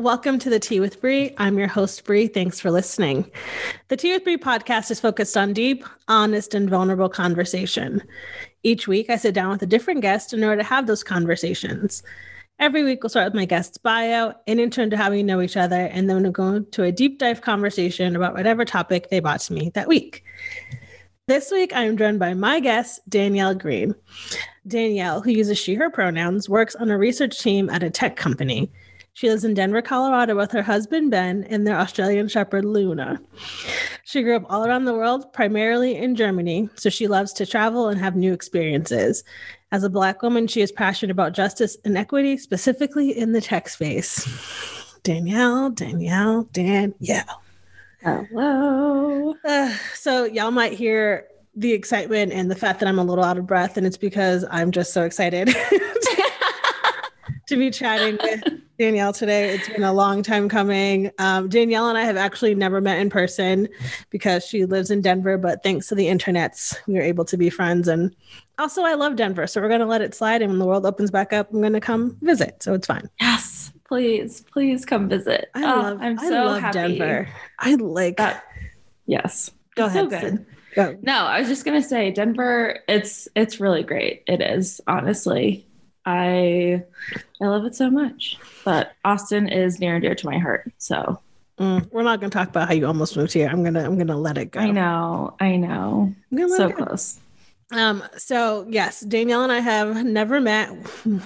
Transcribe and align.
Welcome 0.00 0.38
to 0.38 0.48
the 0.48 0.58
Tea 0.58 0.80
with 0.80 0.98
Bree. 0.98 1.34
I'm 1.36 1.58
your 1.58 1.68
host, 1.68 2.04
Bree. 2.04 2.26
Thanks 2.26 2.58
for 2.58 2.70
listening. 2.70 3.30
The 3.88 3.98
Tea 3.98 4.14
with 4.14 4.24
Bree 4.24 4.38
podcast 4.38 4.90
is 4.90 4.98
focused 4.98 5.36
on 5.36 5.52
deep, 5.52 5.84
honest, 6.08 6.54
and 6.54 6.70
vulnerable 6.70 7.10
conversation. 7.10 8.02
Each 8.62 8.88
week, 8.88 9.10
I 9.10 9.16
sit 9.16 9.34
down 9.34 9.50
with 9.50 9.60
a 9.60 9.66
different 9.66 10.00
guest 10.00 10.32
in 10.32 10.42
order 10.42 10.62
to 10.62 10.66
have 10.66 10.86
those 10.86 11.04
conversations. 11.04 12.02
Every 12.58 12.82
week, 12.82 13.02
we'll 13.02 13.10
start 13.10 13.26
with 13.26 13.34
my 13.34 13.44
guest's 13.44 13.76
bio 13.76 14.32
and 14.46 14.58
in 14.58 14.70
turn 14.70 14.88
to 14.88 14.96
how 14.96 15.10
we 15.10 15.22
know 15.22 15.42
each 15.42 15.58
other, 15.58 15.76
and 15.92 16.08
then 16.08 16.22
we'll 16.22 16.32
go 16.32 16.48
into 16.48 16.82
a 16.82 16.90
deep 16.90 17.18
dive 17.18 17.42
conversation 17.42 18.16
about 18.16 18.32
whatever 18.32 18.64
topic 18.64 19.10
they 19.10 19.20
brought 19.20 19.40
to 19.40 19.52
me 19.52 19.70
that 19.74 19.86
week. 19.86 20.24
This 21.28 21.50
week, 21.52 21.74
I 21.74 21.84
am 21.84 21.98
joined 21.98 22.18
by 22.18 22.32
my 22.32 22.58
guest, 22.58 23.00
Danielle 23.10 23.54
Green. 23.54 23.94
Danielle, 24.66 25.20
who 25.20 25.30
uses 25.30 25.58
she, 25.58 25.74
her 25.74 25.90
pronouns, 25.90 26.48
works 26.48 26.74
on 26.74 26.90
a 26.90 26.96
research 26.96 27.38
team 27.38 27.68
at 27.68 27.82
a 27.82 27.90
tech 27.90 28.16
company. 28.16 28.72
She 29.20 29.28
lives 29.28 29.44
in 29.44 29.52
Denver, 29.52 29.82
Colorado 29.82 30.34
with 30.34 30.50
her 30.52 30.62
husband, 30.62 31.10
Ben, 31.10 31.44
and 31.50 31.66
their 31.66 31.76
Australian 31.76 32.26
Shepherd, 32.26 32.64
Luna. 32.64 33.20
She 34.02 34.22
grew 34.22 34.34
up 34.34 34.46
all 34.48 34.64
around 34.64 34.86
the 34.86 34.94
world, 34.94 35.30
primarily 35.34 35.94
in 35.94 36.16
Germany, 36.16 36.70
so 36.74 36.88
she 36.88 37.06
loves 37.06 37.34
to 37.34 37.44
travel 37.44 37.88
and 37.88 38.00
have 38.00 38.16
new 38.16 38.32
experiences. 38.32 39.22
As 39.72 39.84
a 39.84 39.90
Black 39.90 40.22
woman, 40.22 40.46
she 40.46 40.62
is 40.62 40.72
passionate 40.72 41.10
about 41.10 41.34
justice 41.34 41.76
and 41.84 41.98
equity, 41.98 42.38
specifically 42.38 43.10
in 43.10 43.32
the 43.32 43.42
tech 43.42 43.68
space. 43.68 44.26
Danielle, 45.02 45.68
Danielle, 45.68 46.44
Danielle. 46.44 47.42
Hello. 48.02 49.34
Uh, 49.44 49.74
so, 49.92 50.24
y'all 50.24 50.50
might 50.50 50.72
hear 50.72 51.26
the 51.54 51.74
excitement 51.74 52.32
and 52.32 52.50
the 52.50 52.56
fact 52.56 52.80
that 52.80 52.88
I'm 52.88 52.98
a 52.98 53.04
little 53.04 53.24
out 53.24 53.36
of 53.36 53.46
breath, 53.46 53.76
and 53.76 53.86
it's 53.86 53.98
because 53.98 54.46
I'm 54.50 54.70
just 54.70 54.94
so 54.94 55.04
excited 55.04 55.48
to 57.48 57.56
be 57.58 57.70
chatting 57.70 58.18
with 58.22 58.59
Danielle 58.80 59.12
today. 59.12 59.50
It's 59.50 59.68
been 59.68 59.82
a 59.84 59.92
long 59.92 60.22
time 60.22 60.48
coming. 60.48 61.10
Um, 61.18 61.50
Danielle 61.50 61.90
and 61.90 61.98
I 61.98 62.04
have 62.04 62.16
actually 62.16 62.54
never 62.54 62.80
met 62.80 62.98
in 62.98 63.10
person 63.10 63.68
because 64.08 64.42
she 64.42 64.64
lives 64.64 64.90
in 64.90 65.02
Denver, 65.02 65.36
but 65.36 65.62
thanks 65.62 65.88
to 65.88 65.94
the 65.94 66.06
internets, 66.06 66.74
we 66.86 66.94
were 66.94 67.02
able 67.02 67.26
to 67.26 67.36
be 67.36 67.50
friends. 67.50 67.88
And 67.88 68.16
also, 68.58 68.82
I 68.82 68.94
love 68.94 69.16
Denver, 69.16 69.46
so 69.46 69.60
we're 69.60 69.68
going 69.68 69.80
to 69.80 69.86
let 69.86 70.00
it 70.00 70.14
slide. 70.14 70.40
And 70.40 70.50
when 70.52 70.58
the 70.58 70.64
world 70.64 70.86
opens 70.86 71.10
back 71.10 71.34
up, 71.34 71.52
I'm 71.52 71.60
going 71.60 71.74
to 71.74 71.80
come 71.80 72.16
visit. 72.22 72.62
So 72.62 72.72
it's 72.72 72.86
fine. 72.86 73.10
Yes, 73.20 73.70
please, 73.86 74.40
please 74.50 74.86
come 74.86 75.10
visit. 75.10 75.50
I 75.54 75.62
Oh, 75.62 75.80
love. 75.82 75.98
I'm 76.00 76.18
I 76.18 76.28
love 76.30 76.60
happy. 76.62 76.78
Denver. 76.98 77.28
I 77.58 77.74
like. 77.74 78.16
That- 78.16 78.44
Yes. 79.04 79.50
Go 79.74 79.86
It's 79.86 79.94
ahead. 79.94 80.10
So 80.10 80.20
good. 80.20 80.46
Go. 80.74 80.96
No, 81.02 81.24
I 81.24 81.40
was 81.40 81.48
just 81.48 81.64
gonna 81.66 81.82
say 81.82 82.12
Denver. 82.12 82.78
It's 82.88 83.26
it's 83.34 83.58
really 83.60 83.82
great. 83.82 84.22
It 84.28 84.40
is 84.40 84.80
honestly. 84.86 85.66
I 86.10 86.84
I 87.40 87.46
love 87.46 87.64
it 87.64 87.74
so 87.74 87.90
much. 87.90 88.38
But 88.64 88.92
Austin 89.04 89.48
is 89.48 89.80
near 89.80 89.94
and 89.94 90.02
dear 90.02 90.14
to 90.14 90.26
my 90.26 90.38
heart. 90.38 90.70
So 90.78 91.20
Mm, 91.60 91.92
we're 91.92 92.02
not 92.02 92.20
going 92.20 92.30
to 92.30 92.38
talk 92.38 92.48
about 92.48 92.68
how 92.68 92.74
you 92.74 92.86
almost 92.86 93.18
moved 93.18 93.34
here. 93.34 93.46
I'm 93.46 93.62
gonna. 93.62 93.84
I'm 93.84 93.98
gonna 93.98 94.16
let 94.16 94.38
it 94.38 94.46
go. 94.46 94.60
I 94.60 94.70
know, 94.70 95.36
I 95.40 95.56
know. 95.56 96.14
Gonna 96.34 96.56
So 96.56 96.70
close. 96.70 97.20
Um, 97.70 98.02
so 98.16 98.66
yes, 98.68 99.00
Danielle 99.00 99.42
and 99.42 99.52
I 99.52 99.60
have 99.60 100.04
never 100.04 100.40
met. 100.40 100.74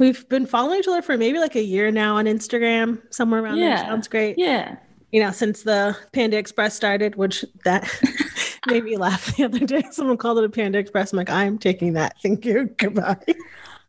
We've 0.00 0.28
been 0.28 0.44
following 0.44 0.80
each 0.80 0.88
other 0.88 1.02
for 1.02 1.16
maybe 1.16 1.38
like 1.38 1.54
a 1.54 1.62
year 1.62 1.92
now 1.92 2.16
on 2.16 2.26
Instagram, 2.26 3.00
somewhere 3.14 3.44
around 3.44 3.60
there. 3.60 3.70
Yeah. 3.70 3.82
Sounds 3.82 4.08
great. 4.08 4.36
Yeah. 4.36 4.76
You 5.12 5.22
know, 5.22 5.30
since 5.30 5.62
the 5.62 5.96
Panda 6.12 6.36
Express 6.36 6.74
started, 6.74 7.14
which 7.14 7.44
that 7.64 7.88
made 8.66 8.82
me 8.84 8.96
laugh 8.96 9.36
the 9.36 9.44
other 9.44 9.60
day. 9.60 9.84
Someone 9.92 10.16
called 10.16 10.38
it 10.38 10.44
a 10.44 10.48
Panda 10.48 10.78
Express. 10.78 11.12
I'm 11.12 11.18
like, 11.18 11.30
I'm 11.30 11.58
taking 11.58 11.92
that. 11.92 12.16
Thank 12.22 12.44
you. 12.44 12.74
Goodbye. 12.76 13.18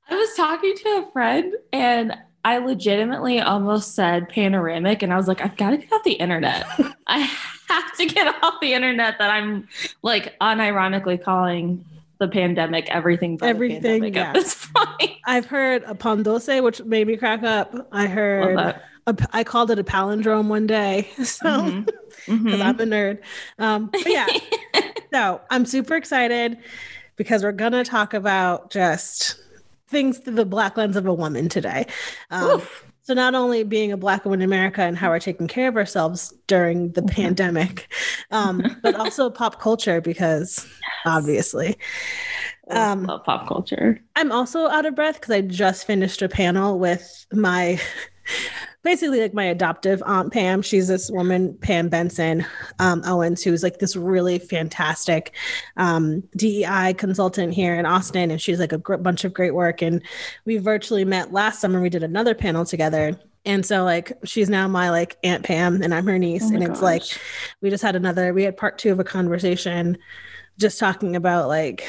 I 0.10 0.16
was 0.16 0.34
talking 0.36 0.76
to 0.76 0.90
a 1.08 1.12
friend 1.12 1.54
and 1.74 2.14
I 2.44 2.60
legitimately 2.60 3.40
almost 3.42 3.96
said 3.96 4.30
panoramic 4.30 5.02
and 5.02 5.12
I 5.12 5.18
was 5.18 5.28
like, 5.28 5.42
I've 5.42 5.58
got 5.58 5.72
to 5.72 5.78
get 5.78 5.92
off 5.92 6.04
the 6.04 6.14
internet. 6.14 6.66
I 7.08 7.20
have 7.70 7.96
to 7.98 8.06
get 8.06 8.34
off 8.44 8.56
the 8.62 8.74
internet 8.74 9.16
that 9.18 9.32
I'm 9.32 9.68
like 10.04 10.38
unironically 10.40 11.22
calling 11.22 11.84
the 12.20 12.28
pandemic 12.28 12.88
everything 12.90 13.40
Everything, 13.42 13.82
pandemic 13.82 14.16
yeah. 14.16 14.28
at 14.30 14.34
this 14.36 14.68
point. 14.74 15.12
I've 15.26 15.48
heard 15.48 15.84
a 15.86 15.96
pondose, 15.96 16.62
which 16.64 16.84
made 16.84 17.08
me 17.08 17.18
crack 17.18 17.44
up. 17.44 17.74
I 17.92 18.06
heard 18.08 18.58
a, 19.08 19.18
I 19.34 19.44
called 19.44 19.72
it 19.72 19.80
a 19.80 19.84
palindrome 19.84 20.48
one 20.48 20.68
day. 20.68 21.10
So 21.26 21.84
because 22.28 22.28
Mhm. 22.28 22.62
I'm 22.64 22.80
a 22.80 22.84
nerd. 22.86 23.20
Um, 23.60 23.88
but 23.92 24.08
yeah, 24.08 24.28
so 25.14 25.42
I'm 25.50 25.66
super 25.66 25.96
excited 25.96 26.58
because 27.18 27.44
we're 27.44 27.52
gonna 27.52 27.84
talk 27.84 28.14
about 28.14 28.72
just 28.72 29.42
things 29.88 30.18
through 30.20 30.34
the 30.36 30.46
black 30.46 30.78
lens 30.78 30.96
of 30.96 31.06
a 31.06 31.14
woman 31.14 31.50
today. 31.50 31.86
Um, 32.32 32.62
so 33.02 33.14
not 33.14 33.36
only 33.36 33.64
being 33.64 33.92
a 33.92 33.98
black 33.98 34.26
woman 34.26 34.42
in 34.42 34.46
America 34.46 34.82
and 34.82 34.98
how 34.98 35.10
we're 35.10 35.20
taking 35.20 35.48
care 35.48 35.68
of 35.68 35.78
ourselves 35.78 36.34
during 36.48 36.92
the 36.94 37.02
Mhm. 37.02 37.12
pandemic, 37.12 37.94
um, 38.32 38.80
but 38.82 38.96
also 39.00 39.30
pop 39.30 39.60
culture 39.62 40.02
because 40.02 40.66
obviously. 41.06 41.78
I 42.70 42.92
Um, 42.94 43.04
love 43.06 43.24
pop 43.24 43.48
culture. 43.48 44.00
I'm 44.16 44.32
also 44.32 44.68
out 44.68 44.86
of 44.88 44.96
breath 44.96 45.16
because 45.22 45.32
I 45.32 45.42
just 45.42 45.86
finished 45.86 46.22
a 46.24 46.30
panel 46.30 46.80
with 46.80 47.28
my 47.32 47.80
basically 48.86 49.20
like 49.20 49.34
my 49.34 49.44
adoptive 49.44 50.02
aunt 50.06 50.32
Pam. 50.32 50.62
She's 50.62 50.88
this 50.88 51.12
woman, 51.12 51.58
Pam 51.58 51.90
Benson 51.90 52.46
um, 52.80 53.02
Owens, 53.06 53.44
who's 53.44 53.64
like 53.64 53.80
this 53.80 53.96
really 53.96 54.40
fantastic 54.40 55.34
um, 55.76 56.24
DEI 56.38 56.94
consultant 56.94 57.54
here 57.54 57.76
in 57.76 57.86
Austin. 57.86 58.32
And 58.32 58.40
she's 58.40 58.60
like 58.60 58.72
a 58.72 58.78
gr- 58.78 58.96
bunch 58.96 59.26
of 59.26 59.34
great 59.34 59.56
work. 59.56 59.82
And 59.82 60.02
we 60.46 60.58
virtually 60.58 61.04
met 61.04 61.34
last 61.34 61.60
summer. 61.60 61.82
We 61.82 61.90
did 61.90 62.04
another 62.04 62.36
panel 62.36 62.64
together. 62.64 63.20
And 63.44 63.66
so 63.66 63.84
like 63.84 64.14
she's 64.24 64.50
now 64.50 64.68
my 64.68 64.90
like 64.92 65.18
Aunt 65.24 65.44
Pam 65.44 65.82
and 65.82 65.94
I'm 65.94 66.06
her 66.06 66.18
niece. 66.20 66.46
Oh 66.46 66.54
and 66.56 66.64
it's 66.64 66.82
like 66.82 67.04
we 67.62 67.70
just 67.70 67.84
had 67.84 67.96
another 67.96 68.34
we 68.34 68.44
had 68.44 68.56
part 68.56 68.78
two 68.78 68.92
of 68.92 69.00
a 69.00 69.04
conversation 69.04 69.98
just 70.58 70.80
talking 70.80 71.16
about 71.16 71.48
like 71.48 71.86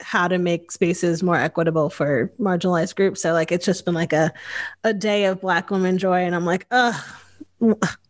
how 0.00 0.28
to 0.28 0.38
make 0.38 0.70
spaces 0.70 1.22
more 1.22 1.36
equitable 1.36 1.90
for 1.90 2.32
marginalized 2.38 2.94
groups. 2.94 3.22
So 3.22 3.32
like 3.32 3.52
it's 3.52 3.66
just 3.66 3.84
been 3.84 3.94
like 3.94 4.12
a 4.12 4.32
a 4.84 4.94
day 4.94 5.24
of 5.24 5.40
black 5.40 5.70
women 5.70 5.98
joy 5.98 6.20
and 6.20 6.34
i'm 6.34 6.44
like 6.44 6.66
uh 6.70 6.92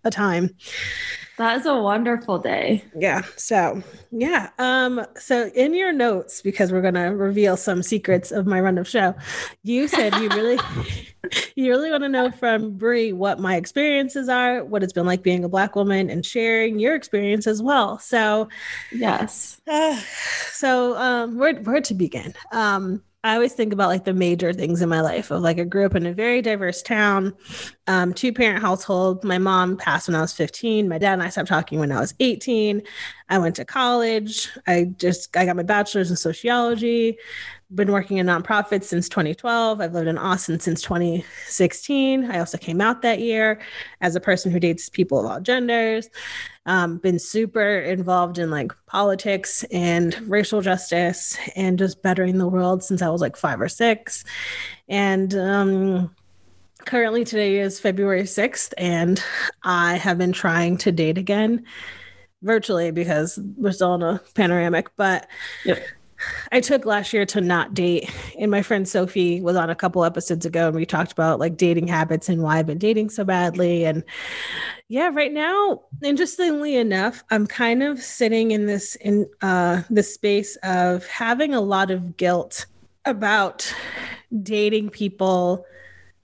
a 0.04 0.10
time 0.10 0.55
that 1.38 1.56
is 1.58 1.67
a 1.67 1.75
wonderful 1.75 2.38
day. 2.38 2.85
yeah 2.99 3.23
so 3.37 3.82
yeah 4.11 4.50
um 4.58 5.05
so 5.17 5.46
in 5.55 5.73
your 5.75 5.93
notes 5.93 6.43
because 6.43 6.73
we're 6.73 6.82
going 6.82 6.94
to 6.94 7.00
reveal 7.14 7.56
some 7.56 7.82
secrets 7.82 8.31
of 8.32 8.46
my 8.46 8.61
run 8.61 8.76
of 8.79 8.87
show 8.88 9.14
you 9.62 9.88
said 9.88 10.14
you 10.17 10.29
really 10.31 10.58
you 11.56 11.70
really 11.70 11.90
want 11.90 12.02
to 12.02 12.08
know 12.08 12.31
from 12.31 12.73
Bree 12.76 13.12
what 13.12 13.38
my 13.38 13.56
experiences 13.56 14.29
are 14.29 14.64
what 14.64 14.82
it's 14.82 14.93
been 14.93 15.06
like 15.06 15.23
being 15.23 15.44
a 15.44 15.49
black 15.49 15.76
woman 15.76 16.11
and 16.11 16.25
sharing 16.25 16.79
your 16.79 16.94
experience 16.94 17.46
as 17.46 17.62
well 17.62 17.99
so 17.99 18.49
Yes. 18.93 19.61
uh, 19.67 20.00
so 20.52 20.96
um 20.96 21.38
where 21.38 21.55
where 21.55 21.81
to 21.81 21.94
begin 21.94 22.34
um 22.52 23.02
I 23.25 23.35
always 23.35 23.53
think 23.53 23.73
about 23.73 23.88
like 23.88 24.05
the 24.05 24.15
major 24.15 24.53
things 24.53 24.81
in 24.81 24.88
my 24.88 25.00
life 25.00 25.32
of 25.32 25.43
like 25.43 25.59
I 25.59 25.65
grew 25.65 25.85
up 25.85 25.97
in 25.97 26.06
a 26.06 26.12
very 26.12 26.41
diverse 26.41 26.82
town, 26.82 27.35
um, 27.88 28.15
two 28.15 28.32
parent 28.32 28.62
household. 28.62 29.25
My 29.25 29.38
mom 29.38 29.76
passed 29.76 30.06
when 30.06 30.15
I 30.15 30.20
was 30.20 30.32
15. 30.32 30.88
My 30.88 30.99
dad 30.99 31.15
and 31.15 31.23
I 31.23 31.29
stopped 31.29 31.49
talking 31.49 31.81
when 31.81 31.91
I 31.91 31.99
was 31.99 32.15
18. 32.20 32.81
I 33.29 33.38
went 33.38 33.56
to 33.56 33.65
college. 33.65 34.49
I 34.69 34.85
just 34.97 35.37
I 35.37 35.47
got 35.47 35.56
my 35.56 35.65
bachelor's 35.65 36.11
in 36.11 36.17
sociology. 36.17 37.19
Been 37.75 37.93
working 37.93 38.17
in 38.17 38.26
nonprofits 38.26 38.85
since 38.85 39.09
2012. 39.09 39.81
I've 39.81 39.93
lived 39.93 40.09
in 40.09 40.17
Austin 40.17 40.59
since 40.59 40.81
2016. 40.82 42.31
I 42.31 42.38
also 42.38 42.56
came 42.56 42.81
out 42.81 43.03
that 43.03 43.20
year 43.20 43.61
as 44.00 44.17
a 44.17 44.20
person 44.20 44.50
who 44.50 44.59
dates 44.59 44.88
people 44.88 45.20
of 45.20 45.26
all 45.26 45.41
genders. 45.41 46.09
Um, 46.65 46.99
been 46.99 47.19
super 47.19 47.81
involved 47.81 48.38
in 48.38 48.50
like 48.50 48.73
politics 48.87 49.65
and 49.70 50.19
racial 50.29 50.61
justice 50.61 51.37
and 51.56 51.79
just 51.79 52.03
bettering 52.03 52.38
the 52.38 52.49
world 52.49 52.82
since 52.82 53.03
I 53.03 53.09
was 53.09 53.20
like 53.20 53.37
five 53.37 53.61
or 53.61 53.69
six. 53.69 54.25
And 54.88 55.35
um, 55.35 56.15
currently 56.87 57.25
today 57.25 57.59
is 57.59 57.81
February 57.81 58.23
6th, 58.23 58.73
and 58.79 59.23
I 59.62 59.97
have 59.97 60.17
been 60.17 60.32
trying 60.32 60.79
to 60.79 60.93
date 60.93 61.19
again 61.19 61.65
virtually 62.43 62.91
because 62.93 63.38
we're 63.56 63.73
still 63.73 63.94
in 63.94 64.03
a 64.03 64.20
panoramic, 64.35 64.94
but 64.97 65.29
Yep. 65.65 65.82
I 66.53 66.61
took 66.61 66.85
last 66.85 67.12
year 67.12 67.25
to 67.26 67.41
not 67.41 67.75
date. 67.75 68.11
And 68.38 68.50
my 68.50 68.62
friend 68.62 68.88
Sophie 68.88 69.41
was 69.41 69.56
on 69.56 69.70
a 69.70 69.75
couple 69.75 70.05
episodes 70.05 70.44
ago 70.44 70.69
and 70.69 70.76
we 70.76 70.87
talked 70.87 71.12
about 71.12 71.38
like 71.38 71.56
dating 71.56 71.88
habits 71.88 72.29
and 72.29 72.43
why 72.43 72.59
I've 72.59 72.67
been 72.67 72.79
dating 72.79 73.11
so 73.11 73.25
badly. 73.25 73.85
And 73.85 74.03
yeah, 74.88 75.11
right 75.12 75.32
now, 75.32 75.82
interestingly 76.03 76.76
enough, 76.76 77.23
I'm 77.31 77.47
kind 77.47 77.82
of 77.82 78.00
sitting 78.00 78.50
in 78.50 78.67
this 78.67 78.97
in 78.97 79.29
uh 79.43 79.82
this 79.91 80.12
space 80.12 80.56
of 80.62 81.06
having 81.06 81.55
a 81.55 81.61
lot 81.61 81.91
of 81.91 82.17
guilt 82.17 82.67
about 83.05 83.73
dating 84.43 84.91
people 84.91 85.65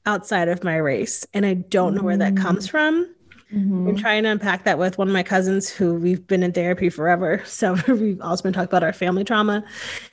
outside 0.06 0.48
of 0.48 0.64
my 0.64 0.76
race. 0.76 1.26
And 1.32 1.46
I 1.46 1.54
don't 1.54 1.94
know 1.94 2.02
where 2.02 2.16
that 2.16 2.36
comes 2.36 2.66
from. 2.66 3.13
Mm-hmm. 3.54 3.88
I'm 3.88 3.96
trying 3.96 4.22
to 4.24 4.30
unpack 4.30 4.64
that 4.64 4.78
with 4.78 4.98
one 4.98 5.06
of 5.08 5.14
my 5.14 5.22
cousins 5.22 5.70
who 5.70 5.94
we've 5.94 6.26
been 6.26 6.42
in 6.42 6.52
therapy 6.52 6.88
forever. 6.90 7.42
So 7.46 7.76
we've 7.88 8.20
also 8.20 8.42
been 8.42 8.52
talking 8.52 8.68
about 8.68 8.82
our 8.82 8.92
family 8.92 9.24
trauma. 9.24 9.64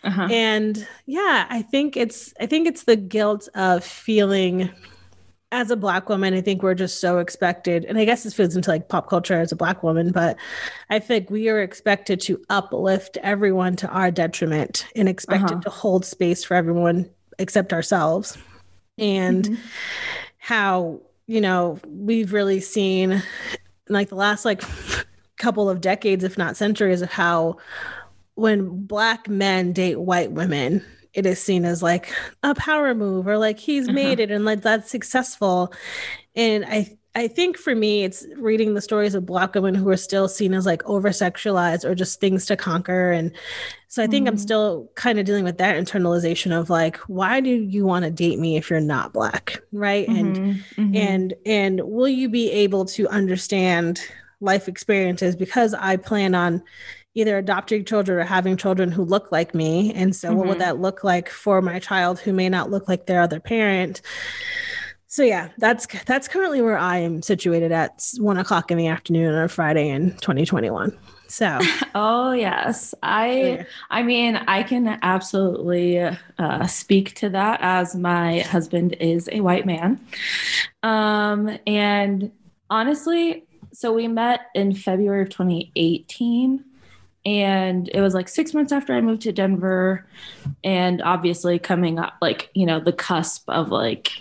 Uh-huh. 0.04 0.28
And 0.30 0.88
yeah, 1.06 1.48
I 1.50 1.62
think 1.64 1.98
it's 1.98 2.34
I 2.40 2.46
think 2.46 2.68
it's 2.68 2.84
the 2.84 2.96
guilt 2.96 3.50
of 3.56 3.84
feeling 3.84 4.70
as 5.54 5.70
a 5.70 5.76
black 5.76 6.08
woman, 6.08 6.34
I 6.34 6.40
think 6.40 6.64
we're 6.64 6.76
just 6.76 7.02
so 7.02 7.18
expected, 7.18 7.84
and 7.84 7.98
I 7.98 8.06
guess 8.06 8.24
this 8.24 8.34
feeds 8.34 8.56
into 8.56 8.70
like 8.70 8.88
pop 8.88 9.10
culture 9.10 9.34
as 9.38 9.52
a 9.52 9.56
black 9.58 9.84
woman, 9.84 10.14
but 10.14 10.38
I 10.90 11.00
think 11.00 11.30
we 11.30 11.50
are 11.50 11.62
expected 11.62 12.22
to 12.22 12.42
uplift 12.50 13.18
everyone 13.22 13.76
to 13.78 13.88
our 13.90 14.12
detriment 14.12 14.86
and 14.96 15.10
expected 15.10 15.52
Uh-huh. 15.52 15.62
to 15.64 15.70
hold 15.70 16.06
space 16.06 16.42
for 16.46 16.54
everyone 16.56 17.10
except 17.38 17.74
ourselves. 17.74 18.38
And 18.98 19.50
Mhm. 19.50 19.58
how, 20.38 21.02
you 21.32 21.40
know, 21.40 21.80
we've 21.88 22.34
really 22.34 22.60
seen 22.60 23.24
like 23.88 24.10
the 24.10 24.16
last 24.16 24.44
like 24.44 24.62
couple 25.38 25.70
of 25.70 25.80
decades, 25.80 26.26
if 26.26 26.38
not 26.38 26.58
centuries, 26.58 27.02
of 27.02 27.10
how 27.10 27.56
when 28.36 28.86
black 28.86 29.30
men 29.30 29.72
date 29.72 30.02
white 30.02 30.34
women, 30.34 30.84
it 31.14 31.26
is 31.26 31.42
seen 31.42 31.64
as 31.64 31.82
like 31.82 32.14
a 32.44 32.54
power 32.56 32.94
move 32.94 33.28
or 33.30 33.38
like 33.38 33.60
he's 33.60 33.88
Uh-huh. 33.88 33.94
made 33.94 34.20
it 34.20 34.30
and 34.30 34.44
like 34.44 34.62
that's 34.62 34.92
successful. 34.92 35.74
And 36.36 36.66
I 36.66 36.98
I 37.14 37.28
think 37.28 37.58
for 37.58 37.76
me, 37.76 38.04
it's 38.06 38.26
reading 38.38 38.74
the 38.74 38.82
stories 38.82 39.16
of 39.16 39.26
black 39.26 39.54
women 39.54 39.76
who 39.76 39.90
are 39.90 39.98
still 39.98 40.30
seen 40.30 40.54
as 40.54 40.66
like 40.66 40.82
over 40.86 41.10
sexualized 41.10 41.84
or 41.84 41.94
just 41.94 42.22
things 42.22 42.46
to 42.46 42.56
conquer. 42.56 43.12
And 43.12 43.34
so 43.90 44.02
I 44.02 44.08
think 44.08 44.30
I'm 44.30 44.36
Mhm. 44.36 44.40
still 44.40 44.90
kind 44.96 45.20
of 45.20 45.26
dealing 45.26 45.44
with 45.44 45.58
that 45.58 45.76
internalization 45.76 46.58
of 46.58 46.70
like, 46.70 46.96
why 47.10 47.42
do 47.42 47.50
you 47.50 47.86
want 47.86 48.06
to 48.06 48.12
date 48.12 48.40
me 48.40 48.56
if 48.56 48.70
you're 48.70 48.80
not 48.80 49.12
black? 49.12 49.62
Right. 49.74 50.08
And 50.08 50.38
Mhm. 50.38 50.58
Mhm. 50.78 50.96
and 50.96 51.34
and 51.46 51.82
will 51.84 52.08
you 52.08 52.30
be 52.30 52.50
able 52.50 52.86
to 52.86 53.10
understand 53.10 54.00
life 54.40 54.68
experiences 54.68 55.36
because 55.36 55.76
i 55.76 55.96
plan 55.96 56.34
on 56.34 56.64
either 57.14 57.38
adopting 57.38 57.86
children 57.86 58.18
or 58.18 58.24
having 58.24 58.58
children 58.58 58.90
who 58.92 59.04
look 59.04 59.32
like 59.32 59.54
me 59.54 59.94
and 59.94 60.16
so 60.16 60.34
what 60.34 60.48
would 60.48 60.56
Mhm. 60.58 60.62
that 60.62 60.80
look 60.80 61.04
like 61.04 61.30
for 61.30 61.62
my 61.62 61.78
child 61.78 62.20
who 62.20 62.34
may 62.34 62.50
not 62.50 62.72
look 62.72 62.88
like 62.88 63.06
their 63.06 63.22
other 63.22 63.40
parent 63.40 64.02
so 65.12 65.24
yeah 65.24 65.50
that's 65.58 65.86
that's 66.06 66.28
currently 66.30 66.62
where 66.62 66.78
i 66.78 66.98
am 66.98 67.22
situated 67.22 67.72
at 67.72 68.02
one 68.18 68.38
o'clock 68.38 68.72
in 68.72 68.78
the 68.78 68.88
afternoon 68.88 69.34
on 69.34 69.44
a 69.44 69.50
friday 69.50 69.90
in 69.90 70.12
2021 70.18 70.98
so 71.28 71.60
oh 71.96 72.32
yes 72.32 72.96
i 73.04 73.32
yeah. 73.32 73.64
I 73.90 74.04
mean, 74.04 74.38
I 74.38 74.64
can 74.64 74.98
absolutely 75.02 76.00
uh, 76.00 76.68
speak 76.68 77.14
to 77.16 77.30
that 77.30 77.60
as 77.62 77.94
my 77.94 78.40
husband 78.40 78.96
is 79.02 79.30
a 79.32 79.42
white 79.42 79.66
man. 79.66 80.00
Um, 80.82 81.58
and 81.68 82.32
honestly, 82.70 83.44
so 83.74 83.92
we 83.92 84.08
met 84.08 84.42
in 84.56 84.74
February 84.74 85.24
of 85.24 85.30
2018. 85.30 86.64
And 87.24 87.90
it 87.94 88.02
was 88.02 88.16
like 88.16 88.28
six 88.28 88.54
months 88.54 88.72
after 88.72 88.94
I 88.94 89.02
moved 89.02 89.22
to 89.24 89.32
Denver. 89.32 90.08
And 90.64 91.02
obviously, 91.04 91.60
coming 91.60 92.00
up, 92.00 92.14
like, 92.22 92.50
you 92.56 92.66
know, 92.66 92.80
the 92.80 92.94
cusp 92.94 93.48
of 93.48 93.70
like 93.70 94.12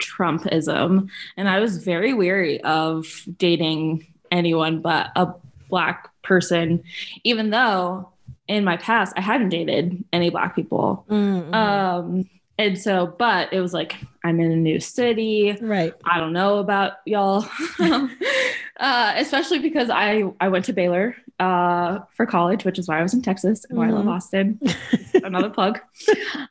Trumpism. 0.00 1.08
And 1.36 1.48
I 1.48 1.60
was 1.60 1.82
very 1.84 2.14
weary 2.14 2.60
of 2.62 3.06
dating 3.36 4.06
anyone 4.30 4.80
but 4.80 5.10
a 5.16 5.32
black 5.68 6.08
person, 6.22 6.82
even 7.24 7.50
though 7.50 8.08
in 8.48 8.64
my 8.64 8.76
past 8.76 9.14
I 9.16 9.20
hadn't 9.20 9.50
dated 9.50 10.04
any 10.12 10.30
black 10.30 10.56
people. 10.56 11.04
Mm, 11.08 11.50
mhm. 11.50 11.54
Um, 11.54 12.30
and 12.58 12.78
so, 12.78 13.06
but 13.06 13.52
it 13.52 13.60
was 13.60 13.72
like 13.72 13.96
I'm 14.22 14.38
in 14.38 14.52
a 14.52 14.56
new 14.56 14.80
city. 14.80 15.56
right 15.62 15.94
I 16.04 16.18
don't 16.20 16.34
know 16.34 16.58
about 16.58 16.94
y'all, 17.06 17.46
uh, 17.80 19.12
especially 19.16 19.60
because 19.60 19.88
I 19.88 20.24
I 20.40 20.48
went 20.48 20.66
to 20.66 20.72
Baylor 20.74 21.16
uh, 21.40 22.00
for 22.14 22.26
college, 22.26 22.64
which 22.64 22.78
is 22.78 22.86
why 22.86 23.00
I 23.00 23.02
was 23.02 23.14
in 23.14 23.22
Texas 23.22 23.64
and 23.68 23.76
why 23.78 23.88
I 23.88 23.90
love 23.90 24.04
Mhm. 24.04 24.12
Austin. 24.14 24.60
Another 25.24 25.50
plug. 25.50 25.80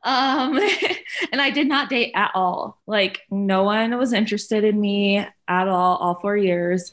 Um, 0.03 0.59
and 1.31 1.41
I 1.41 1.49
did 1.51 1.67
not 1.67 1.89
date 1.89 2.11
at 2.15 2.31
all. 2.33 2.79
Like 2.87 3.21
no 3.31 3.63
one 3.63 3.97
was 3.97 4.11
interested 4.13 4.63
in 4.63 4.79
me 4.81 5.25
at 5.47 5.67
all. 5.67 5.95
All 5.97 6.15
four 6.15 6.35
years. 6.35 6.91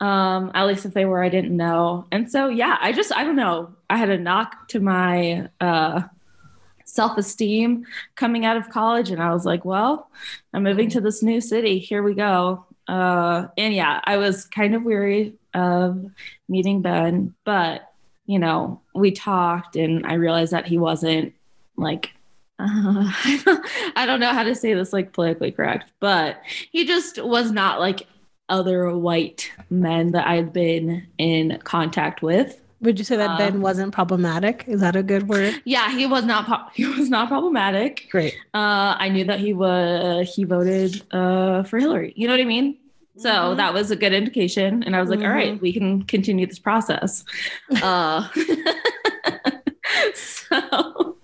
Um, 0.00 0.50
at 0.54 0.66
least 0.66 0.84
if 0.86 0.92
they 0.94 1.04
were, 1.04 1.22
I 1.22 1.28
didn't 1.28 1.56
know. 1.56 2.06
And 2.10 2.30
so 2.30 2.48
yeah, 2.48 2.76
I 2.80 2.92
just 2.92 3.14
I 3.14 3.22
don't 3.24 3.36
know. 3.36 3.74
I 3.88 3.96
had 3.96 4.10
a 4.10 4.18
knock 4.18 4.68
to 4.68 4.80
my 4.80 5.48
uh, 5.60 6.02
self 6.84 7.16
esteem 7.18 7.84
coming 8.16 8.44
out 8.44 8.56
of 8.56 8.70
college, 8.70 9.10
and 9.10 9.22
I 9.22 9.32
was 9.32 9.44
like, 9.44 9.64
well, 9.64 10.10
I'm 10.52 10.62
moving 10.64 10.88
to 10.90 11.00
this 11.00 11.22
new 11.22 11.40
city. 11.40 11.78
Here 11.78 12.02
we 12.02 12.14
go. 12.14 12.64
Uh, 12.88 13.46
and 13.56 13.72
yeah, 13.74 14.00
I 14.04 14.16
was 14.16 14.46
kind 14.46 14.74
of 14.74 14.82
weary 14.82 15.34
of 15.54 16.04
meeting 16.48 16.82
Ben, 16.82 17.34
but 17.44 17.82
you 18.26 18.38
know, 18.38 18.80
we 18.94 19.10
talked, 19.10 19.74
and 19.76 20.06
I 20.06 20.14
realized 20.14 20.52
that 20.52 20.66
he 20.66 20.78
wasn't 20.78 21.34
like. 21.76 22.10
Uh, 22.58 23.10
I 23.96 24.04
don't 24.06 24.20
know 24.20 24.32
how 24.32 24.42
to 24.42 24.54
say 24.54 24.74
this 24.74 24.92
like 24.92 25.12
politically 25.12 25.50
correct, 25.50 25.92
but 25.98 26.40
he 26.70 26.84
just 26.86 27.22
was 27.22 27.50
not 27.50 27.80
like 27.80 28.06
other 28.50 28.96
white 28.96 29.50
men 29.70 30.12
that 30.12 30.26
I'd 30.26 30.52
been 30.52 31.06
in 31.18 31.58
contact 31.64 32.20
with. 32.22 32.60
would 32.82 32.98
you 32.98 33.04
say 33.04 33.16
that 33.16 33.30
Uh, 33.30 33.38
ben 33.38 33.60
wasn't 33.60 33.92
problematic 33.92 34.64
is 34.66 34.80
that 34.80 34.96
a 34.96 35.02
good 35.02 35.28
word 35.28 35.54
Yeah, 35.64 35.90
he 35.96 36.04
was 36.06 36.24
not 36.24 36.46
po- 36.46 36.66
he 36.74 36.84
was 36.84 37.08
not 37.08 37.28
problematic. 37.28 38.08
great 38.10 38.34
Uh, 38.52 38.96
I 38.98 39.08
knew 39.08 39.24
that 39.24 39.38
he 39.40 39.52
was 39.54 40.34
he 40.34 40.44
voted 40.44 41.02
uh, 41.12 41.62
for 41.62 41.78
Hillary. 41.78 42.12
You 42.16 42.26
know 42.26 42.34
what 42.34 42.40
I 42.40 42.44
mean? 42.44 42.76
So 43.20 43.28
Mhm. 43.30 43.56
that 43.58 43.74
was 43.74 43.90
a 43.90 43.96
good 43.96 44.12
indication, 44.12 44.82
and 44.84 44.96
I 44.96 45.00
was 45.00 45.10
like, 45.10 45.20
"All 45.20 45.28
right, 45.30 45.60
we 45.60 45.72
can 45.72 46.02
continue 46.04 46.46
this 46.46 46.58
process." 46.58 47.24
Uh, 47.82 48.26
so 50.14 51.16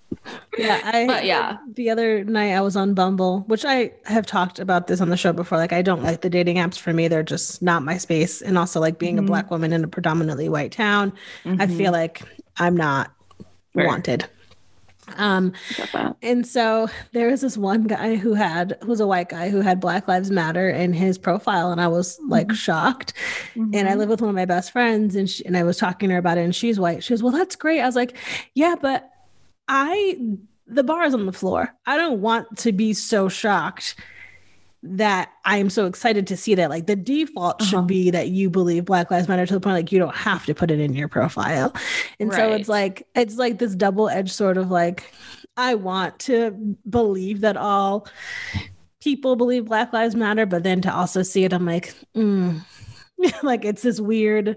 Yeah, 0.59 0.81
I 0.85 1.07
But 1.07 1.25
yeah. 1.27 1.59
The 1.75 1.91
other 1.91 2.25
night 2.25 2.53
I 2.53 2.61
was 2.63 2.77
on 2.77 2.95
Bumble, 2.95 3.41
which 3.47 3.65
I 3.65 3.93
have 4.07 4.25
talked 4.27 4.59
about 4.59 4.87
this 4.87 5.01
on 5.03 5.11
the 5.11 5.17
show 5.17 5.33
before. 5.33 5.59
Like 5.59 5.73
I 5.73 5.83
don't 5.83 6.03
like 6.03 6.23
the 6.23 6.31
dating 6.31 6.57
apps 6.57 6.79
for 6.79 6.93
me. 6.95 7.09
They're 7.09 7.23
just 7.23 7.61
not 7.63 7.83
my 7.83 7.99
space. 7.99 8.41
And 8.43 8.57
also 8.59 8.81
like 8.81 8.99
being 8.99 9.17
Mhm. 9.17 9.21
a 9.21 9.23
black 9.23 9.51
woman 9.51 9.73
in 9.73 9.85
a 9.85 9.89
predominantly 9.89 10.49
white 10.49 10.73
town, 10.73 11.13
I 11.45 11.67
feel 11.67 11.93
like 11.93 12.23
I'm 12.59 12.75
not 12.77 13.11
wanted. 13.75 14.25
Um 15.17 15.53
and 16.23 16.47
so 16.47 16.89
there 17.13 17.29
was 17.31 17.41
this 17.41 17.57
one 17.57 17.85
guy 17.85 18.17
who 18.17 18.35
had 18.35 18.77
who 18.83 18.89
was 18.89 19.01
a 19.01 19.07
white 19.07 19.29
guy 19.29 19.49
who 19.51 19.61
had 19.61 19.81
Black 19.81 20.09
Lives 20.09 20.31
Matter 20.31 20.69
in 20.69 20.93
his 20.93 21.17
profile 21.19 21.71
and 21.71 21.81
I 21.81 21.89
was 21.89 22.19
like 22.29 22.49
Mhm. 22.49 22.55
shocked. 22.57 23.13
And 23.55 23.89
I 23.89 23.93
Mhm. 23.93 23.99
live 23.99 24.09
with 24.09 24.21
one 24.21 24.31
of 24.31 24.37
my 24.37 24.45
best 24.45 24.73
friends, 24.73 25.15
and 25.17 25.29
she, 25.31 25.45
and 25.47 25.57
I 25.57 25.63
was 25.63 25.77
talking 25.79 26.09
to 26.09 26.15
her 26.15 26.19
about 26.19 26.39
it, 26.39 26.43
and 26.45 26.55
she's 26.55 26.79
white. 26.81 27.03
She 27.05 27.13
goes, 27.13 27.23
"Well, 27.23 27.33
that's 27.33 27.57
great." 27.57 27.81
I 27.81 27.87
was 27.87 27.97
like, 27.97 28.17
"Yeah, 28.55 28.75
but 28.81 29.09
I 29.69 30.19
the 30.69 30.83
bar 30.83 31.05
is 31.05 31.15
on 31.15 31.27
the 31.27 31.33
floor. 31.33 31.73
I 31.87 31.97
don't 31.97 32.21
want 32.21 32.59
to 32.59 32.73
be 32.73 32.93
so 32.93 33.29
shocked 33.29 33.95
that 34.89 35.31
I 35.45 35.59
am 35.59 35.71
so 35.71 35.87
excited 35.87 36.27
to 36.29 36.37
see 36.37 36.55
that. 36.55 36.71
Like 36.71 36.87
the 36.87 36.97
default 36.97 37.61
Uh-huh. 37.61 37.71
should 37.71 37.87
be 37.87 38.11
that 38.11 38.29
you 38.29 38.51
believe 38.51 38.85
Black 38.85 39.11
Lives 39.11 39.29
Matter 39.29 39.47
to 39.47 39.55
the 39.55 39.61
point 39.61 39.75
like 39.75 39.93
you 39.93 39.99
don't 39.99 40.15
have 40.15 40.47
to 40.47 40.55
put 40.55 40.71
it 40.71 40.81
in 40.81 40.95
your 40.95 41.09
profile. 41.09 41.75
And 42.21 42.33
so 42.33 42.53
it's 42.53 42.69
like 42.69 43.07
it's 43.15 43.37
like 43.37 43.59
this 43.59 43.75
double 43.75 44.09
edged 44.09 44.33
sort 44.33 44.57
of 44.57 44.71
like 44.71 45.13
I 45.57 45.75
want 45.75 46.19
to 46.21 46.77
believe 46.89 47.41
that 47.41 47.57
all 47.57 48.07
people 49.01 49.37
believe 49.37 49.67
Black 49.67 49.93
Lives 49.93 50.15
Matter, 50.15 50.47
but 50.47 50.63
then 50.63 50.81
to 50.83 50.95
also 50.95 51.23
see 51.23 51.45
it, 51.45 51.53
I'm 51.53 51.65
like, 51.65 51.95
mm. 52.15 52.61
like 53.43 53.65
it's 53.65 53.83
this 53.83 54.01
weird 54.01 54.57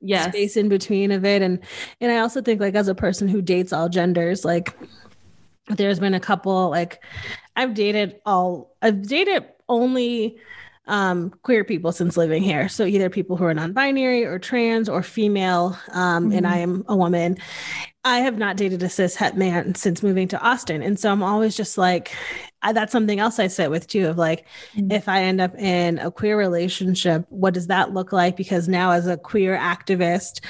yes. 0.00 0.32
space 0.32 0.56
in 0.56 0.68
between 0.68 1.10
of 1.12 1.24
it. 1.24 1.42
And 1.42 1.60
and 2.00 2.10
I 2.10 2.18
also 2.18 2.42
think 2.42 2.60
like 2.60 2.74
as 2.74 2.88
a 2.88 2.94
person 2.94 3.28
who 3.28 3.42
dates 3.42 3.72
all 3.72 3.88
genders, 3.88 4.44
like 4.44 4.76
there's 5.68 6.00
been 6.00 6.14
a 6.14 6.20
couple 6.20 6.68
like 6.70 7.02
I've 7.56 7.74
dated 7.74 8.20
all 8.26 8.74
I've 8.82 9.06
dated 9.06 9.44
only 9.70 10.36
um, 10.86 11.30
queer 11.42 11.64
people 11.64 11.92
since 11.92 12.16
living 12.16 12.42
here. 12.42 12.68
So 12.68 12.84
either 12.84 13.08
people 13.08 13.36
who 13.36 13.44
are 13.44 13.54
non-binary 13.54 14.24
or 14.24 14.38
trans 14.38 14.88
or 14.88 15.02
female, 15.02 15.78
um, 15.92 16.24
mm-hmm. 16.24 16.36
and 16.36 16.46
I 16.46 16.58
am 16.58 16.84
a 16.88 16.96
woman. 16.96 17.38
I 18.04 18.18
have 18.18 18.38
not 18.38 18.56
dated 18.56 18.82
a 18.82 18.88
cis 18.88 19.14
het 19.14 19.36
man 19.36 19.74
since 19.74 20.02
moving 20.02 20.28
to 20.28 20.40
Austin, 20.40 20.82
and 20.82 20.98
so 20.98 21.12
I'm 21.12 21.22
always 21.22 21.56
just 21.56 21.78
like, 21.78 22.16
I, 22.62 22.72
that's 22.72 22.92
something 22.92 23.18
else 23.18 23.38
I 23.38 23.46
sit 23.46 23.70
with 23.70 23.86
too 23.86 24.08
of 24.08 24.18
like, 24.18 24.44
mm-hmm. 24.74 24.90
if 24.90 25.08
I 25.08 25.22
end 25.22 25.40
up 25.40 25.54
in 25.56 25.98
a 25.98 26.10
queer 26.10 26.38
relationship, 26.38 27.24
what 27.30 27.54
does 27.54 27.68
that 27.68 27.94
look 27.94 28.12
like? 28.12 28.36
Because 28.36 28.68
now, 28.68 28.90
as 28.90 29.06
a 29.06 29.16
queer 29.16 29.56
activist, 29.56 30.44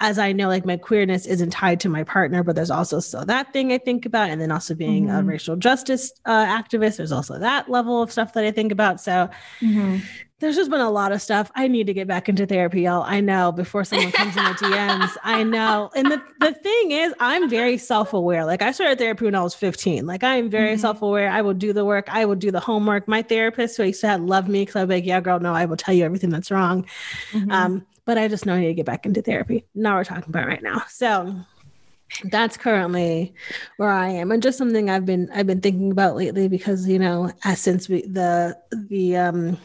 as 0.00 0.18
I 0.18 0.32
know, 0.32 0.48
like 0.48 0.66
my 0.66 0.76
queerness 0.76 1.26
isn't 1.26 1.50
tied 1.50 1.80
to 1.80 1.88
my 1.88 2.04
partner, 2.04 2.42
but 2.42 2.54
there's 2.56 2.70
also 2.70 3.00
still 3.00 3.24
that 3.24 3.52
thing 3.52 3.72
I 3.72 3.78
think 3.78 4.04
about. 4.04 4.30
And 4.30 4.40
then 4.40 4.52
also 4.52 4.74
being 4.74 5.06
mm-hmm. 5.06 5.16
a 5.16 5.22
racial 5.22 5.56
justice 5.56 6.12
uh, 6.26 6.44
activist, 6.44 6.98
there's 6.98 7.12
also 7.12 7.38
that 7.38 7.70
level 7.70 8.02
of 8.02 8.12
stuff 8.12 8.34
that 8.34 8.44
I 8.44 8.50
think 8.50 8.70
about. 8.70 9.00
So, 9.00 9.30
mm-hmm 9.60 9.98
there's 10.44 10.56
just 10.56 10.70
been 10.70 10.82
a 10.82 10.90
lot 10.90 11.10
of 11.10 11.22
stuff. 11.22 11.50
I 11.54 11.68
need 11.68 11.86
to 11.86 11.94
get 11.94 12.06
back 12.06 12.28
into 12.28 12.44
therapy, 12.44 12.82
y'all. 12.82 13.02
I 13.02 13.20
know 13.20 13.50
before 13.50 13.82
someone 13.82 14.12
comes 14.12 14.36
in 14.36 14.44
the 14.44 14.50
DMs. 14.50 15.16
I 15.22 15.42
know. 15.42 15.90
And 15.96 16.10
the, 16.10 16.22
the 16.38 16.52
thing 16.52 16.90
is, 16.90 17.14
I'm 17.18 17.48
very 17.48 17.78
self-aware. 17.78 18.44
Like 18.44 18.60
I 18.60 18.70
started 18.72 18.98
therapy 18.98 19.24
when 19.24 19.34
I 19.34 19.42
was 19.42 19.54
15. 19.54 20.06
Like 20.06 20.22
I 20.22 20.36
am 20.36 20.50
very 20.50 20.72
mm-hmm. 20.72 20.80
self-aware. 20.80 21.30
I 21.30 21.40
will 21.40 21.54
do 21.54 21.72
the 21.72 21.86
work. 21.86 22.08
I 22.10 22.26
will 22.26 22.34
do 22.34 22.50
the 22.50 22.60
homework. 22.60 23.08
My 23.08 23.22
therapist 23.22 23.78
who 23.78 23.84
I 23.84 23.86
used 23.86 24.02
to 24.02 24.08
have 24.08 24.20
loved 24.20 24.48
me 24.48 24.62
because 24.62 24.76
I'd 24.76 24.88
be 24.88 24.96
like, 24.96 25.06
yeah, 25.06 25.22
girl, 25.22 25.40
no, 25.40 25.54
I 25.54 25.64
will 25.64 25.78
tell 25.78 25.94
you 25.94 26.04
everything 26.04 26.28
that's 26.28 26.50
wrong. 26.50 26.86
Mm-hmm. 27.32 27.50
Um, 27.50 27.86
but 28.04 28.18
I 28.18 28.28
just 28.28 28.44
know 28.44 28.52
I 28.52 28.60
need 28.60 28.66
to 28.66 28.74
get 28.74 28.84
back 28.84 29.06
into 29.06 29.22
therapy. 29.22 29.64
Now 29.74 29.96
we're 29.96 30.04
talking 30.04 30.28
about 30.28 30.46
right 30.46 30.62
now. 30.62 30.82
So 30.90 31.34
that's 32.24 32.58
currently 32.58 33.34
where 33.78 33.88
I 33.88 34.10
am, 34.10 34.30
and 34.30 34.42
just 34.42 34.58
something 34.58 34.90
I've 34.90 35.06
been 35.06 35.30
I've 35.32 35.46
been 35.46 35.62
thinking 35.62 35.90
about 35.90 36.16
lately 36.16 36.48
because 36.48 36.86
you 36.86 36.98
know, 36.98 37.32
as 37.44 37.60
since 37.60 37.88
we, 37.88 38.02
the 38.02 38.58
the 38.70 39.16
um 39.16 39.58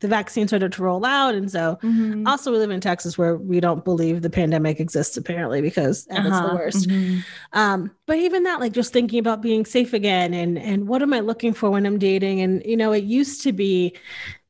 the 0.00 0.08
vaccine 0.08 0.46
started 0.46 0.72
to 0.72 0.82
roll 0.82 1.04
out. 1.04 1.34
And 1.34 1.50
so 1.50 1.78
mm-hmm. 1.82 2.26
also 2.26 2.52
we 2.52 2.58
live 2.58 2.70
in 2.70 2.80
Texas 2.80 3.18
where 3.18 3.36
we 3.36 3.60
don't 3.60 3.84
believe 3.84 4.22
the 4.22 4.30
pandemic 4.30 4.78
exists 4.78 5.16
apparently 5.16 5.60
because 5.60 6.06
uh-huh. 6.10 6.28
it's 6.28 6.40
the 6.40 6.54
worst. 6.54 6.88
Mm-hmm. 6.88 7.18
Um, 7.52 7.90
but 8.06 8.18
even 8.18 8.44
that, 8.44 8.60
like 8.60 8.72
just 8.72 8.92
thinking 8.92 9.18
about 9.18 9.42
being 9.42 9.64
safe 9.64 9.92
again 9.92 10.34
and 10.34 10.58
and 10.58 10.86
what 10.88 11.02
am 11.02 11.12
I 11.12 11.20
looking 11.20 11.52
for 11.52 11.70
when 11.70 11.84
I'm 11.84 11.98
dating? 11.98 12.40
And 12.40 12.62
you 12.64 12.76
know, 12.76 12.92
it 12.92 13.04
used 13.04 13.42
to 13.42 13.52
be 13.52 13.96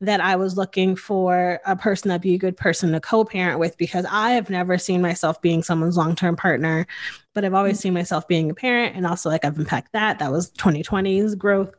that 0.00 0.20
I 0.20 0.36
was 0.36 0.56
looking 0.56 0.94
for 0.94 1.60
a 1.66 1.74
person 1.74 2.08
that'd 2.08 2.22
be 2.22 2.34
a 2.34 2.38
good 2.38 2.56
person 2.56 2.92
to 2.92 3.00
co-parent 3.00 3.58
with 3.58 3.76
because 3.76 4.06
I 4.08 4.30
have 4.30 4.48
never 4.48 4.78
seen 4.78 5.02
myself 5.02 5.42
being 5.42 5.62
someone's 5.64 5.96
long-term 5.96 6.36
partner, 6.36 6.86
but 7.34 7.44
I've 7.44 7.54
always 7.54 7.78
mm. 7.78 7.82
seen 7.82 7.94
myself 7.94 8.28
being 8.28 8.48
a 8.48 8.54
parent 8.54 8.94
and 8.94 9.04
also 9.04 9.28
like 9.28 9.44
I've 9.44 9.58
unpacked 9.58 9.92
that. 9.94 10.20
That 10.20 10.30
was 10.30 10.52
2020's 10.52 11.34
growth. 11.34 11.74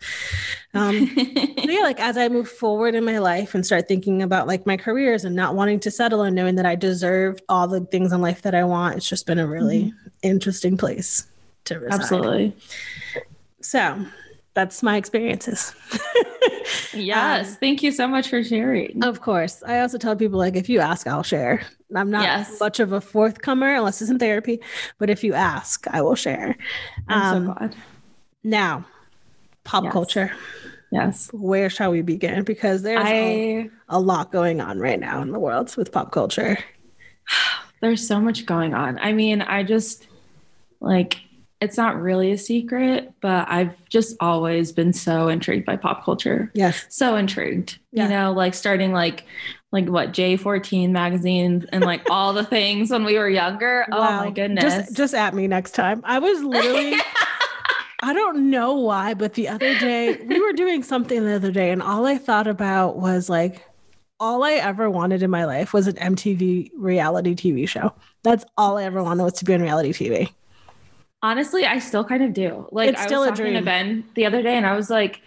Um, 0.74 1.08
so 1.16 1.70
yeah, 1.72 1.82
like 1.84 2.02
as 2.02 2.18
I 2.18 2.28
move 2.28 2.50
forward 2.50 2.94
in 2.94 3.06
my 3.06 3.20
life 3.20 3.56
and 3.56 3.66
start 3.66 3.88
thinking 3.88 4.22
about 4.22 4.48
like 4.48 4.66
my 4.66 4.76
careers 4.76 5.24
and 5.24 5.34
not 5.34 5.56
wanting 5.56 5.80
to 5.82 5.92
settle 5.92 6.24
and 6.24 6.36
knowing 6.36 6.56
that 6.56 6.66
I 6.66 6.76
deserve 6.76 7.40
all 7.48 7.70
the 7.70 7.82
things 7.82 8.12
in 8.12 8.22
life 8.22 8.42
that 8.42 8.54
I 8.54 8.66
want, 8.66 8.98
it's 8.98 9.08
just 9.08 9.28
been 9.28 9.40
a 9.40 9.48
really 9.48 9.84
mm-hmm. 9.84 10.08
interesting 10.24 10.76
place 10.76 11.26
to 11.66 11.80
reside. 11.80 12.02
Absolutely. 12.02 12.56
So 13.62 14.06
that's 14.56 14.84
my 14.84 14.98
experiences. 14.98 15.74
yes. 16.94 17.50
Um, 17.50 17.56
thank 17.56 17.84
you 17.84 17.92
so 17.92 18.08
much 18.08 18.30
for 18.30 18.44
sharing. 18.44 19.04
Of 19.04 19.22
course. 19.22 19.64
I 19.64 19.80
also 19.80 19.98
tell 19.98 20.16
people 20.16 20.40
like 20.40 20.56
if 20.56 20.70
you 20.70 20.80
ask, 20.80 21.08
I'll 21.08 21.24
share. 21.24 21.62
I'm 21.96 22.12
not 22.12 22.24
yes. 22.24 22.60
much 22.60 22.80
of 22.80 22.92
a 22.92 23.02
forthcomer 23.02 23.74
unless 23.74 24.02
it's 24.02 24.12
in 24.12 24.20
therapy, 24.20 24.60
but 24.98 25.10
if 25.10 25.24
you 25.24 25.34
ask, 25.34 25.88
I 25.88 26.02
will 26.02 26.16
share. 26.16 26.56
I'm 27.08 27.36
um, 27.36 27.48
so 27.48 27.54
glad. 27.54 27.76
Now, 28.44 28.86
pop 29.64 29.84
yes. 29.86 29.94
culture. 29.94 30.32
Yes. 30.92 31.30
Where 31.34 31.70
shall 31.70 31.92
we 31.92 32.02
begin? 32.02 32.44
Because 32.44 32.82
there's 32.82 33.06
I, 33.06 33.14
a, 33.14 33.70
a 33.90 34.00
lot 34.00 34.32
going 34.32 34.60
on 34.62 34.80
right 34.80 35.00
now 35.00 35.22
in 35.22 35.32
the 35.32 35.40
world 35.40 35.76
with 35.78 35.92
pop 35.92 36.12
culture. 36.12 36.58
There's 37.82 38.06
so 38.06 38.20
much 38.20 38.46
going 38.46 38.74
on. 38.74 39.00
I 39.00 39.14
mean, 39.14 39.42
I 39.42 39.64
just 39.64 40.08
like 40.82 41.22
it's 41.62 41.76
not 41.76 42.00
really 42.00 42.32
a 42.32 42.38
secret, 42.38 43.14
but 43.20 43.50
I've 43.50 43.76
just 43.90 44.16
always 44.22 44.72
been 44.72 44.94
so 44.94 45.28
intrigued 45.28 45.66
by 45.66 45.76
pop 45.76 46.06
culture. 46.06 46.52
Yes. 46.54 46.86
So 46.90 47.16
intrigued. 47.16 47.80
Yeah. 47.92 48.04
You 48.04 48.10
know, 48.10 48.32
like 48.32 48.54
starting 48.54 48.94
like 48.94 49.26
like 49.72 49.88
what 49.88 50.12
J14 50.12 50.90
magazines 50.92 51.66
and 51.72 51.84
like 51.84 52.02
all 52.10 52.34
the 52.34 52.46
things 52.46 52.92
when 52.92 53.04
we 53.04 53.18
were 53.18 53.30
younger. 53.30 53.86
Oh 53.92 54.00
wow. 54.00 54.22
Oh 54.22 54.26
my 54.26 54.32
goodness. 54.32 54.64
Just 54.64 54.96
just 54.96 55.14
at 55.14 55.34
me 55.34 55.48
next 55.48 55.72
time. 55.72 56.02
I 56.06 56.20
was 56.20 56.42
literally 56.44 56.96
I 58.02 58.14
don't 58.14 58.50
know 58.50 58.76
why, 58.76 59.14
but 59.14 59.34
the 59.34 59.50
other 59.50 59.78
day 59.80 60.16
we 60.16 60.40
were 60.40 60.54
doing 60.54 60.84
something 60.84 61.26
the 61.26 61.34
other 61.34 61.52
day 61.52 61.72
and 61.72 61.82
all 61.82 62.06
I 62.06 62.18
thought 62.18 62.48
about 62.48 62.98
was 62.98 63.30
like 63.30 63.66
all 64.22 64.44
I 64.44 64.54
ever 64.54 64.90
wanted 64.90 65.24
in 65.24 65.30
my 65.30 65.46
life 65.46 65.74
was 65.74 65.88
an 65.88 65.96
MTV 65.96 66.72
reality 66.78 67.36
TV 67.36 67.68
show. 67.68 67.94
That's 68.24 68.46
all 68.58 68.78
I 68.78 68.84
ever 68.84 69.04
wanted 69.04 69.24
was 69.24 69.34
to 69.34 69.46
be 69.46 69.54
on 69.54 69.62
reality 69.62 69.92
TV. 69.92 70.30
Honestly, 71.22 71.66
I 71.66 71.80
still 71.80 72.04
kind 72.04 72.24
of 72.24 72.34
do. 72.34 72.68
Like 72.72 72.90
it's 72.90 73.02
I 73.02 73.06
still 73.06 73.22
was 73.22 73.28
a 73.28 73.32
talking 73.32 73.46
dream. 73.46 73.56
to 73.56 73.62
Ben 73.62 74.06
the 74.16 74.26
other 74.26 74.42
day, 74.42 74.56
and 74.56 74.66
I 74.66 74.76
was 74.76 74.90
like, 74.90 75.22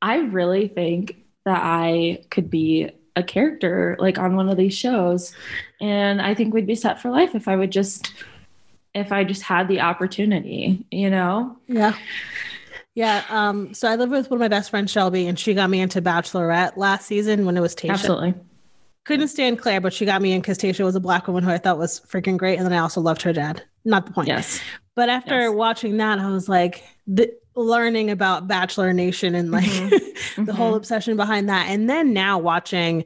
I 0.00 0.18
really 0.18 0.68
think 0.68 1.16
that 1.44 1.60
I 1.62 2.24
could 2.30 2.50
be 2.50 2.90
a 3.16 3.22
character 3.22 3.96
like 3.98 4.18
on 4.18 4.36
one 4.36 4.48
of 4.48 4.56
these 4.56 4.74
shows, 4.74 5.32
and 5.80 6.20
I 6.20 6.34
think 6.34 6.52
we'd 6.52 6.66
be 6.66 6.74
set 6.74 7.00
for 7.00 7.10
life 7.10 7.34
if 7.34 7.48
I 7.48 7.56
would 7.56 7.72
just 7.72 8.12
if 8.94 9.12
I 9.12 9.24
just 9.24 9.42
had 9.42 9.68
the 9.68 9.80
opportunity, 9.80 10.84
you 10.90 11.10
know? 11.10 11.56
Yeah. 11.66 11.96
Yeah. 12.94 13.24
Um, 13.30 13.72
so 13.72 13.88
I 13.88 13.96
live 13.96 14.10
with 14.10 14.30
one 14.30 14.36
of 14.36 14.40
my 14.40 14.48
best 14.48 14.70
friends, 14.70 14.90
Shelby, 14.90 15.26
and 15.26 15.38
she 15.38 15.54
got 15.54 15.70
me 15.70 15.80
into 15.80 16.02
Bachelorette 16.02 16.76
last 16.76 17.06
season 17.06 17.46
when 17.46 17.56
it 17.56 17.60
was 17.60 17.74
Tayshia. 17.74 17.92
Absolutely. 17.92 18.34
Couldn't 19.04 19.28
stand 19.28 19.58
Claire, 19.58 19.80
but 19.80 19.92
she 19.92 20.04
got 20.04 20.20
me 20.20 20.32
in 20.32 20.40
because 20.40 20.58
Tayshia 20.58 20.84
was 20.84 20.94
a 20.94 21.00
black 21.00 21.26
woman 21.26 21.42
who 21.42 21.50
I 21.50 21.58
thought 21.58 21.78
was 21.78 22.00
freaking 22.00 22.36
great. 22.36 22.58
And 22.58 22.66
then 22.66 22.72
I 22.72 22.78
also 22.78 23.00
loved 23.00 23.22
her 23.22 23.32
dad. 23.32 23.62
Not 23.84 24.06
the 24.06 24.12
point. 24.12 24.28
Yes. 24.28 24.60
But 24.94 25.08
after 25.08 25.40
yes. 25.40 25.54
watching 25.54 25.96
that, 25.96 26.18
I 26.18 26.28
was 26.28 26.48
like, 26.48 26.84
the, 27.06 27.32
learning 27.54 28.10
about 28.10 28.48
Bachelor 28.48 28.92
Nation 28.92 29.34
and 29.34 29.50
like 29.50 29.64
mm-hmm. 29.64 29.90
the 29.90 29.96
mm-hmm. 29.96 30.50
whole 30.50 30.74
obsession 30.74 31.16
behind 31.16 31.48
that. 31.48 31.66
And 31.68 31.88
then 31.88 32.12
now 32.12 32.38
watching 32.38 33.04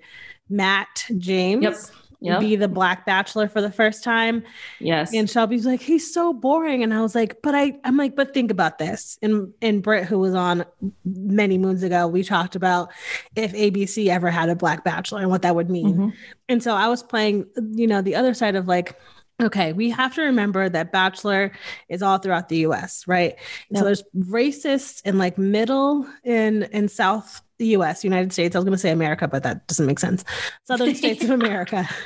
Matt 0.48 1.06
James. 1.18 1.62
Yep. 1.62 1.76
Yep. 2.20 2.40
be 2.40 2.56
the 2.56 2.66
black 2.66 3.04
bachelor 3.04 3.46
for 3.46 3.60
the 3.60 3.70
first 3.70 4.02
time. 4.02 4.42
Yes. 4.80 5.12
And 5.14 5.28
Shelby's 5.28 5.66
like, 5.66 5.82
he's 5.82 6.12
so 6.12 6.32
boring. 6.32 6.82
And 6.82 6.94
I 6.94 7.02
was 7.02 7.14
like, 7.14 7.36
but 7.42 7.54
I, 7.54 7.78
I'm 7.84 7.98
like, 7.98 8.16
but 8.16 8.32
think 8.32 8.50
about 8.50 8.78
this. 8.78 9.18
And 9.20 9.52
and 9.60 9.82
Britt, 9.82 10.06
who 10.06 10.18
was 10.18 10.34
on 10.34 10.64
many 11.04 11.58
moons 11.58 11.82
ago, 11.82 12.08
we 12.08 12.24
talked 12.24 12.56
about 12.56 12.90
if 13.36 13.52
ABC 13.52 14.08
ever 14.08 14.30
had 14.30 14.48
a 14.48 14.56
black 14.56 14.82
bachelor 14.82 15.20
and 15.20 15.30
what 15.30 15.42
that 15.42 15.54
would 15.54 15.68
mean. 15.68 15.92
Mm-hmm. 15.92 16.08
And 16.48 16.62
so 16.62 16.74
I 16.74 16.88
was 16.88 17.02
playing, 17.02 17.46
you 17.72 17.86
know, 17.86 18.00
the 18.00 18.16
other 18.16 18.32
side 18.32 18.56
of 18.56 18.66
like, 18.66 18.98
Okay, 19.40 19.74
we 19.74 19.90
have 19.90 20.14
to 20.14 20.22
remember 20.22 20.68
that 20.68 20.92
Bachelor 20.92 21.52
is 21.88 22.02
all 22.02 22.16
throughout 22.18 22.48
the 22.48 22.58
US, 22.58 23.06
right? 23.06 23.36
Yep. 23.70 23.78
So 23.78 23.84
there's 23.84 24.02
racists 24.16 25.02
in 25.04 25.18
like 25.18 25.36
middle 25.36 26.06
in 26.24 26.64
in 26.64 26.88
South 26.88 27.42
the 27.58 27.66
US, 27.68 28.02
United 28.02 28.32
States. 28.32 28.56
I 28.56 28.58
was 28.58 28.64
gonna 28.64 28.78
say 28.78 28.90
America, 28.90 29.28
but 29.28 29.42
that 29.42 29.66
doesn't 29.66 29.86
make 29.86 29.98
sense. 29.98 30.24
Southern 30.64 30.94
states 30.94 31.24
of 31.24 31.30
America. 31.30 31.88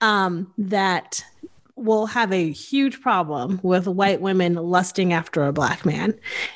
Um, 0.00 0.54
that 0.56 1.24
will 1.80 2.06
have 2.06 2.32
a 2.32 2.52
huge 2.52 3.00
problem 3.00 3.58
with 3.62 3.88
white 3.88 4.20
women 4.20 4.54
lusting 4.54 5.12
after 5.12 5.44
a 5.44 5.52
black 5.52 5.84
man. 5.84 6.10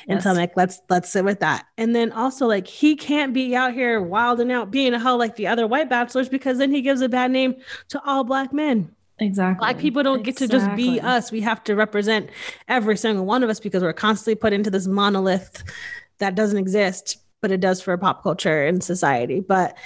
And 0.07 0.17
yes. 0.17 0.23
so 0.23 0.29
I'm 0.29 0.37
like, 0.37 0.55
let's 0.55 0.81
let's 0.89 1.11
sit 1.11 1.25
with 1.25 1.39
that. 1.41 1.65
And 1.77 1.95
then 1.95 2.11
also 2.11 2.47
like 2.47 2.67
he 2.67 2.95
can't 2.95 3.33
be 3.33 3.55
out 3.55 3.73
here 3.73 4.01
wilding 4.01 4.51
out 4.51 4.71
being 4.71 4.93
a 4.93 4.99
hoe 4.99 5.17
like 5.17 5.35
the 5.35 5.47
other 5.47 5.67
white 5.67 5.89
bachelors 5.89 6.29
because 6.29 6.57
then 6.57 6.71
he 6.71 6.81
gives 6.81 7.01
a 7.01 7.09
bad 7.09 7.31
name 7.31 7.55
to 7.89 8.01
all 8.05 8.23
black 8.23 8.53
men. 8.53 8.95
Exactly. 9.19 9.59
Black 9.59 9.77
people 9.77 10.03
don't 10.03 10.19
exactly. 10.19 10.47
get 10.47 10.51
to 10.51 10.59
just 10.59 10.75
be 10.75 10.99
us. 10.99 11.31
We 11.31 11.41
have 11.41 11.63
to 11.65 11.75
represent 11.75 12.29
every 12.67 12.97
single 12.97 13.25
one 13.25 13.43
of 13.43 13.49
us 13.49 13.59
because 13.59 13.81
we're 13.81 13.93
constantly 13.93 14.35
put 14.35 14.51
into 14.51 14.69
this 14.69 14.87
monolith 14.87 15.63
that 16.17 16.35
doesn't 16.35 16.57
exist, 16.57 17.17
but 17.41 17.51
it 17.51 17.61
does 17.61 17.81
for 17.81 17.97
pop 17.97 18.23
culture 18.23 18.65
and 18.65 18.83
society. 18.83 19.39
But 19.39 19.77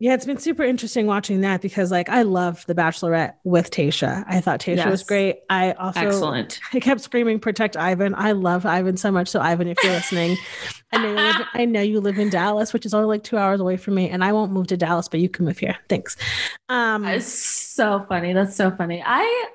yeah, 0.00 0.14
it's 0.14 0.26
been 0.26 0.38
super 0.38 0.64
interesting 0.64 1.06
watching 1.06 1.42
that 1.42 1.62
because 1.62 1.92
like 1.92 2.08
I 2.08 2.22
love 2.22 2.66
The 2.66 2.74
Bachelorette 2.74 3.34
with 3.44 3.70
Tayshia. 3.70 4.24
I 4.26 4.40
thought 4.40 4.58
Tayshia 4.58 4.76
yes. 4.76 4.90
was 4.90 5.02
great. 5.04 5.38
I 5.48 5.72
also 5.72 6.00
excellent. 6.00 6.58
I 6.72 6.80
kept 6.80 7.00
screaming, 7.00 7.38
"Protect 7.38 7.76
Ivan!" 7.76 8.12
I 8.16 8.32
love 8.32 8.66
Ivan 8.66 8.96
so 8.96 9.12
much. 9.12 9.28
So 9.28 9.40
Ivan, 9.40 9.68
if 9.68 9.78
you're 9.84 9.92
listening, 9.92 10.36
I 10.92 10.98
know 10.98 11.08
you 11.10 11.14
live, 11.14 11.46
I 11.54 11.64
know 11.64 11.80
you 11.80 12.00
live 12.00 12.18
in 12.18 12.28
Dallas, 12.28 12.72
which 12.72 12.84
is 12.84 12.92
only 12.92 13.06
like 13.06 13.22
two 13.22 13.38
hours 13.38 13.60
away 13.60 13.76
from 13.76 13.94
me, 13.94 14.10
and 14.10 14.24
I 14.24 14.32
won't 14.32 14.50
move 14.50 14.66
to 14.68 14.76
Dallas, 14.76 15.06
but 15.06 15.20
you 15.20 15.28
can 15.28 15.44
move 15.44 15.58
here. 15.58 15.76
Thanks. 15.88 16.16
Um, 16.68 17.02
That's 17.02 17.26
so 17.26 18.04
funny. 18.08 18.32
That's 18.32 18.56
so 18.56 18.72
funny. 18.72 19.00
I 19.06 19.48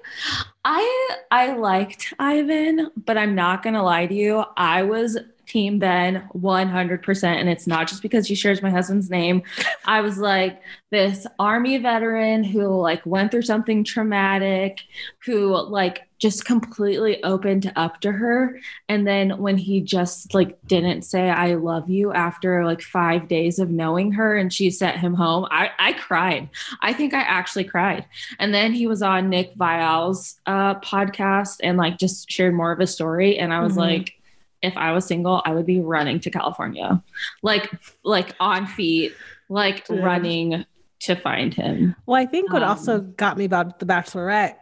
I 0.64 1.18
I 1.32 1.54
liked 1.58 2.14
Ivan, 2.18 2.92
but 2.96 3.18
I'm 3.18 3.36
not 3.36 3.62
gonna 3.62 3.84
lie 3.84 4.08
to 4.08 4.14
you. 4.16 4.46
I 4.56 4.84
was 4.84 5.18
Team 5.50 5.80
Ben 5.80 6.30
100%. 6.36 7.24
And 7.24 7.50
it's 7.50 7.68
not 7.68 7.88
just 7.88 8.02
because 8.02 8.28
she 8.28 8.36
shares 8.36 8.62
my 8.62 8.70
husband's 8.70 9.10
name. 9.10 9.42
I 9.86 10.02
was 10.02 10.18
like, 10.20 10.62
this 10.92 11.26
army 11.38 11.78
veteran 11.80 12.44
who 12.44 12.68
like 12.82 13.06
went 13.06 13.32
through 13.32 13.42
something 13.44 13.84
traumatic, 13.84 14.80
who 15.26 15.56
like 15.70 16.04
just 16.20 16.46
completely 16.46 17.24
opened 17.24 17.72
up 17.76 18.02
to 18.02 18.12
her. 18.12 18.60
And 18.90 19.08
then 19.08 19.38
when 19.40 19.58
he 19.58 19.82
just 19.82 20.34
like 20.34 20.58
didn't 20.68 21.04
say, 21.04 21.30
I 21.30 21.56
love 21.56 21.90
you 21.90 22.12
after 22.14 22.66
like 22.66 22.82
five 22.82 23.28
days 23.28 23.58
of 23.60 23.70
knowing 23.70 24.12
her 24.14 24.36
and 24.36 24.52
she 24.54 24.70
sent 24.70 24.98
him 24.98 25.14
home, 25.16 25.48
I, 25.50 25.72
I 25.80 25.94
cried. 25.94 26.50
I 26.82 26.94
think 26.94 27.14
I 27.14 27.22
actually 27.22 27.64
cried. 27.64 28.06
And 28.38 28.54
then 28.54 28.74
he 28.74 28.86
was 28.86 29.02
on 29.02 29.30
Nick 29.30 29.54
Viall's 29.56 30.40
uh, 30.46 30.76
podcast 30.82 31.58
and 31.64 31.78
like 31.78 31.98
just 31.98 32.30
shared 32.30 32.54
more 32.54 32.72
of 32.72 32.80
his 32.80 32.92
story. 32.94 33.38
And 33.40 33.52
I 33.54 33.62
was 33.62 33.74
Mhm. 33.74 33.78
like, 33.78 34.14
if 34.62 34.76
I 34.78 34.92
was 34.92 35.06
single, 35.06 35.42
I 35.46 35.54
would 35.54 35.66
be 35.66 35.80
running 35.80 36.20
to 36.22 36.30
California, 36.30 37.02
like, 37.42 37.72
like 38.04 38.36
on 38.40 38.68
feet, 38.68 39.14
like 39.50 39.86
running 39.90 40.66
to 41.02 41.16
find 41.16 41.54
him. 41.54 41.96
Well, 42.06 42.22
I 42.22 42.26
think 42.26 42.52
what 42.52 42.64
Um, 42.64 42.70
also 42.70 43.00
got 43.00 43.38
me 43.38 43.46
about 43.46 43.80
The 43.80 43.86
Bachelorette, 43.86 44.58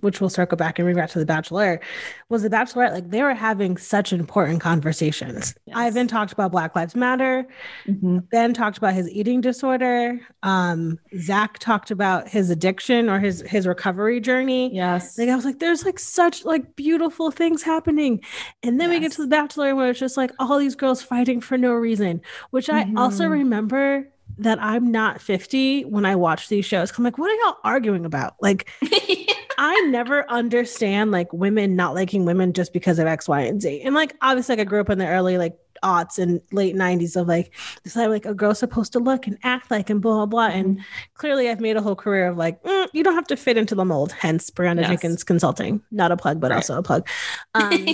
which 0.00 0.20
we'll 0.20 0.30
circle 0.30 0.56
back 0.56 0.78
and 0.78 0.86
bring 0.86 0.96
back 0.96 1.10
to 1.10 1.18
The 1.18 1.26
Bachelor, 1.26 1.80
was 2.28 2.42
The 2.42 2.50
Bachelorette. 2.50 2.92
Like 2.92 3.10
they 3.10 3.22
were 3.22 3.34
having 3.34 3.76
such 3.76 4.12
important 4.12 4.60
conversations. 4.60 5.54
Yes. 5.66 5.76
Ivan 5.76 6.06
talked 6.08 6.32
about 6.32 6.52
Black 6.52 6.74
Lives 6.76 6.94
Matter. 6.94 7.46
Mhm. 7.86 8.28
Ben 8.30 8.54
talked 8.54 8.78
about 8.78 8.94
his 8.94 9.08
eating 9.10 9.40
disorder. 9.40 10.20
Um, 10.42 10.98
Zach 11.18 11.58
talked 11.58 11.90
about 11.90 12.28
his 12.28 12.50
addiction 12.50 13.08
or 13.08 13.18
his 13.20 13.42
his 13.42 13.66
recovery 13.66 14.20
journey. 14.20 14.74
Yes. 14.74 15.18
Like 15.18 15.28
I 15.28 15.36
was 15.36 15.44
like, 15.44 15.58
there's 15.58 15.84
like 15.84 15.98
such 15.98 16.44
like 16.44 16.76
beautiful 16.76 17.30
things 17.30 17.62
happening, 17.62 18.20
and 18.62 18.80
then 18.80 18.90
we 18.90 19.00
get 19.00 19.12
to 19.12 19.22
the 19.22 19.28
Bachelor 19.28 19.74
where 19.74 19.90
it's 19.90 20.00
just 20.00 20.16
like 20.16 20.30
all 20.38 20.58
these 20.58 20.74
girls 20.74 21.02
fighting 21.02 21.40
for 21.40 21.56
no 21.58 21.72
reason. 21.72 22.20
Which 22.50 22.68
I 22.70 22.90
also 22.96 23.24
Mhm. 23.26 23.30
remember 23.30 24.08
that 24.38 24.58
I'm 24.62 24.90
not 24.90 25.20
50 25.20 25.84
when 25.84 26.04
I 26.04 26.16
watch 26.16 26.48
these 26.48 26.64
shows. 26.64 26.92
I'm 26.96 27.04
like, 27.04 27.18
what 27.18 27.30
are 27.30 27.44
y'all 27.46 27.58
arguing 27.64 28.04
about? 28.04 28.34
Like, 28.40 28.68
I 29.58 29.80
never 29.90 30.28
understand 30.30 31.10
like 31.12 31.32
women 31.32 31.76
not 31.76 31.94
liking 31.94 32.24
women 32.24 32.52
just 32.52 32.72
because 32.72 32.98
of 32.98 33.06
X, 33.06 33.28
Y, 33.28 33.40
and 33.42 33.62
Z. 33.62 33.82
And 33.82 33.94
like 33.94 34.16
obviously, 34.20 34.56
like 34.56 34.66
I 34.66 34.68
grew 34.68 34.80
up 34.80 34.90
in 34.90 34.98
the 34.98 35.06
early 35.06 35.38
like 35.38 35.56
aughts 35.82 36.18
and 36.18 36.40
late 36.50 36.74
90s 36.74 37.14
of 37.14 37.28
like 37.28 37.52
this 37.82 37.94
is 37.94 38.02
how 38.02 38.08
like 38.08 38.24
a 38.24 38.32
girl's 38.34 38.58
supposed 38.58 38.92
to 38.94 38.98
look 38.98 39.26
and 39.26 39.38
act 39.42 39.70
like 39.70 39.90
and 39.90 40.00
blah 40.00 40.24
blah 40.24 40.26
blah. 40.26 40.46
And 40.56 40.80
clearly 41.14 41.48
I've 41.50 41.60
made 41.60 41.76
a 41.76 41.82
whole 41.82 41.94
career 41.94 42.26
of 42.28 42.36
like, 42.36 42.60
mm, 42.64 42.88
you 42.92 43.04
don't 43.04 43.14
have 43.14 43.26
to 43.28 43.36
fit 43.36 43.56
into 43.56 43.74
the 43.74 43.84
mold, 43.84 44.10
hence 44.12 44.50
Brianna 44.50 44.80
Yes. 44.80 44.88
Jenkins 44.88 45.22
Consulting. 45.24 45.80
Not 45.92 46.10
a 46.10 46.16
plug, 46.16 46.40
but 46.40 46.50
Right. 46.50 46.56
also 46.56 46.78
a 46.78 46.82
plug. 46.82 47.06
Um, 47.54 47.86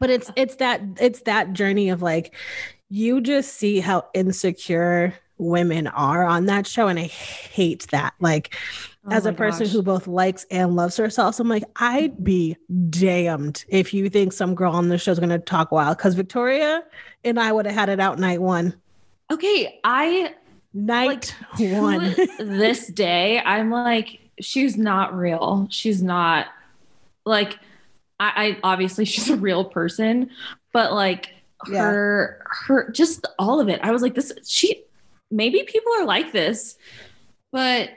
but 0.00 0.10
it's 0.10 0.30
it's 0.36 0.56
that 0.56 0.80
it's 1.00 1.22
that 1.22 1.52
journey 1.54 1.88
of 1.88 2.02
like 2.02 2.34
you 2.90 3.20
just 3.20 3.54
see 3.54 3.80
how 3.80 4.06
insecure 4.14 5.14
women 5.38 5.86
are 5.88 6.24
on 6.24 6.46
that 6.46 6.66
show 6.66 6.88
and 6.88 6.98
i 6.98 7.04
hate 7.04 7.86
that 7.90 8.14
like 8.20 8.54
Oh 9.06 9.12
as 9.12 9.24
a 9.24 9.32
person 9.32 9.64
gosh. 9.64 9.72
who 9.72 9.82
both 9.82 10.06
likes 10.06 10.44
and 10.50 10.76
loves 10.76 10.96
herself 10.98 11.36
so 11.36 11.42
i'm 11.42 11.48
like 11.48 11.64
i'd 11.76 12.22
be 12.22 12.56
damned 12.90 13.64
if 13.68 13.94
you 13.94 14.10
think 14.10 14.32
some 14.34 14.54
girl 14.54 14.72
on 14.74 14.88
the 14.88 14.98
show 14.98 15.12
is 15.12 15.18
going 15.18 15.30
to 15.30 15.38
talk 15.38 15.72
wild 15.72 15.96
because 15.96 16.14
victoria 16.14 16.82
and 17.24 17.40
i 17.40 17.50
would 17.52 17.64
have 17.64 17.74
had 17.74 17.88
it 17.88 18.00
out 18.00 18.18
night 18.18 18.40
one 18.42 18.74
Okay, 19.30 19.78
I 19.84 20.32
night 20.72 21.34
to 21.58 21.66
one 21.66 22.16
this 22.38 22.86
day, 22.86 23.38
I'm 23.40 23.70
like, 23.70 24.20
she's 24.40 24.78
not 24.78 25.14
real. 25.14 25.68
She's 25.70 26.02
not 26.02 26.46
like 27.26 27.58
I, 28.18 28.32
I 28.46 28.58
obviously 28.62 29.04
she's 29.12 29.28
a 29.28 29.36
real 29.36 29.66
person, 29.66 30.30
but 30.72 30.94
like 30.94 31.28
Yeah. 31.70 31.82
her 31.82 32.42
her 32.66 32.90
just 32.90 33.26
all 33.38 33.60
of 33.60 33.68
it. 33.68 33.80
I 33.82 33.90
was 33.90 34.00
like, 34.00 34.14
this 34.14 34.32
she 34.46 34.82
maybe 35.30 35.62
people 35.64 35.92
are 35.98 36.04
like 36.04 36.32
this, 36.32 36.76
but 37.52 37.90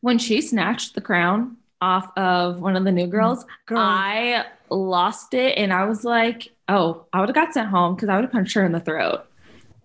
when 0.00 0.18
she 0.18 0.40
snatched 0.40 0.94
the 0.94 1.00
crown 1.00 1.56
off 1.80 2.16
of 2.16 2.60
one 2.60 2.76
of 2.76 2.84
the 2.84 2.92
new 2.92 3.06
girls, 3.06 3.44
girl 3.66 3.78
I 3.78 4.46
lost 4.70 5.34
it 5.34 5.58
and 5.58 5.72
I 5.72 5.84
was 5.84 6.04
like, 6.04 6.52
oh, 6.68 7.06
I 7.12 7.20
would 7.20 7.28
have 7.28 7.34
got 7.34 7.54
sent 7.54 7.68
home 7.68 7.94
because 7.94 8.08
I 8.08 8.16
would 8.16 8.24
have 8.24 8.32
punched 8.32 8.54
her 8.54 8.64
in 8.64 8.72
the 8.72 8.80
throat 8.80 9.26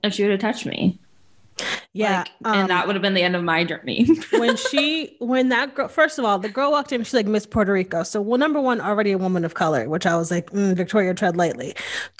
if 0.03 0.13
she 0.13 0.23
would 0.23 0.31
have 0.31 0.39
touched 0.39 0.65
me. 0.65 0.99
Yeah 1.93 2.19
Like, 2.19 2.29
um, 2.45 2.53
and 2.61 2.69
that 2.69 2.87
would 2.87 2.95
have 2.95 3.01
been 3.01 3.13
the 3.15 3.21
end 3.21 3.35
of 3.35 3.43
my 3.43 3.63
journey. 3.65 4.05
when 4.37 4.55
she 4.55 5.15
when 5.19 5.49
that 5.49 5.75
girl 5.75 5.87
first 5.89 6.17
of 6.17 6.23
all 6.25 6.39
the 6.39 6.47
girl 6.49 6.71
walked 6.71 6.91
in 6.93 7.03
she's 7.03 7.13
like 7.13 7.25
miss 7.27 7.45
puerto 7.45 7.73
rico 7.73 8.03
so 8.03 8.21
well 8.21 8.37
number 8.37 8.61
one 8.61 8.79
already 8.79 9.11
a 9.11 9.17
woman 9.17 9.43
of 9.43 9.55
color 9.55 9.89
which 9.89 10.05
i 10.05 10.15
was 10.15 10.31
like 10.31 10.49
mm, 10.51 10.73
victoria 10.75 11.13
tread 11.13 11.35
lightly 11.35 11.75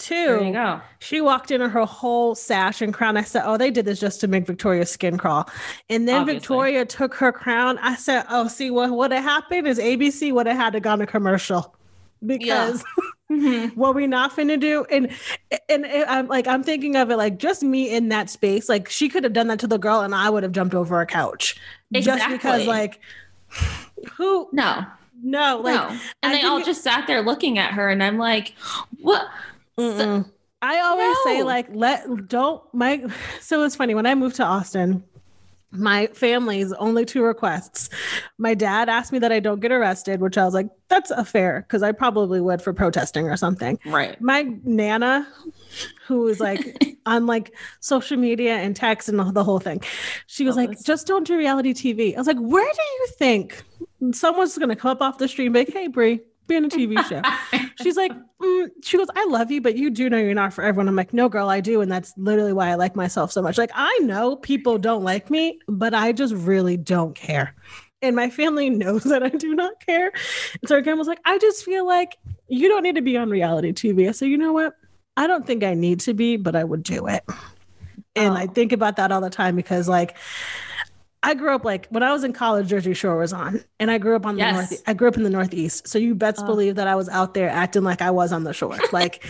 there 0.10 0.38
you 0.41 0.48
two 0.48 0.54
go. 0.54 0.82
she 1.00 1.22
walked 1.22 1.52
in 1.52 1.62
her 1.62 1.86
whole 1.86 2.36
sash 2.36 2.82
and 2.82 2.93
crown 2.93 3.15
i 3.15 3.22
said 3.24 3.43
oh 3.45 3.56
they 3.58 3.72
did 3.72 3.86
this 3.86 4.00
just 4.00 4.19
to 4.19 4.28
make 4.28 4.45
victoria's 4.45 4.91
skin 4.91 5.17
crawl 5.17 5.50
and 5.89 6.08
then 6.08 6.22
Obviously. 6.22 6.39
victoria 6.39 6.86
took 6.86 7.13
her 7.15 7.32
crown 7.32 7.78
i 7.80 7.95
said 7.95 8.26
oh 8.30 8.48
see 8.50 8.69
what 8.72 8.89
would 8.91 9.12
have 9.13 9.24
happened 9.24 9.67
is 9.67 9.80
abc 9.80 10.34
would 10.34 10.48
have 10.48 10.58
had 10.58 10.74
to 10.74 10.80
gone 10.82 11.00
to 11.00 11.06
commercial 11.06 11.74
because 12.25 12.84
mm-hmm. 13.31 13.67
what 13.79 13.95
we 13.95 14.07
not 14.07 14.36
finna 14.36 14.60
do 14.60 14.86
and 14.91 15.10
and 15.69 15.86
it, 15.86 16.05
i'm 16.07 16.27
like 16.27 16.47
i'm 16.47 16.63
thinking 16.63 16.95
of 16.95 17.10
it 17.10 17.17
like 17.17 17.38
just 17.38 17.63
me 17.63 17.89
in 17.93 18.10
that 18.10 18.29
space 18.29 18.69
like 18.69 18.89
she 18.89 19.10
could 19.10 19.23
have 19.23 19.34
done 19.34 19.47
that 19.47 19.60
to 19.60 19.67
the 19.67 19.79
girl 19.79 20.01
and 20.01 20.13
i 20.13 20.29
would 20.29 20.43
have 20.43 20.51
jumped 20.51 20.75
over 20.75 21.01
a 21.01 21.05
couch. 21.05 21.57
Just 21.93 22.29
because 22.29 22.67
like 22.67 22.99
who 24.13 24.47
No, 24.51 24.86
no 25.21 25.62
like 25.63 25.75
no. 25.75 25.88
And 26.23 26.34
I 26.34 26.41
they 26.41 26.43
all 26.43 26.60
it- 26.60 26.65
just 26.65 26.84
sat 26.84 27.07
there 27.07 27.21
looking 27.21 27.57
at 27.57 27.73
her, 27.73 27.89
and 27.89 28.01
I'm 28.01 28.17
like, 28.17 28.53
what? 29.01 29.27
I 30.63 30.79
always 30.79 31.17
say 31.23 31.43
like 31.43 31.67
let 31.71 32.27
don't 32.27 32.62
my 32.73 33.03
so 33.41 33.63
it's 33.63 33.75
funny 33.75 33.95
when 33.95 34.05
I 34.05 34.15
moved 34.15 34.36
to 34.38 34.43
Austin 34.43 35.03
my 35.71 36.07
family's 36.07 36.73
only 36.73 37.05
two 37.05 37.23
requests. 37.23 37.89
My 38.38 38.53
dad 38.53 38.89
asked 38.89 39.12
me 39.13 39.19
that 39.19 39.31
I 39.31 39.39
don't 39.39 39.62
get 39.62 39.71
arrested, 39.71 40.19
which 40.19 40.38
I 40.38 40.43
was 40.43 40.53
like, 40.53 40.69
that's 40.89 41.12
a 41.12 41.23
fair 41.23 41.65
because 41.67 41.81
I 41.81 41.93
probably 41.93 42.41
would 42.41 42.62
for 42.62 42.73
protesting 42.73 43.27
or 43.29 43.38
something. 43.38 43.79
Right. 43.86 44.19
My 44.19 44.43
nana, 44.63 45.27
who 46.07 46.21
was 46.23 46.39
like 46.39 46.97
on 47.05 47.25
like 47.25 47.55
social 47.79 48.17
media 48.17 48.55
and 48.55 48.75
text 48.75 49.07
and 49.07 49.17
the 49.34 49.43
whole 49.43 49.60
thing, 49.60 49.81
she 50.27 50.43
was 50.43 50.57
Love 50.57 50.67
like, 50.67 50.77
this. 50.77 50.86
just 50.86 51.07
don't 51.07 51.25
do 51.25 51.38
reality 51.38 51.73
TV. 51.73 52.13
I 52.15 52.17
was 52.17 52.27
like, 52.27 52.39
where 52.39 52.69
do 52.71 52.81
you 52.81 53.07
think 53.17 53.63
someone's 54.12 54.57
gonna 54.57 54.75
come 54.75 54.91
up 54.91 55.01
off 55.01 55.17
the 55.17 55.27
street 55.27 55.45
and 55.45 55.53
be 55.53 55.62
like, 55.62 55.73
hey 55.73 55.88
Bree, 55.88 56.19
be 56.52 56.58
in 56.58 56.66
a 56.66 56.70
TV 56.70 57.02
show? 57.02 57.24
She's 57.76 57.98
like, 57.98 58.12
mm, 58.42 58.70
she 58.84 58.98
goes, 58.98 59.08
I 59.16 59.26
love 59.26 59.52
you, 59.52 59.62
but 59.62 59.76
you 59.76 59.90
do 59.90 60.10
know 60.10 60.18
you're 60.18 60.34
not 60.34 60.54
for 60.54 60.64
everyone. 60.64 60.88
I'm 60.88 60.96
like, 60.96 61.14
no, 61.14 61.30
girl, 61.30 61.50
I 61.50 61.62
do. 61.62 61.82
And 61.82 61.92
that's 61.92 62.14
literally 62.18 62.54
why 62.54 62.70
I 62.70 62.76
like 62.76 62.96
myself 62.96 63.32
so 63.32 63.42
much. 63.42 63.58
Like, 63.58 63.72
I 63.74 63.98
know 64.04 64.36
people 64.36 64.78
don't 64.78 65.04
like 65.04 65.30
me, 65.30 65.60
but 65.68 65.94
I 65.94 66.12
just 66.12 66.34
really 66.34 66.78
don't 66.78 67.16
care. 67.16 67.56
And 68.02 68.16
my 68.16 68.30
family 68.30 68.70
knows 68.84 69.04
that 69.06 69.24
I 69.24 69.30
do 69.30 69.56
not 69.56 69.74
care. 69.86 70.12
And 70.62 70.68
so 70.68 70.78
again 70.78 70.98
was 70.98 71.08
like, 71.08 71.20
I 71.26 71.38
just 71.40 71.64
feel 71.64 71.86
like 71.86 72.18
you 72.48 72.68
don't 72.68 72.84
need 72.84 72.96
to 72.96 73.02
be 73.02 73.18
on 73.18 73.30
reality 73.30 73.72
TV. 73.74 74.08
I 74.10 74.12
said, 74.12 74.28
you 74.30 74.38
know 74.38 74.54
what? 74.54 74.74
I 75.18 75.28
don't 75.28 75.46
think 75.46 75.64
I 75.64 75.74
need 75.74 76.00
to 76.02 76.14
be, 76.14 76.38
but 76.38 76.56
I 76.56 76.64
would 76.64 76.84
do 76.84 77.08
it. 77.08 77.24
And 78.16 78.38
I 78.38 78.46
Oh. 78.46 78.48
think 78.48 78.72
about 78.74 78.98
that 78.98 79.12
all 79.12 79.22
the 79.22 79.30
time 79.30 79.56
because 79.56 79.88
like 79.88 80.18
I 81.23 81.36
grew 81.36 81.53
up 81.53 81.63
like 81.63 81.88
when 81.89 82.01
I 82.03 82.12
was 82.12 82.23
in 82.23 82.34
college, 82.34 82.67
Jersey 82.67 82.93
Shore 82.95 83.17
was 83.17 83.31
on, 83.31 83.63
and 83.79 83.91
I 83.91 83.97
grew 83.99 84.15
up 84.15 84.25
on 84.25 84.36
the 84.36 84.39
Yes. 84.41 84.71
north. 84.71 84.84
I 84.88 84.93
grew 84.93 85.07
up 85.07 85.17
in 85.17 85.23
the 85.23 85.29
Northeast, 85.29 85.88
so 85.88 85.99
you 85.99 86.15
best 86.15 86.39
Oh. 86.41 86.45
believe 86.45 86.75
that 86.75 86.88
I 86.88 86.95
was 86.95 87.10
out 87.10 87.34
there 87.36 87.49
acting 87.49 87.84
like 87.84 88.01
I 88.01 88.10
was 88.12 88.31
on 88.34 88.43
the 88.43 88.53
shore. 88.53 88.77
Like, 88.91 89.23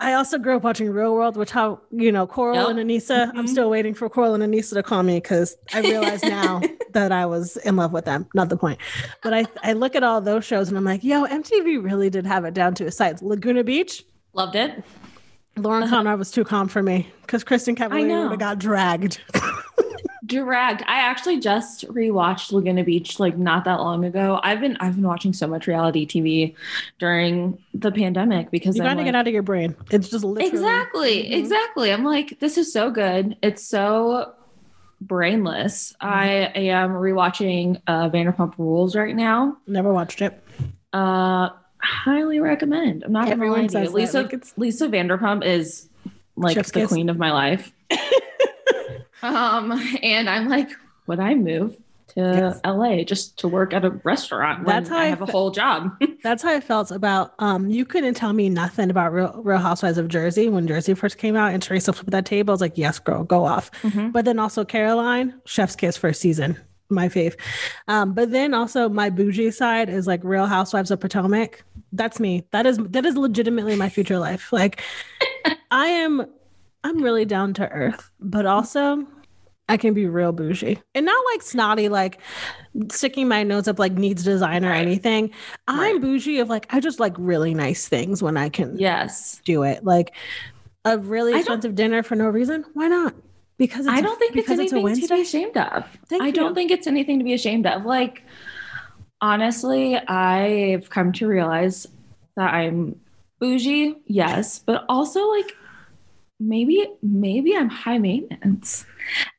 I 0.00 0.12
also 0.14 0.36
grew 0.38 0.56
up 0.56 0.62
watching 0.64 0.90
Real 0.90 1.14
World, 1.14 1.36
which 1.36 1.50
how 1.50 1.80
you 1.90 2.10
know 2.12 2.26
Coral 2.26 2.56
Yep. 2.56 2.68
and 2.68 2.78
Aneesa. 2.78 3.30
I'm 3.34 3.46
Mhm. 3.46 3.48
still 3.48 3.70
waiting 3.70 3.94
for 3.94 4.08
Coral 4.10 4.34
and 4.34 4.42
Aneesa 4.42 4.74
to 4.74 4.82
call 4.82 5.02
me 5.02 5.16
because 5.16 5.56
I 5.74 5.80
realize 5.80 6.22
now 6.22 6.60
that 6.92 7.10
I 7.12 7.24
was 7.26 7.56
in 7.58 7.76
love 7.76 7.92
with 7.92 8.04
them. 8.04 8.26
Not 8.34 8.48
the 8.50 8.56
point, 8.56 8.78
but 9.22 9.32
I 9.32 9.46
I 9.62 9.72
look 9.74 9.94
at 9.94 10.02
all 10.02 10.20
those 10.20 10.44
shows 10.44 10.68
and 10.68 10.76
I'm 10.76 10.84
like, 10.84 11.02
yo, 11.04 11.24
MTV 11.26 11.82
really 11.82 12.10
did 12.10 12.26
have 12.26 12.44
it 12.44 12.52
down 12.54 12.74
to 12.76 12.84
a 12.86 12.90
science. 12.90 13.22
Laguna 13.22 13.64
Beach. 13.64 14.04
Loved 14.34 14.56
it. 14.56 14.82
Lauren 15.56 15.86
Conrad 15.90 16.18
was 16.18 16.30
too 16.30 16.44
calm 16.44 16.68
for 16.68 16.82
me 16.82 17.10
because 17.22 17.42
Kristin 17.44 17.76
Cavallari 17.76 18.06
know. 18.06 18.22
would 18.22 18.30
have 18.32 18.40
got 18.40 18.58
dragged. 18.58 19.20
Dragged. 20.24 20.82
I 20.86 20.98
actually 21.00 21.40
just 21.40 21.84
rewatched 21.88 22.52
Laguna 22.52 22.84
Beach 22.84 23.18
like 23.18 23.36
not 23.36 23.64
that 23.64 23.80
long 23.80 24.04
ago. 24.04 24.38
I've 24.44 24.60
been 24.60 24.76
I've 24.78 24.94
been 24.94 25.06
watching 25.06 25.32
so 25.32 25.48
much 25.48 25.66
reality 25.66 26.06
TV 26.06 26.54
during 27.00 27.58
the 27.74 27.90
pandemic 27.90 28.52
because 28.52 28.76
You 28.76 28.82
got 28.82 28.90
to 28.90 28.96
like, 28.98 29.06
get 29.06 29.16
out 29.16 29.26
of 29.26 29.32
your 29.32 29.42
brain. 29.42 29.74
It's 29.90 30.08
just 30.08 30.24
literally 30.24 30.48
Exactly. 30.48 31.24
Mhm. 31.24 31.32
Exactly. 31.38 31.92
I'm 31.92 32.04
like, 32.04 32.38
this 32.38 32.56
is 32.56 32.72
so 32.72 32.90
good. 32.92 33.36
It's 33.42 33.66
so 33.66 34.32
brainless. 35.00 35.92
Mm-hmm. 36.00 36.06
I 36.06 36.26
am 36.68 36.90
rewatching 36.90 37.82
uh, 37.88 38.08
Vanderpump 38.08 38.56
Rules 38.58 38.94
right 38.94 39.16
now. 39.16 39.56
Never 39.66 39.92
watched 39.92 40.22
it. 40.22 40.40
Uh, 40.92 41.48
highly 41.78 42.38
recommend. 42.38 43.02
I'm 43.02 43.10
not 43.12 43.28
gonna 43.28 43.50
lie 43.50 43.66
to 43.66 43.82
you. 43.82 43.88
Lisa 43.90 44.22
like 44.22 44.56
Lisa 44.56 44.86
Vanderpump 44.88 45.44
is 45.44 45.88
like 46.36 46.54
Chef's 46.54 46.70
the 46.70 46.80
kiss. 46.80 46.88
queen 46.90 47.08
of 47.08 47.18
my 47.18 47.32
life. 47.32 47.72
um, 49.22 49.72
and 50.02 50.28
I'm 50.28 50.48
like, 50.48 50.70
would 51.06 51.20
I 51.20 51.34
move 51.34 51.76
to 52.08 52.20
Yes. 52.20 52.60
LA 52.66 53.04
just 53.04 53.38
to 53.38 53.48
work 53.48 53.72
at 53.72 53.84
a 53.86 53.90
restaurant. 54.04 54.66
That's 54.66 54.88
how 54.90 54.98
I 54.98 55.04
I 55.04 55.06
have 55.06 55.22
a 55.22 55.26
whole 55.26 55.50
job. 55.50 55.96
That's 56.22 56.42
how 56.42 56.50
I 56.54 56.60
felt 56.60 56.90
about 56.90 57.32
um 57.38 57.70
you 57.70 57.86
couldn't 57.86 58.14
tell 58.14 58.34
me 58.34 58.50
nothing 58.50 58.90
about 58.90 59.12
Real, 59.14 59.40
Real 59.42 59.56
Housewives 59.58 59.96
of 59.96 60.08
Jersey 60.08 60.50
when 60.50 60.66
Jersey 60.68 60.92
first 60.92 61.16
came 61.16 61.36
out 61.36 61.52
and 61.54 61.62
Teresa 61.62 61.92
flipped 61.94 62.10
that 62.10 62.26
table. 62.26 62.52
I 62.52 62.54
was 62.54 62.60
like, 62.60 62.76
yes, 62.76 62.98
girl, 62.98 63.24
go 63.24 63.46
off. 63.46 63.70
Mhm. 63.82 64.12
But 64.12 64.26
then 64.26 64.38
also 64.38 64.62
Caroline, 64.64 65.40
Chef's 65.46 65.74
Kiss 65.74 65.96
first 65.96 66.20
season, 66.20 66.58
my 66.90 67.08
fave. 67.08 67.34
Um, 67.88 68.12
but 68.12 68.30
then 68.30 68.52
also 68.52 68.90
my 68.90 69.08
bougie 69.08 69.50
side 69.50 69.88
is 69.88 70.06
like 70.06 70.20
Real 70.22 70.44
Housewives 70.46 70.90
of 70.90 71.00
Potomac. 71.00 71.64
That's 71.92 72.20
me. 72.20 72.46
That 72.50 72.66
is 72.66 72.76
that 72.78 73.06
is 73.06 73.16
legitimately 73.16 73.76
my 73.76 73.88
future 73.88 74.18
life. 74.18 74.52
Like 74.52 74.82
I 75.70 75.86
am 75.86 76.26
I'm 76.84 77.02
really 77.02 77.24
down 77.24 77.54
to 77.54 77.68
earth, 77.68 78.10
but 78.20 78.46
also 78.46 79.06
I 79.68 79.76
can 79.76 79.94
be 79.94 80.06
real 80.06 80.32
bougie 80.32 80.78
and 80.94 81.06
not 81.06 81.24
like 81.32 81.42
snotty, 81.42 81.88
like 81.88 82.18
sticking 82.90 83.28
my 83.28 83.42
nose 83.44 83.68
up 83.68 83.78
like 83.78 83.92
needs 83.92 84.24
design 84.24 84.64
or 84.64 84.70
Right. 84.70 84.82
anything. 84.82 85.30
I'm 85.68 86.00
bougie 86.00 86.40
of 86.40 86.48
like 86.48 86.66
I 86.74 86.80
just 86.80 86.98
like 87.00 87.14
really 87.16 87.54
nice 87.54 87.88
things 87.88 88.22
when 88.22 88.36
I 88.36 88.48
can 88.48 88.76
yes. 88.78 89.40
do 89.44 89.62
it. 89.62 89.84
Like 89.84 90.12
a 90.84 90.98
really 90.98 91.38
expensive 91.38 91.74
dinner 91.76 92.02
for 92.02 92.16
no 92.16 92.26
reason. 92.28 92.64
Why 92.74 92.88
not? 92.88 93.14
Because 93.56 93.86
it's 93.86 93.94
I 93.94 94.00
a- 94.00 94.02
don't 94.02 94.18
think 94.18 94.36
it's 94.36 94.48
a 94.50 94.54
anything 94.54 95.00
to 95.00 95.08
be 95.14 95.20
ashamed 95.20 95.56
of. 95.56 95.86
Thank 96.08 96.22
I 96.22 96.26
you. 96.26 96.32
don't 96.32 96.54
think 96.54 96.70
it's 96.72 96.88
anything 96.88 97.18
to 97.20 97.24
be 97.24 97.32
ashamed 97.32 97.66
of. 97.66 97.84
Like, 97.84 98.24
honestly, 99.20 99.96
I've 99.96 100.90
come 100.90 101.12
to 101.12 101.28
realize 101.28 101.86
that 102.36 102.52
I'm 102.52 102.98
bougie, 103.38 103.94
yes, 104.06 104.58
but 104.58 104.84
also 104.88 105.28
like 105.30 105.54
maybe 106.48 106.86
maybe 107.02 107.56
I'm 107.56 107.68
high 107.68 107.98
maintenance. 107.98 108.84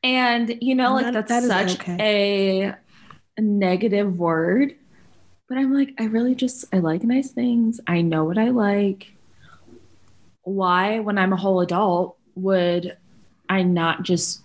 And 0.04 0.58
you 0.62 0.76
know, 0.76 0.94
like 0.94 1.06
That- 1.14 1.28
that's 1.28 1.48
that 1.48 1.70
such 1.70 1.88
a 1.90 2.74
negative 3.40 4.18
word. 4.18 4.76
But 5.50 5.58
I'm 5.58 5.74
like, 5.74 5.94
I 6.00 6.06
really 6.06 6.36
just 6.36 6.66
I 6.74 6.80
like 6.80 7.04
nice 7.04 7.32
things. 7.32 7.80
I 7.86 8.02
know 8.02 8.24
what 8.24 8.38
I 8.38 8.50
like. 8.50 9.14
Why, 10.44 11.00
when 11.00 11.18
I'm 11.18 11.32
a 11.32 11.38
whole 11.38 11.62
adult, 11.62 12.18
would 12.36 12.98
I 13.50 13.64
not 13.64 14.04
just 14.04 14.42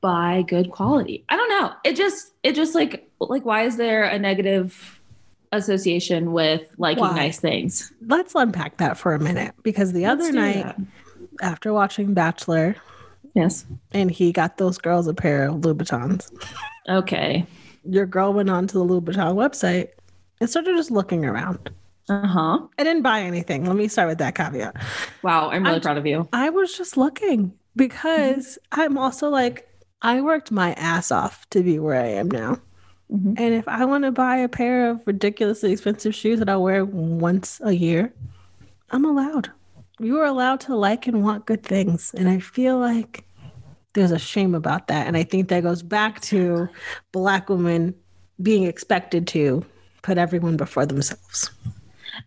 buy 0.00 0.44
good 0.48 0.70
quality? 0.70 1.24
I 1.28 1.36
don't 1.36 1.48
know. 1.50 1.72
It 1.84 1.96
just 1.96 2.32
it 2.42 2.54
just 2.54 2.74
like 2.74 3.08
like 3.20 3.44
why 3.44 3.62
is 3.64 3.76
there 3.76 4.04
a 4.04 4.18
negative 4.18 5.00
association 5.52 6.32
with 6.32 6.62
liking 6.78 7.04
Why? 7.04 7.16
nice 7.16 7.38
things? 7.40 7.92
Let's 8.06 8.34
unpack 8.34 8.78
that 8.78 8.96
for 8.96 9.14
a 9.14 9.18
minute 9.18 9.54
because 9.62 9.92
the 9.92 10.02
Let's 10.06 10.22
other 10.22 10.32
night 10.32 10.64
that. 10.64 10.80
After 11.42 11.72
watching 11.72 12.14
Bachelor 12.14 12.76
Yes. 13.34 13.64
and 13.92 14.10
he 14.10 14.32
got 14.32 14.56
those 14.58 14.78
girls 14.78 15.06
a 15.06 15.14
pair 15.14 15.48
of 15.48 15.56
Louboutins, 15.56 16.30
Okay. 16.88 17.46
your 17.84 18.06
girl 18.06 18.32
went 18.32 18.50
on 18.50 18.66
to 18.68 18.74
the 18.78 18.84
Louboutin 18.84 19.34
website 19.34 19.88
and 20.40 20.50
started 20.50 20.76
just 20.76 20.90
looking 20.90 21.24
around. 21.24 21.70
Uh-huh. 22.08 22.58
I 22.78 22.82
didn't 22.84 23.02
buy 23.02 23.20
anything. 23.20 23.64
Let 23.66 23.76
me 23.76 23.86
start 23.86 24.08
with 24.08 24.18
that 24.18 24.34
caveat. 24.34 24.74
Wow, 25.22 25.50
I'm 25.50 25.62
really 25.62 25.74
I'm- 25.74 25.82
proud 25.82 25.96
of 25.98 26.06
you. 26.06 26.28
I 26.32 26.50
was 26.50 26.76
just 26.76 26.96
looking 26.96 27.52
because 27.76 28.58
I'm 28.72 28.98
also 28.98 29.28
like, 29.28 29.68
I 30.02 30.20
worked 30.20 30.50
my 30.50 30.72
ass 30.72 31.12
off 31.12 31.48
to 31.50 31.62
be 31.62 31.78
where 31.78 32.00
I 32.00 32.06
am 32.08 32.28
now. 32.30 32.58
Mhm. 33.12 33.34
And 33.38 33.54
if 33.54 33.68
I 33.68 33.84
want 33.84 34.04
to 34.04 34.10
buy 34.12 34.36
a 34.38 34.48
pair 34.48 34.90
of 34.90 35.00
ridiculously 35.06 35.70
expensive 35.72 36.14
shoes 36.14 36.38
that 36.40 36.48
I'll 36.48 36.62
wear 36.62 36.84
once 36.84 37.60
a 37.62 37.72
year, 37.72 38.12
I'm 38.90 39.04
allowed. 39.04 39.50
You 40.00 40.18
are 40.18 40.24
allowed 40.24 40.60
to 40.60 40.74
like 40.74 41.06
and 41.06 41.22
want 41.22 41.46
good 41.46 41.62
things. 41.62 42.14
And 42.14 42.28
I 42.28 42.38
feel 42.38 42.78
like 42.78 43.24
there's 43.92 44.12
a 44.12 44.18
shame 44.18 44.54
about 44.54 44.88
that. 44.88 45.06
And 45.06 45.16
I 45.16 45.22
think 45.22 45.48
that 45.48 45.62
goes 45.62 45.82
back 45.82 46.20
to 46.22 46.68
Black 47.12 47.48
women 47.48 47.94
being 48.42 48.64
expected 48.64 49.26
to 49.28 49.64
put 50.02 50.16
everyone 50.16 50.56
before 50.56 50.86
themselves. 50.86 51.50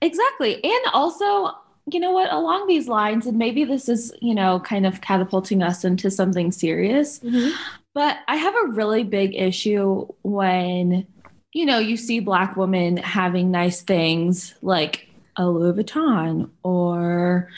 Exactly. 0.01 0.63
And 0.63 0.86
also, 0.93 1.51
you 1.91 1.99
know 1.99 2.12
what, 2.12 2.31
along 2.31 2.67
these 2.67 2.88
lines, 2.88 3.25
and 3.25 3.38
maybe 3.38 3.63
this 3.63 3.89
is, 3.89 4.13
you 4.21 4.36
know, 4.36 4.59
kind 4.59 4.86
of 4.86 5.01
catapulting 5.01 5.63
us 5.63 5.83
into 5.83 6.12
something 6.12 6.51
serious, 6.51 7.19
mm-hmm. 7.19 7.55
but 7.93 8.17
I 8.27 8.36
have 8.36 8.53
a 8.63 8.71
really 8.71 9.03
big 9.03 9.36
issue 9.36 10.07
when, 10.21 11.07
you 11.53 11.65
know, 11.65 11.79
you 11.79 11.97
see 11.97 12.19
Black 12.19 12.55
women 12.55 12.97
having 12.97 13.51
nice 13.51 13.81
things 13.81 14.53
like 14.62 15.09
a 15.36 15.48
Louis 15.50 15.84
Vuitton 15.84 16.50
or 16.63 17.50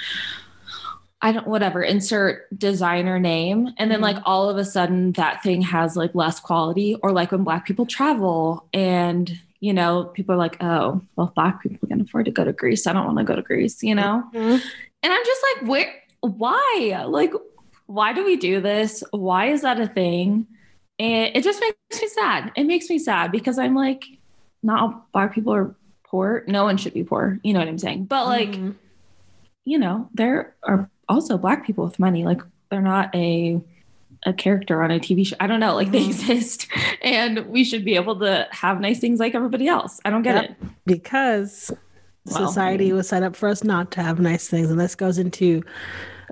I 1.22 1.32
don't, 1.32 1.48
whatever, 1.48 1.82
insert 1.82 2.48
designer 2.58 3.18
name. 3.20 3.70
And 3.78 3.90
then, 3.90 4.02
like, 4.02 4.18
all 4.26 4.50
of 4.50 4.58
a 4.58 4.66
sudden, 4.66 5.14
that 5.14 5.42
thing 5.42 5.62
has 5.64 5.96
like 5.96 6.14
less 6.14 6.40
quality, 6.40 6.96
or 7.02 7.12
like 7.12 7.32
when 7.32 7.44
Black 7.44 7.66
people 7.66 7.86
travel 7.86 8.68
and, 8.74 9.32
you 9.60 9.74
know, 9.74 10.04
people 10.04 10.36
are 10.36 10.38
like, 10.38 10.62
oh, 10.62 11.02
well, 11.16 11.32
Black 11.36 11.64
people 11.64 11.88
can 11.88 12.02
afford 12.02 12.26
to 12.26 12.32
go 12.32 12.44
to 12.44 12.54
Greece. 12.54 12.86
I 12.86 12.94
don't 12.94 13.06
want 13.06 13.18
to 13.18 13.24
go 13.24 13.36
to 13.36 13.42
Greece, 13.42 13.82
you 13.82 13.96
know? 13.96 14.24
Mhm. 14.34 14.62
And 15.02 15.14
I'm 15.14 15.26
just 15.26 15.42
like, 15.44 15.70
where, 15.70 15.94
why? 16.22 17.04
Like, 17.08 17.34
why 17.88 18.14
do 18.14 18.24
we 18.24 18.36
do 18.36 18.62
this? 18.62 19.04
Why 19.12 19.48
is 19.48 19.62
that 19.64 19.80
a 19.80 19.88
thing? 19.88 20.46
And 21.00 21.36
it 21.36 21.44
just 21.44 21.60
makes 21.60 22.02
me 22.02 22.08
sad. 22.08 22.52
It 22.56 22.66
makes 22.66 22.90
me 22.90 23.00
sad 23.00 23.32
because 23.32 23.58
I'm 23.58 23.74
like, 23.74 24.06
not 24.62 24.82
all 24.82 25.08
black 25.12 25.34
people 25.34 25.54
are 25.54 25.76
poor. 26.16 26.44
No 26.48 26.64
one 26.64 26.78
should 26.78 26.94
be 26.94 27.04
poor. 27.04 27.40
You 27.44 27.52
know 27.54 27.60
what 27.60 27.68
I'm 27.68 27.78
saying? 27.78 28.06
But 28.06 28.26
like, 28.28 28.52
Mhm. 28.54 28.76
you 29.66 29.78
know, 29.78 30.08
there 30.14 30.56
are 30.64 30.90
also 31.10 31.38
black 31.38 31.66
people 31.66 31.84
with 31.84 32.00
money. 32.00 32.24
Like, 32.24 32.42
they're 32.70 32.82
not 32.82 33.14
a 33.16 33.60
a 34.28 34.34
character 34.34 34.82
on 34.82 34.90
a 34.90 35.00
TV 35.00 35.24
show. 35.28 35.36
I 35.40 35.46
don't 35.46 35.60
know. 35.60 35.76
Like, 35.76 35.92
they 35.92 36.02
Mhm. 36.04 36.08
exist, 36.10 36.68
and 37.04 37.46
we 37.48 37.64
should 37.64 37.86
be 37.86 37.96
able 37.96 38.18
to 38.22 38.48
have 38.50 38.80
nice 38.80 39.00
things 39.00 39.20
like 39.20 39.36
everybody 39.36 39.68
else. 39.68 40.00
I 40.06 40.10
don't 40.10 40.24
get 40.24 40.36
Yep. 40.36 40.50
it. 40.52 40.58
because 40.86 41.72
Well, 42.26 42.48
society 42.48 42.86
I 42.86 42.88
mean- 42.88 42.96
was 42.96 43.10
set 43.10 43.22
up 43.22 43.36
for 43.36 43.48
us 43.50 43.64
not 43.64 43.92
to 43.92 44.02
have 44.02 44.20
nice 44.20 44.48
things 44.48 44.72
and 44.72 44.80
this 44.80 44.96
goes 44.96 45.18
into 45.20 45.62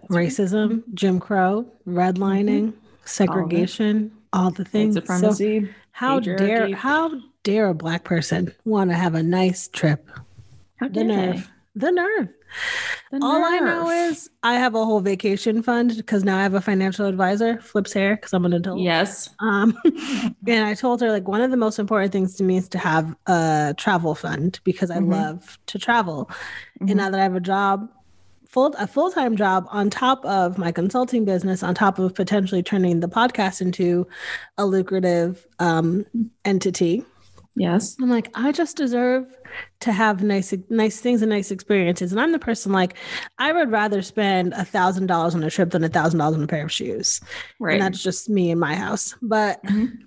right. 0.10 0.28
racism 0.28 0.82
jim 0.96 1.20
crow 1.20 1.66
redlining 1.88 2.74
segregation 3.06 4.12
all, 4.32 4.50
the 4.50 4.64
White 4.64 4.68
things 4.72 4.96
So 4.96 5.02
supremacy. 5.02 5.70
how 5.92 6.20
dare 6.20 6.74
how 6.76 7.12
dare 7.44 7.68
a 7.70 7.74
black 7.74 8.04
person 8.04 8.54
want 8.66 8.90
to 8.90 8.96
have 8.96 9.16
a 9.16 9.24
nice 9.24 9.68
trip 9.68 10.10
How 10.78 10.88
the 10.88 10.94
dare 10.94 11.06
they? 11.06 11.16
nerve 11.16 11.50
the 11.76 11.92
nerve 11.92 12.30
The 13.12 13.20
all 13.24 13.44
i 13.44 13.58
know 13.60 13.90
is 13.90 14.30
i 14.44 14.54
have 14.56 14.76
a 14.76 14.86
whole 14.86 15.00
vacation 15.00 15.64
fund 15.64 15.96
because 15.98 16.24
now 16.24 16.38
i 16.38 16.44
have 16.44 16.54
a 16.54 16.62
financial 16.62 17.08
advisor 17.08 17.60
flips 17.62 17.92
hair 17.94 18.16
because 18.16 18.32
i'm 18.34 18.46
an 18.46 18.54
adult 18.54 18.80
yes. 18.80 19.30
um, 19.40 19.76
and 20.48 20.66
I 20.66 20.76
told 20.76 21.02
her 21.02 21.10
like 21.12 21.28
one 21.28 21.42
of 21.42 21.50
the 21.52 21.58
most 21.58 21.80
important 21.80 22.12
things 22.12 22.36
to 22.36 22.44
me 22.44 22.58
is 22.58 22.70
to 22.70 22.78
have 22.78 23.16
a 23.28 23.74
travel 23.78 24.14
fund 24.16 24.60
because 24.64 24.92
I 24.92 24.98
Mhm. 24.98 25.12
love 25.12 25.58
to 25.68 25.80
travel. 25.80 26.30
Mhm. 26.82 26.90
And 26.92 26.96
now 26.98 27.10
that 27.10 27.20
I 27.20 27.24
have 27.24 27.36
a 27.36 27.40
job, 27.40 27.90
full 28.48 28.74
a 28.78 28.86
full 28.86 29.12
time 29.12 29.36
job 29.36 29.66
on 29.72 29.90
top 29.90 30.24
of 30.26 30.58
my 30.60 30.72
consulting 30.72 31.26
business, 31.26 31.64
on 31.64 31.74
top 31.74 31.98
of 31.98 32.14
potentially 32.14 32.62
turning 32.62 33.00
the 33.00 33.08
podcast 33.10 33.62
into 33.62 34.06
a 34.60 34.66
lucrative 34.66 35.48
um, 35.60 36.06
entity, 36.46 37.04
Yes. 37.56 37.96
I'm 38.02 38.10
like 38.10 38.30
I 38.34 38.52
just 38.52 38.78
deserve 38.78 39.26
to 39.82 39.92
have 39.92 40.24
nice 40.24 40.54
nice 40.70 41.00
things 41.00 41.22
and 41.22 41.30
nice 41.30 41.52
experiences. 41.52 42.12
And 42.12 42.20
I'm 42.20 42.32
the 42.32 42.40
person 42.40 42.72
like 42.72 42.96
I 43.38 43.52
would 43.54 43.70
rather 43.72 44.02
spend 44.02 44.54
a 44.54 44.66
thousand 44.66 45.06
dollars 45.08 45.36
on 45.36 45.44
a 45.44 45.52
trip 45.52 45.70
than 45.70 45.84
a 45.84 45.90
thousand 45.90 46.20
dollars 46.20 46.36
on 46.38 46.44
a 46.44 46.48
pair 46.48 46.66
of 46.66 46.72
shoes 46.72 47.22
Right. 47.60 47.74
and 47.74 47.82
that's 47.84 48.02
just 48.02 48.30
me 48.30 48.50
in 48.50 48.58
my 48.60 48.74
house 48.76 49.14
but 49.22 49.64
Mhm. 49.66 50.00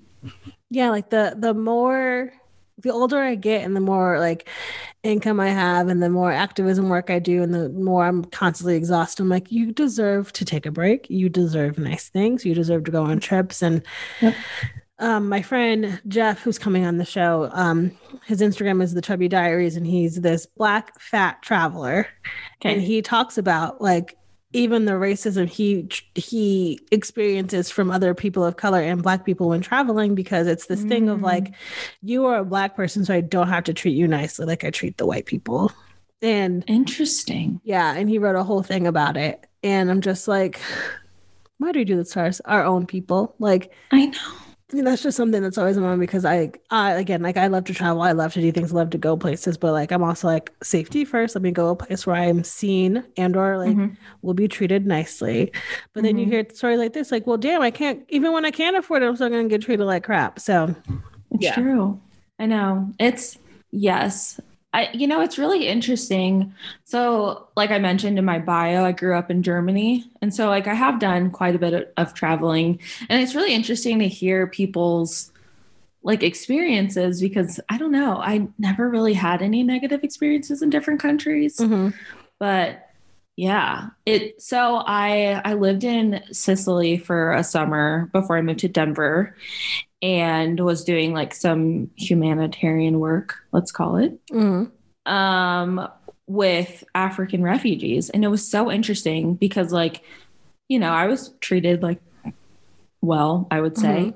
yeah 0.71 0.91
like 0.91 1.11
the 1.11 1.37
the 1.39 1.55
more 1.55 2.33
the 2.83 2.91
older 2.93 3.19
i 3.23 3.35
get 3.37 3.65
and 3.65 3.75
the 3.77 3.81
more 3.81 4.19
like 4.19 4.49
income 5.05 5.39
i 5.41 5.49
have 5.49 5.89
and 5.89 6.03
the 6.03 6.11
more 6.11 6.33
activism 6.33 6.89
work 6.89 7.09
i 7.11 7.19
do 7.21 7.43
and 7.43 7.55
the 7.55 7.69
more 7.71 8.05
i'm 8.05 8.25
constantly 8.25 8.75
exhausted 8.77 9.23
i'm 9.23 9.29
like 9.31 9.51
you 9.53 9.71
deserve 9.73 10.33
to 10.33 10.45
take 10.45 10.67
a 10.67 10.71
break 10.73 11.09
you 11.09 11.29
deserve 11.29 11.79
nice 11.79 12.09
things 12.11 12.45
you 12.45 12.55
deserve 12.55 12.85
to 12.85 12.91
go 12.91 13.03
on 13.05 13.21
trips 13.21 13.63
and 13.63 13.83
Yep. 14.21 14.35
Um, 14.99 15.29
my 15.29 15.43
friend 15.43 16.01
Jeff, 16.09 16.41
who's 16.41 16.59
coming 16.59 16.85
on 16.87 16.97
the 16.97 17.05
show, 17.05 17.51
um, 17.53 17.91
his 18.25 18.41
Instagram 18.41 18.83
is 18.83 18.95
the 18.95 19.03
Chubby 19.03 19.29
Diaries, 19.29 19.77
and 19.77 19.87
he's 19.87 20.21
this 20.23 20.47
black 20.47 20.99
fat 21.01 21.43
traveler 21.43 22.07
and 22.63 22.81
he 22.81 23.03
talks 23.03 23.37
about 23.39 23.81
like 23.83 24.17
even 24.53 24.87
the 24.87 24.93
racism 24.93 25.47
he 25.47 25.87
he 26.15 26.81
experiences 26.91 27.69
from 27.71 27.91
other 27.91 28.15
people 28.15 28.43
of 28.45 28.57
color 28.57 28.81
and 28.81 29.03
black 29.03 29.27
people 29.27 29.49
when 29.51 29.61
traveling 29.61 30.15
because 30.15 30.47
it's 30.47 30.67
this 30.67 30.83
thing 30.85 31.09
of 31.11 31.19
Mm. 31.19 31.23
like 31.25 31.55
you 32.01 32.25
are 32.27 32.39
a 32.39 32.45
black 32.45 32.75
person 32.75 33.05
so 33.05 33.13
i 33.13 33.21
don't 33.21 33.49
have 33.49 33.65
to 33.65 33.75
treat 33.75 33.97
you 33.97 34.09
nicely 34.09 34.47
like 34.47 34.65
i 34.65 34.71
treat 34.71 34.97
the 34.97 35.05
white 35.05 35.27
people 35.27 35.73
and 36.23 36.65
Interesting. 36.69 37.61
yeah 37.65 37.93
and 37.95 38.09
he 38.09 38.19
wrote 38.19 38.37
a 38.37 38.45
whole 38.45 38.63
thing 38.63 38.87
about 38.87 39.17
it 39.19 39.45
and 39.63 39.91
i'm 39.91 40.01
just 40.01 40.27
like 40.27 40.59
why 41.59 41.73
do 41.73 41.81
we 41.81 41.85
do 41.85 41.97
this 41.97 42.13
to 42.13 42.21
our, 42.21 42.31
our 42.47 42.65
own 42.65 42.87
people 42.87 43.35
like 43.39 43.73
I 43.93 44.07
know. 44.07 44.19
I 44.73 44.75
mean, 44.75 44.85
that's 44.85 45.01
just 45.03 45.17
something 45.17 45.41
that's 45.43 45.59
always 45.59 45.77
in 45.77 45.83
my 45.85 45.91
mind 45.91 46.01
because 46.01 46.25
I, 46.25 46.51
I 46.71 46.95
again, 46.95 47.23
like 47.23 47.37
I 47.37 47.47
love 47.47 47.65
to 47.65 47.75
travel, 47.75 48.03
I 48.03 48.11
love 48.11 48.33
to 48.33 48.41
do 48.41 48.51
things, 48.51 48.73
I 48.73 48.77
love 48.77 48.91
to 48.91 48.99
go 48.99 49.17
places, 49.17 49.57
but 49.57 49.71
like 49.71 49.93
I'm 49.93 50.03
also 50.03 50.27
like 50.27 50.53
safety 50.61 51.05
first. 51.05 51.37
Let 51.37 51.43
me 51.43 51.53
go 51.53 51.69
a 51.71 51.77
place 51.77 52.05
where 52.05 52.17
I'm 52.17 52.43
seen 52.43 53.05
and 53.17 53.37
or 53.37 53.59
like 53.59 53.77
Mhm. 53.77 53.97
will 54.23 54.35
be 54.35 54.49
treated 54.49 54.85
nicely. 54.85 55.53
But 55.93 56.03
then 56.03 56.19
you 56.19 56.27
Mhm. 56.27 56.31
hear 56.31 56.47
stories 56.53 56.81
like 56.81 56.95
this, 56.95 57.13
like, 57.13 57.29
well, 57.29 57.37
damn, 57.37 57.63
I 57.63 57.71
can't 57.71 58.05
even 58.09 58.33
when 58.33 58.45
I 58.45 58.51
can't 58.51 58.77
afford 58.77 59.03
it, 59.05 59.07
I'm 59.07 59.15
still 59.15 59.29
gonna 59.31 59.47
get 59.47 59.63
treated 59.63 59.85
like 59.85 60.03
crap. 60.03 60.41
So 60.41 60.75
It's 61.31 61.45
Yeah. 61.45 61.55
true. 61.55 62.01
I 62.41 62.47
know. 62.47 62.91
It's 62.99 63.39
yes. 63.71 64.41
I 64.77 64.91
you 64.93 65.07
know, 65.07 65.21
it's 65.23 65.39
really 65.39 65.67
interesting. 65.67 66.55
So, 66.85 67.49
like 67.57 67.71
I 67.71 67.79
mentioned 67.79 68.19
in 68.19 68.25
my 68.25 68.39
bio, 68.39 68.85
I 68.85 68.93
grew 68.93 69.17
up 69.17 69.31
in 69.31 69.43
Germany, 69.43 70.05
and 70.23 70.35
so 70.35 70.49
like 70.49 70.67
I 70.69 70.75
have 70.75 71.01
done 71.01 71.31
quite 71.31 71.55
a 71.57 71.59
bit 71.59 71.73
of, 71.73 71.85
of 71.97 72.15
traveling, 72.15 72.79
and 73.09 73.23
it's 73.23 73.35
really 73.35 73.55
interesting 73.55 73.99
to 74.01 74.09
hear 74.09 74.47
people's 74.47 75.33
like 76.03 76.23
experiences 76.23 77.21
because 77.21 77.59
I 77.69 77.79
don't 77.79 77.91
know, 77.91 78.19
I 78.19 78.49
never 78.59 78.89
really 78.89 79.15
had 79.15 79.43
any 79.43 79.63
negative 79.65 80.05
experiences 80.05 80.63
in 80.63 80.71
different 80.71 81.01
countries. 81.01 81.57
Mhm. 81.59 81.95
but 82.39 82.83
yeah 83.37 83.89
it 84.07 84.41
so 84.41 84.77
i 84.87 85.41
i 85.45 85.53
lived 85.55 85.85
in 85.85 86.23
sicily 86.33 86.97
for 86.97 87.33
a 87.33 87.45
summer 87.45 88.09
before 88.13 88.37
i 88.39 88.43
moved 88.43 88.61
to 88.61 88.69
denver 88.69 89.37
and 90.07 90.61
was 90.61 90.85
doing 90.85 91.13
like 91.13 91.35
some 91.35 91.91
humanitarian 91.97 93.01
work 93.01 93.35
let's 93.53 93.73
call 93.73 93.97
it 93.97 94.13
Mhm. 94.31 94.71
um 95.07 95.89
with 96.29 96.85
african 96.95 97.43
refugees. 97.43 98.09
And 98.11 98.25
it 98.25 98.29
was 98.29 98.49
so 98.49 98.71
interesting 98.71 99.35
because 99.35 99.73
like 99.73 100.03
you 100.69 100.79
know 100.79 100.93
i 100.93 101.07
was 101.07 101.33
treated 101.41 101.83
like 101.83 102.01
well 103.01 103.47
i 103.51 103.61
would 103.61 103.77
say. 103.77 104.15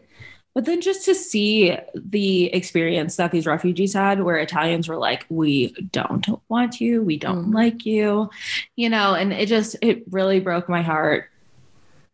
But 0.53 0.65
then 0.65 0.81
just 0.81 1.05
to 1.05 1.15
see 1.15 1.77
the 1.95 2.47
experience 2.53 3.15
that 3.17 3.31
these 3.31 3.47
refugees 3.47 3.93
had 3.95 4.21
where 4.23 4.37
italians 4.37 4.89
were 4.89 4.97
like 4.97 5.25
we 5.29 5.73
don't 5.93 6.27
want 6.49 6.81
you. 6.81 7.03
We 7.03 7.17
don't 7.19 7.51
Mhm. 7.51 7.55
like 7.55 7.87
you. 7.87 8.31
You 8.77 8.89
know 8.91 9.15
and 9.15 9.33
it 9.33 9.47
just 9.47 9.77
it 9.81 10.03
really 10.11 10.41
broke 10.41 10.69
my 10.69 10.83
heart 10.83 11.31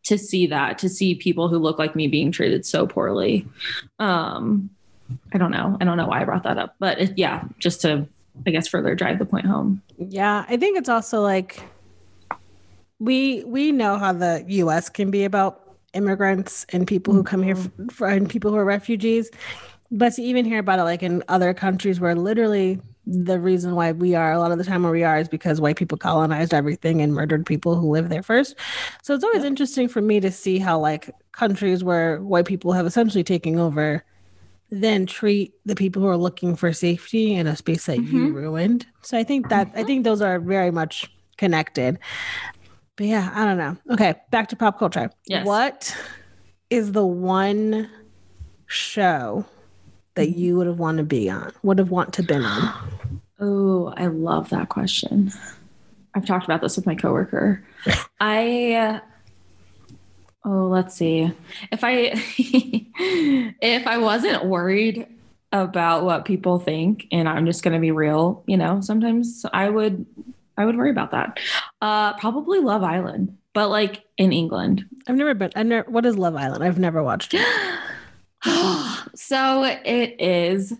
to 0.06 0.18
see 0.18 0.46
that 0.46 0.78
to 0.78 0.88
see 0.88 1.14
people 1.14 1.48
who 1.48 1.58
look 1.58 1.78
like 1.78 1.94
me 1.94 2.06
being 2.08 2.32
treated 2.32 2.64
so 2.66 2.86
poorly. 2.86 3.46
Um 3.98 4.70
i 5.32 5.38
don't 5.38 5.52
know. 5.52 5.76
I 5.80 5.84
don't 5.84 5.96
know 5.96 6.06
why 6.08 6.20
i 6.20 6.24
brought 6.24 6.42
that 6.42 6.58
up 6.58 6.74
but 6.80 6.98
it, 6.98 7.12
yeah 7.16 7.44
just 7.58 7.80
to 7.82 8.08
i 8.46 8.50
guess 8.50 8.66
further 8.66 8.94
drive 8.94 9.18
the 9.18 9.24
point 9.24 9.46
home. 9.46 9.82
Yeah, 9.98 10.44
I 10.48 10.56
think 10.56 10.76
it's 10.78 10.88
also 10.88 11.22
like 11.22 11.62
we 12.98 13.44
we 13.44 13.72
know 13.72 13.98
how 13.98 14.12
the 14.12 14.44
U.S. 14.48 14.88
can 14.88 15.10
be 15.10 15.24
about 15.24 15.76
immigrants 15.94 16.66
and 16.70 16.86
people 16.86 17.14
who 17.14 17.22
come 17.22 17.42
here 17.42 17.56
f- 17.56 17.70
for, 17.90 18.08
and 18.08 18.28
people 18.28 18.50
who 18.50 18.56
are 18.56 18.64
refugees, 18.64 19.30
but 19.90 20.12
to 20.14 20.22
even 20.22 20.44
hear 20.44 20.58
about 20.58 20.78
it 20.78 20.82
like 20.82 21.02
in 21.02 21.22
other 21.28 21.54
countries 21.54 22.00
where 22.00 22.14
literally 22.14 22.80
the 23.06 23.38
reason 23.38 23.74
why 23.74 23.92
we 23.92 24.14
are 24.14 24.32
a 24.32 24.38
lot 24.38 24.50
of 24.50 24.58
the 24.58 24.64
time 24.64 24.82
where 24.82 24.92
we 24.92 25.04
are 25.04 25.18
is 25.18 25.28
because 25.28 25.60
white 25.60 25.76
people 25.76 25.96
colonized 25.96 26.52
everything 26.52 27.00
and 27.00 27.14
murdered 27.14 27.46
people 27.46 27.76
who 27.76 27.90
lived 27.90 28.10
there 28.10 28.22
first. 28.22 28.56
So 29.02 29.14
it's 29.14 29.22
always 29.22 29.44
interesting 29.44 29.88
for 29.88 30.02
me 30.02 30.18
to 30.20 30.32
see 30.32 30.58
how 30.58 30.78
like 30.78 31.10
countries 31.32 31.84
where 31.84 32.20
white 32.20 32.46
people 32.46 32.72
have 32.72 32.86
essentially 32.86 33.22
taken 33.22 33.58
over 33.58 34.04
then 34.70 35.06
treat 35.06 35.54
the 35.64 35.74
people 35.74 36.02
who 36.02 36.08
are 36.08 36.16
looking 36.16 36.56
for 36.56 36.72
safety 36.72 37.34
in 37.34 37.46
a 37.46 37.56
space 37.56 37.86
that 37.86 37.98
you 37.98 38.26
mm-hmm. 38.26 38.34
ruined. 38.34 38.86
So 39.02 39.16
I 39.16 39.24
think 39.24 39.48
that 39.48 39.68
I 39.68 39.70
mm-hmm. 39.70 39.86
think 39.86 40.04
those 40.04 40.20
are 40.20 40.40
very 40.40 40.70
much 40.70 41.10
connected. 41.38 41.98
But 42.96 43.06
yeah, 43.06 43.30
I 43.34 43.44
don't 43.44 43.58
know. 43.58 43.76
Okay, 43.92 44.14
back 44.30 44.48
to 44.48 44.56
pop 44.56 44.78
culture. 44.78 45.10
Yes. 45.26 45.46
What 45.46 45.96
is 46.70 46.92
the 46.92 47.06
one 47.06 47.88
show 48.66 49.44
that 50.14 50.30
mm-hmm. 50.30 50.38
you 50.38 50.56
would 50.56 50.66
have 50.66 50.78
wanted 50.78 50.98
to 50.98 51.04
be 51.04 51.30
on? 51.30 51.52
Would 51.62 51.78
have 51.78 51.90
want 51.90 52.12
to 52.14 52.22
been 52.22 52.42
on? 52.42 52.90
Oh, 53.38 53.92
I 53.96 54.06
love 54.06 54.48
that 54.50 54.68
question. 54.68 55.32
I've 56.14 56.24
talked 56.24 56.46
about 56.46 56.62
this 56.62 56.76
with 56.76 56.86
my 56.86 56.94
coworker. 56.94 57.62
I 58.20 59.02
oh, 60.44 60.68
let's 60.68 60.94
see. 60.94 61.30
If 61.70 61.84
I 61.84 62.12
if 63.60 63.86
I 63.86 63.98
wasn't 63.98 64.46
worried 64.46 65.06
about 65.52 66.04
what 66.04 66.24
people 66.24 66.58
think 66.58 67.06
and 67.12 67.28
I'm 67.28 67.46
just 67.46 67.62
going 67.62 67.74
to 67.74 67.80
be 67.80 67.90
real, 67.90 68.42
you 68.46 68.56
know, 68.56 68.80
sometimes 68.80 69.44
I 69.52 69.68
would 69.68 70.06
I 70.56 70.64
would 70.64 70.76
worry 70.76 70.90
about 70.90 71.10
that. 71.10 71.38
Uh 71.82 72.14
probably 72.14 72.60
Love 72.60 72.82
Island, 72.82 73.36
but 73.52 73.68
like 73.68 74.02
in 74.16 74.32
England. 74.32 74.86
I've 75.06 75.16
never 75.16 75.34
been. 75.34 75.52
I 75.54 75.62
never. 75.62 75.90
What 75.90 76.06
is 76.06 76.16
Love 76.16 76.34
Island? 76.36 76.64
I've 76.64 76.78
never 76.78 77.02
watched 77.02 77.34
it. 77.34 77.46
so 79.14 79.64
it 79.64 80.16
is 80.18 80.72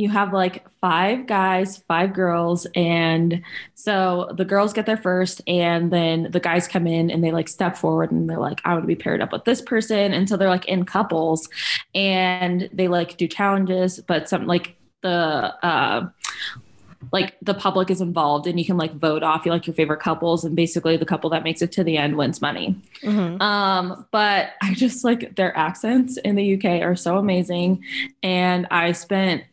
you 0.00 0.08
have 0.08 0.32
like 0.32 0.66
five 0.80 1.26
guys, 1.26 1.76
five 1.88 2.12
girls, 2.14 2.66
and 2.74 3.42
so 3.74 4.30
the 4.34 4.44
girls 4.44 4.72
get 4.72 4.86
there 4.86 4.96
first, 4.96 5.42
and 5.46 5.92
then 5.92 6.28
the 6.30 6.40
guys 6.40 6.66
come 6.66 6.86
in 6.86 7.10
and 7.10 7.22
they 7.22 7.32
like 7.32 7.48
step 7.48 7.76
forward 7.76 8.10
and 8.10 8.28
they're 8.28 8.38
like, 8.38 8.60
I 8.64 8.72
want 8.72 8.84
to 8.84 8.86
be 8.88 8.96
paired 8.96 9.20
up 9.20 9.32
with 9.32 9.44
this 9.44 9.60
person. 9.60 10.12
And 10.12 10.28
so 10.28 10.36
they're 10.36 10.48
like 10.48 10.66
in 10.66 10.84
couples 10.84 11.48
and 11.94 12.68
they 12.72 12.88
like 12.88 13.16
do 13.16 13.28
challenges, 13.28 14.00
but 14.06 14.28
some 14.28 14.46
like 14.46 14.76
the 15.02 15.54
uh 15.64 16.08
like 17.12 17.34
the 17.40 17.54
public 17.54 17.90
is 17.90 18.02
involved 18.02 18.46
and 18.46 18.58
you 18.58 18.64
can 18.66 18.76
like 18.76 18.92
vote 18.94 19.22
off 19.22 19.46
you 19.46 19.50
like 19.50 19.66
your 19.66 19.72
favorite 19.72 20.00
couples 20.00 20.44
and 20.44 20.54
basically 20.54 20.98
the 20.98 21.06
couple 21.06 21.30
that 21.30 21.42
makes 21.42 21.62
it 21.62 21.72
to 21.72 21.82
the 21.82 21.96
end 21.96 22.14
wins 22.14 22.42
money 22.42 22.76
Mhm. 23.02 23.40
um, 23.40 24.04
but 24.10 24.50
I 24.62 24.74
just 24.74 25.02
like 25.02 25.34
their 25.36 25.56
accents 25.56 26.18
in 26.18 26.34
the 26.36 26.54
UK 26.54 26.82
are 26.82 26.94
so 26.94 27.16
amazing. 27.16 27.82
And 28.22 28.66
I 28.70 28.92
spent 28.92 29.44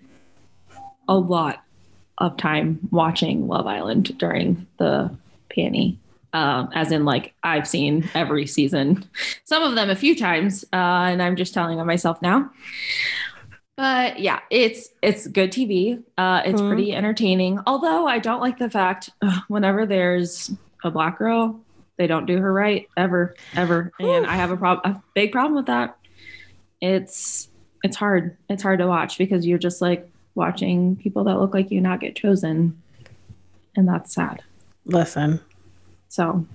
a 1.08 1.16
lot 1.16 1.64
of 2.18 2.38
time 2.38 2.80
watching 2.92 3.48
Love 3.48 3.68
Island 3.68 4.18
during 4.18 4.66
the 4.78 5.16
panty. 5.56 5.98
Um, 6.34 6.70
as 6.76 6.92
in, 6.92 7.06
like, 7.06 7.34
I've 7.44 7.68
seen 7.68 8.10
every 8.14 8.46
season, 8.46 9.06
some 9.46 9.64
of 9.64 9.76
them 9.76 9.90
a 9.90 9.96
few 9.96 10.16
times, 10.16 10.64
uh, 10.74 10.76
and 10.76 11.22
I'm 11.22 11.36
just 11.36 11.54
telling 11.54 11.80
on 11.80 11.88
myself 11.88 12.22
now. 12.22 12.52
But 13.76 14.20
yeah, 14.20 14.40
it's 14.50 14.90
it's 15.04 15.28
good 15.28 15.52
TV. 15.52 16.02
Uh, 16.18 16.42
it's 16.46 16.60
Mhm. 16.62 16.68
pretty 16.68 16.96
entertaining. 16.96 17.60
Although 17.68 18.08
I 18.08 18.18
don't 18.20 18.42
like 18.42 18.58
the 18.58 18.70
fact 18.72 19.12
uh, 19.22 19.40
whenever 19.48 19.86
there's 19.86 20.52
a 20.84 20.90
black 20.90 21.20
girl, 21.20 21.60
they 21.98 22.08
don't 22.08 22.26
do 22.26 22.38
her 22.42 22.52
right 22.52 22.88
ever, 22.98 23.36
ever, 23.56 23.92
and 24.00 24.26
I 24.26 24.36
have 24.36 24.50
a 24.50 24.58
problem, 24.58 24.96
a 24.96 25.02
big 25.14 25.32
problem 25.32 25.56
with 25.56 25.68
that. 25.68 25.96
It's 26.82 27.50
it's 27.84 27.96
hard. 27.96 28.36
It's 28.50 28.64
hard 28.64 28.80
to 28.80 28.88
watch 28.88 29.18
because 29.20 29.46
you're 29.46 29.60
just 29.60 29.80
like 29.82 30.10
watching 30.38 30.96
people 30.96 31.26
that 31.26 31.38
look 31.40 31.54
like 31.54 31.70
you 31.72 31.82
not 31.82 32.00
get 32.00 32.16
chosen, 32.16 32.82
and 33.76 33.88
that's 33.88 34.14
sad. 34.14 34.42
Listen, 34.86 35.42
So 36.08 36.46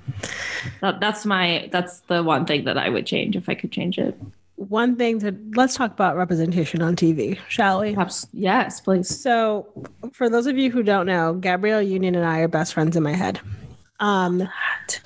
that, 0.81 1.01
that's 1.01 1.27
my 1.27 1.69
that's 1.71 2.01
the 2.01 2.23
one 2.23 2.47
thing 2.47 2.65
that 2.65 2.79
I 2.79 2.89
would 2.89 3.05
change 3.05 3.37
if 3.37 3.49
I 3.51 3.55
could 3.55 3.71
change 3.71 3.99
it. 3.99 4.19
one 4.57 4.97
thing 4.97 5.19
to 5.21 5.37
let's 5.55 5.75
talk 5.75 5.93
about 5.93 6.17
representation 6.17 6.81
on 6.81 6.97
TV, 6.97 7.39
shall 7.49 7.81
we? 7.81 7.93
Perhaps 7.93 8.27
yes, 8.33 8.81
please. 8.81 9.09
So, 9.21 9.67
for 10.13 10.31
those 10.31 10.47
of 10.47 10.57
you 10.57 10.71
who 10.71 10.83
don't 10.83 11.05
know, 11.07 11.35
Gabrielle 11.35 11.83
Union 11.83 12.15
and 12.15 12.25
I 12.25 12.39
are 12.39 12.49
best 12.49 12.73
friends 12.73 12.97
in 12.97 13.03
my 13.03 13.13
head. 13.15 13.41
Um, 14.01 14.49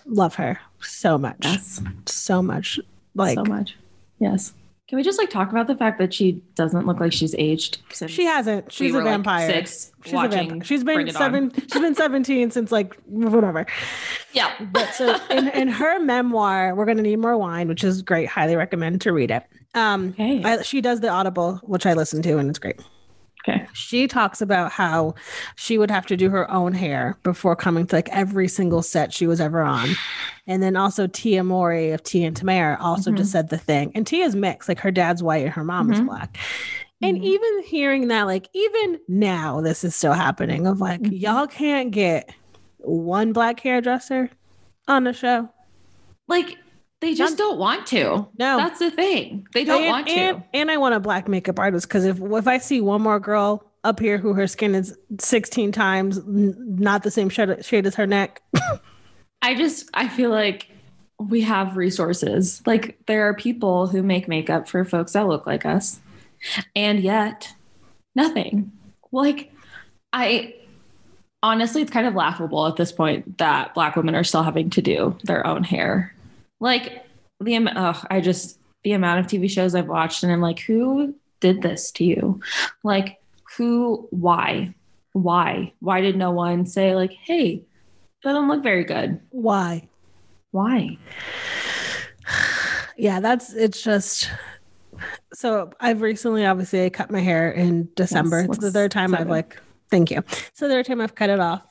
love 0.07 0.37
her 0.37 0.61
so 0.81 1.19
much, 1.19 1.39
Yes, 1.45 1.81
so 2.07 2.43
much. 2.43 2.79
Like 3.15 3.37
so 3.39 3.45
much. 3.45 3.77
Yes. 4.21 4.53
Can 4.89 4.97
we 4.99 5.03
just 5.03 5.19
like 5.19 5.31
talk 5.31 5.51
about 5.51 5.67
the 5.67 5.75
fact 5.75 5.99
that 5.99 6.15
she 6.15 6.41
doesn't 6.55 6.87
look 6.87 7.01
like 7.01 7.13
she's 7.13 7.35
aged? 7.39 7.79
Since 7.93 8.13
she 8.13 8.25
hasn't. 8.25 8.71
She's 8.73 8.93
we 8.93 8.99
a 8.99 9.01
were, 9.01 9.05
like, 9.05 9.15
vampire. 9.15 9.51
six, 9.51 9.91
she's 10.05 10.13
a 10.13 10.17
watching 10.17 10.49
vampire. 10.49 10.65
She's 10.65 10.85
been 10.85 11.11
seven. 11.11 11.53
She's 11.53 11.81
been 11.83 11.95
seventeen 11.97 12.53
since 12.53 12.71
like 12.71 12.95
whatever. 13.07 13.67
Yeah. 14.33 14.53
But 14.73 14.95
so 14.95 15.19
in, 15.29 15.49
in 15.49 15.67
her 15.69 15.99
memoir, 15.99 16.75
we're 16.77 16.85
gonna 16.87 17.03
need 17.03 17.17
more 17.17 17.37
wine, 17.37 17.67
which 17.67 17.83
is 17.83 18.01
great. 18.03 18.29
Highly 18.29 18.55
recommend 18.55 19.01
to 19.01 19.13
read 19.13 19.33
it. 19.33 19.43
Um, 19.75 20.11
Okay. 20.11 20.43
I, 20.45 20.63
she 20.63 20.81
does 20.81 21.01
the 21.01 21.09
Audible, 21.09 21.57
which 21.65 21.85
I 21.85 21.95
listen 21.95 22.23
to, 22.23 22.39
and 22.39 22.49
it's 22.49 22.61
great. 22.61 22.81
Okay. 23.49 23.67
She 23.75 24.09
talks 24.09 24.41
about 24.41 24.73
how 24.73 25.15
she 25.55 25.79
would 25.79 25.91
have 25.91 26.07
to 26.07 26.17
do 26.17 26.31
her 26.31 26.51
own 26.51 26.73
hair 26.73 27.17
before 27.23 27.55
coming 27.55 27.87
to 27.87 27.97
like 27.97 28.09
every 28.09 28.49
single 28.49 28.83
set 28.83 29.13
she 29.13 29.27
was 29.27 29.41
ever 29.41 29.63
on. 29.63 29.91
And 30.47 30.63
then 30.63 30.77
also 30.77 31.07
Tia 31.07 31.45
Mowry 31.45 31.91
of 31.93 32.03
Tia 32.03 32.27
and 32.27 32.37
Tamera 32.41 32.77
also 32.81 33.11
Mhm. 33.13 33.19
just 33.19 33.31
said 33.33 33.49
the 33.51 33.59
thing. 33.59 33.93
And 33.95 34.07
Tia's 34.07 34.35
mixed, 34.35 34.69
like 34.69 34.81
her 34.81 34.91
dad's 34.91 35.23
white 35.23 35.45
and 35.45 35.53
her 35.53 35.63
mom 35.65 35.93
is 35.93 36.01
Mhm. 36.01 36.07
black. 36.07 36.39
And 37.03 37.19
Mhm. 37.19 37.25
even 37.25 37.63
hearing 37.65 38.09
that, 38.09 38.23
like 38.25 38.49
even 38.53 38.99
now, 39.07 39.61
this 39.61 39.85
is 39.85 39.95
still 39.95 40.15
happening 40.15 40.67
of 40.67 40.81
like, 40.81 41.03
Mhm. 41.03 41.21
y'all 41.21 41.47
can't 41.47 41.91
get 41.93 42.29
one 42.79 43.33
black 43.33 43.61
hairdresser 43.61 44.31
on 44.89 45.05
the 45.05 45.13
show. 45.13 45.51
Like 46.27 46.57
they 47.01 47.15
just 47.15 47.37
don't 47.37 47.59
want 47.59 47.87
to. 47.89 48.27
No. 48.39 48.57
That's 48.57 48.79
the 48.79 48.91
thing. 48.91 49.47
They 49.53 49.65
don't 49.65 49.83
and, 49.83 49.91
want 49.91 50.07
to. 50.09 50.15
and, 50.15 50.45
and 50.55 50.71
I 50.71 50.79
want 50.79 50.95
a 50.95 51.01
black 51.01 51.29
makeup 51.29 51.59
artist 51.59 51.89
because 51.89 52.05
if 52.05 52.21
if 52.21 52.49
I 52.49 52.59
see 52.59 52.81
one 52.81 53.03
more 53.03 53.21
girl 53.21 53.65
up 53.85 54.01
here 54.01 54.19
who 54.19 54.33
her 54.33 54.47
skin 54.47 54.75
is 54.75 54.97
16 55.21 55.73
times 55.73 56.19
n- 56.19 56.57
not 56.59 57.03
the 57.03 57.11
same 57.11 57.29
shade, 57.29 57.65
shade 57.65 57.87
as 57.87 57.95
her 57.97 58.07
neck, 58.07 58.43
I 59.43 59.55
just 59.55 59.91
I 59.93 60.09
feel 60.09 60.31
like 60.31 60.71
we 61.19 61.43
have 61.43 61.77
resources. 61.77 62.63
Like 62.67 62.99
there 63.07 63.29
are 63.29 63.35
people 63.35 63.87
who 63.87 64.03
make 64.03 64.27
makeup 64.27 64.67
for 64.69 64.85
folks 64.85 65.13
that 65.13 65.29
look 65.29 65.47
like 65.47 65.67
us. 65.67 66.01
And 66.75 67.01
yet 67.01 67.53
nothing. 68.15 68.73
Like 69.13 69.53
I 70.15 70.55
honestly 71.43 71.83
it's 71.83 71.91
kind 71.91 72.07
of 72.07 72.15
laughable 72.15 72.67
at 72.67 72.77
this 72.77 72.91
point 72.91 73.37
that 73.37 73.75
black 73.75 73.97
women 73.97 74.15
are 74.15 74.25
still 74.25 74.43
having 74.43 74.71
to 74.71 74.83
do 74.83 75.19
their 75.25 75.47
own 75.47 75.63
hair. 75.63 76.16
Like 76.61 77.05
the 77.41 77.73
oh, 77.77 78.03
I 78.11 78.21
just 78.21 78.59
the 78.85 78.93
amount 78.93 79.21
of 79.21 79.27
TV 79.27 79.51
shows 79.51 79.75
I've 79.75 79.89
watched 79.89 80.23
and 80.23 80.33
I'm 80.33 80.41
like 80.41 80.61
who 80.61 81.15
did 81.41 81.63
this 81.63 81.91
to 81.93 82.05
you? 82.05 82.41
Like, 82.83 83.21
who, 83.57 84.09
why? 84.11 84.75
Why? 85.13 85.73
Why 85.81 86.01
did 86.01 86.17
no 86.17 86.31
one 86.31 86.67
say, 86.67 86.95
like, 86.95 87.13
hey, 87.13 87.65
that 88.25 88.33
don't 88.33 88.49
look 88.49 88.63
very 88.63 88.85
good? 88.85 89.21
Why? 89.31 89.89
Why? 90.51 90.99
Yeah, 92.99 93.21
that's 93.21 93.53
it's 93.53 93.83
just 93.83 94.31
so 95.35 95.71
I've 95.79 96.01
recently 96.01 96.47
obviously 96.47 96.87
I 96.87 96.89
cut 96.89 97.11
my 97.11 97.21
hair 97.21 97.51
in 97.53 97.91
December. 97.95 98.41
Yes, 98.41 98.49
it's 98.49 98.59
the 98.61 98.71
third 98.71 98.91
time 98.91 99.11
dive 99.11 99.21
I've 99.21 99.29
like 99.29 99.61
thank 99.91 100.11
you. 100.11 100.23
So 100.53 100.69
the 100.69 100.75
third 100.75 100.87
time 100.87 101.01
I've 101.01 101.15
cut 101.15 101.31
it 101.31 101.41
off. 101.41 101.63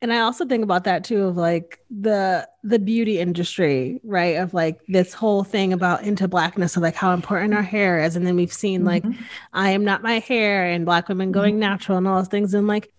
And 0.00 0.12
I 0.12 0.20
also 0.20 0.46
think 0.46 0.62
about 0.62 0.84
that 0.84 1.02
too 1.04 1.24
of 1.24 1.36
like 1.36 1.80
the 1.90 2.48
the 2.62 2.78
beauty 2.78 3.18
industry, 3.18 4.00
right? 4.04 4.36
Of 4.36 4.54
like 4.54 4.80
this 4.86 5.12
whole 5.12 5.42
thing 5.42 5.72
about 5.72 6.02
into 6.04 6.28
blackness 6.28 6.76
of 6.76 6.82
like 6.82 6.94
how 6.94 7.12
important 7.12 7.54
our 7.54 7.62
hair 7.62 8.00
is. 8.00 8.14
And 8.14 8.26
then 8.26 8.36
we've 8.36 8.52
seen 8.52 8.84
like 8.84 9.02
Mhm. 9.02 9.16
I 9.52 9.70
am 9.70 9.84
not 9.84 10.02
my 10.02 10.20
hair 10.20 10.64
and 10.64 10.84
black 10.84 11.08
women 11.08 11.32
going 11.32 11.58
natural 11.58 11.98
and 11.98 12.06
all 12.06 12.18
those 12.18 12.28
things. 12.28 12.54
And 12.54 12.66
like 12.68 12.92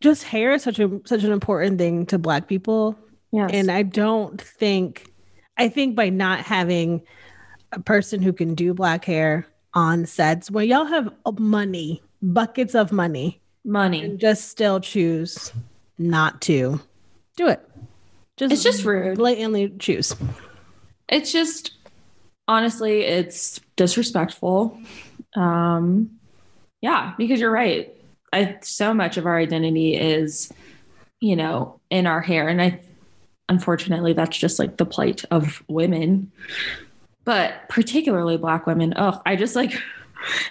just 0.00 0.22
hair 0.24 0.52
is 0.52 0.62
such 0.62 0.78
a 0.78 1.00
such 1.04 1.24
an 1.24 1.32
important 1.32 1.78
thing 1.78 2.06
to 2.06 2.18
black 2.18 2.48
people 2.48 2.96
yes. 3.32 3.50
and 3.52 3.70
I 3.70 3.82
don't 3.82 4.40
think, 4.40 5.12
I 5.56 5.68
think 5.68 5.96
by 5.96 6.08
not 6.08 6.40
having 6.40 7.02
a 7.72 7.80
person 7.80 8.22
who 8.22 8.32
can 8.32 8.54
do 8.54 8.72
black 8.72 9.04
hair 9.04 9.46
on 9.74 10.06
sets 10.06 10.50
where 10.50 10.64
y'all 10.64 10.86
have 10.86 11.12
money, 11.38 12.00
buckets 12.22 12.74
of 12.74 12.92
money, 12.92 13.42
money. 13.68 14.02
and 14.04 14.18
just 14.18 14.48
still 14.48 14.80
choose 14.80 15.52
not 15.98 16.40
to 16.42 16.80
do 17.36 17.46
it. 17.48 17.60
Just 18.36 18.52
It's 18.52 18.62
just 18.62 18.84
rude. 18.84 19.16
blatantly 19.18 19.68
choose. 19.78 20.14
It's 21.08 21.32
just 21.32 21.72
honestly, 22.46 23.02
it's 23.02 23.60
disrespectful. 23.76 24.78
Um, 25.36 26.18
yeah, 26.80 27.14
because 27.18 27.40
you're 27.40 27.50
right. 27.50 27.92
I 28.32 28.58
so 28.62 28.92
much 28.94 29.16
of 29.16 29.26
our 29.26 29.38
identity 29.38 29.94
is, 29.96 30.52
you 31.20 31.34
know, 31.36 31.80
in 31.90 32.06
our 32.06 32.20
hair, 32.20 32.46
and 32.48 32.60
I 32.62 32.80
unfortunately 33.48 34.12
that's 34.12 34.36
just 34.36 34.58
like 34.58 34.76
the 34.76 34.84
plight 34.86 35.24
of 35.30 35.62
women, 35.68 36.30
but 37.24 37.54
particularly 37.68 38.36
Black 38.36 38.66
women. 38.66 38.92
Oh, 38.96 39.20
I 39.26 39.34
just 39.36 39.56
like 39.56 39.72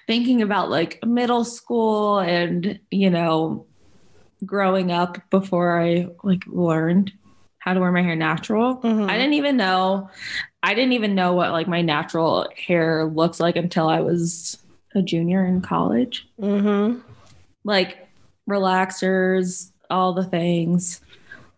thinking 0.06 0.42
about 0.42 0.70
like 0.70 1.04
middle 1.06 1.44
school 1.44 2.20
and 2.20 2.80
you 2.92 3.10
know, 3.10 3.66
growing 4.46 4.92
up 4.92 5.18
before 5.30 5.82
I 5.82 6.08
like 6.24 6.44
learned 6.48 7.12
how 7.60 7.74
to 7.74 7.80
wear 7.80 7.92
my 7.92 8.02
hair 8.02 8.16
natural. 8.16 8.78
Mhm. 8.78 9.10
I 9.10 9.18
didn't 9.18 9.34
even 9.34 9.58
know 9.58 10.10
I 10.64 10.74
didn't 10.74 10.94
even 10.94 11.16
know 11.16 11.34
what 11.34 11.52
like 11.52 11.68
my 11.68 11.82
natural 11.82 12.48
hair 12.56 13.06
looks 13.06 13.40
like 13.40 13.56
until 13.56 13.88
I 13.90 14.02
was 14.02 14.58
a 14.96 15.02
junior 15.02 15.46
in 15.46 15.62
college. 15.62 16.28
Mm-hmm. 16.40 17.00
Like 17.64 18.08
relaxers, 18.50 19.72
all 19.90 20.14
the 20.14 20.24
things. 20.24 21.02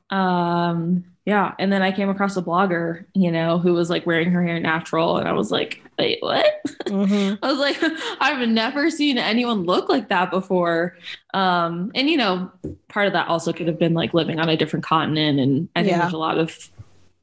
Um 0.09 1.05
yeah, 1.29 1.53
and 1.59 1.71
then 1.71 1.83
I 1.83 1.91
came 1.91 2.09
across 2.09 2.35
a 2.37 2.41
blogger, 2.41 3.05
you 3.13 3.31
know, 3.31 3.59
who 3.59 3.73
was 3.73 3.89
like 3.89 4.05
wearing 4.07 4.31
her 4.31 4.41
hair 4.43 4.59
natural 4.59 5.17
and 5.17 5.27
I 5.27 5.33
was 5.33 5.51
like, 5.51 5.79
"Wait, 5.99 6.17
what?" 6.21 6.45
Mm-hmm. 6.87 7.35
I 7.45 7.51
was 7.51 7.59
like, 7.59 7.77
I've 8.19 8.47
never 8.49 8.89
seen 8.89 9.17
anyone 9.19 9.63
look 9.65 9.89
like 9.89 10.09
that 10.09 10.31
before. 10.31 10.97
Um, 11.35 11.91
and 11.93 12.09
you 12.09 12.17
know, 12.17 12.51
part 12.87 13.05
of 13.07 13.13
that 13.13 13.27
also 13.27 13.53
could 13.53 13.67
have 13.67 13.77
been 13.77 13.93
like 13.93 14.13
living 14.15 14.39
on 14.39 14.49
a 14.49 14.57
different 14.57 14.85
continent, 14.85 15.39
and 15.39 15.69
I 15.75 15.81
think 15.83 15.91
Yeah. 15.91 15.99
there's 16.01 16.13
a 16.13 16.17
lot 16.17 16.39
of 16.39 16.57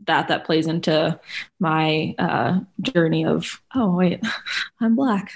that 0.07 0.29
that 0.29 0.45
plays 0.45 0.69
into 0.69 1.19
my 1.59 2.15
uh, 2.19 2.61
journey 2.83 3.25
of 3.27 3.61
oh 3.75 3.97
wait, 3.97 4.21
I'm 4.81 4.95
black. 4.95 5.33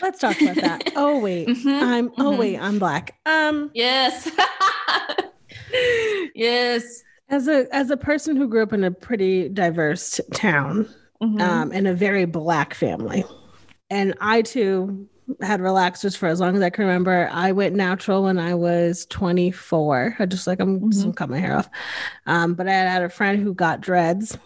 Let's 0.00 0.20
talk 0.20 0.40
about 0.40 0.56
that. 0.56 0.92
Oh 0.94 1.18
wait, 1.18 1.48
Mhm, 1.48 1.82
I'm. 1.82 2.10
Oh 2.18 2.32
mhm. 2.34 2.38
wait, 2.38 2.58
I'm 2.58 2.78
black. 2.78 3.18
Um, 3.26 3.72
Yes, 3.74 4.30
yes. 6.34 7.02
As 7.28 7.48
a 7.48 7.66
as 7.74 7.90
a 7.90 7.96
person 7.96 8.36
who 8.36 8.48
grew 8.48 8.62
up 8.62 8.72
in 8.72 8.84
a 8.84 8.90
pretty 8.90 9.48
diverse 9.48 10.20
town, 10.34 10.88
Mhm. 11.22 11.40
um, 11.40 11.72
and 11.72 11.86
a 11.86 11.94
very 11.94 12.24
black 12.24 12.74
family. 12.74 13.24
And 13.90 14.14
I 14.20 14.42
too 14.42 15.08
had 15.42 15.60
relaxers 15.60 16.16
for 16.16 16.26
as 16.26 16.40
long 16.40 16.56
as 16.56 16.62
I 16.62 16.70
can 16.70 16.84
remember. 16.86 17.28
I 17.30 17.52
went 17.52 17.74
natural 17.74 18.22
when 18.24 18.38
I 18.38 18.54
was 18.54 19.04
24. 19.06 20.16
I 20.18 20.26
just 20.26 20.46
like 20.46 20.58
I'm 20.60 20.90
just 20.90 21.02
Mhm. 21.02 21.04
gonna 21.04 21.14
cut 21.14 21.28
my 21.30 21.38
hair 21.38 21.56
off. 21.56 21.68
Um, 22.26 22.54
but 22.54 22.66
I 22.66 22.72
had, 22.72 22.88
had 22.88 23.02
a 23.02 23.08
friend 23.10 23.42
who 23.42 23.52
got 23.54 23.80
dreads. 23.82 24.38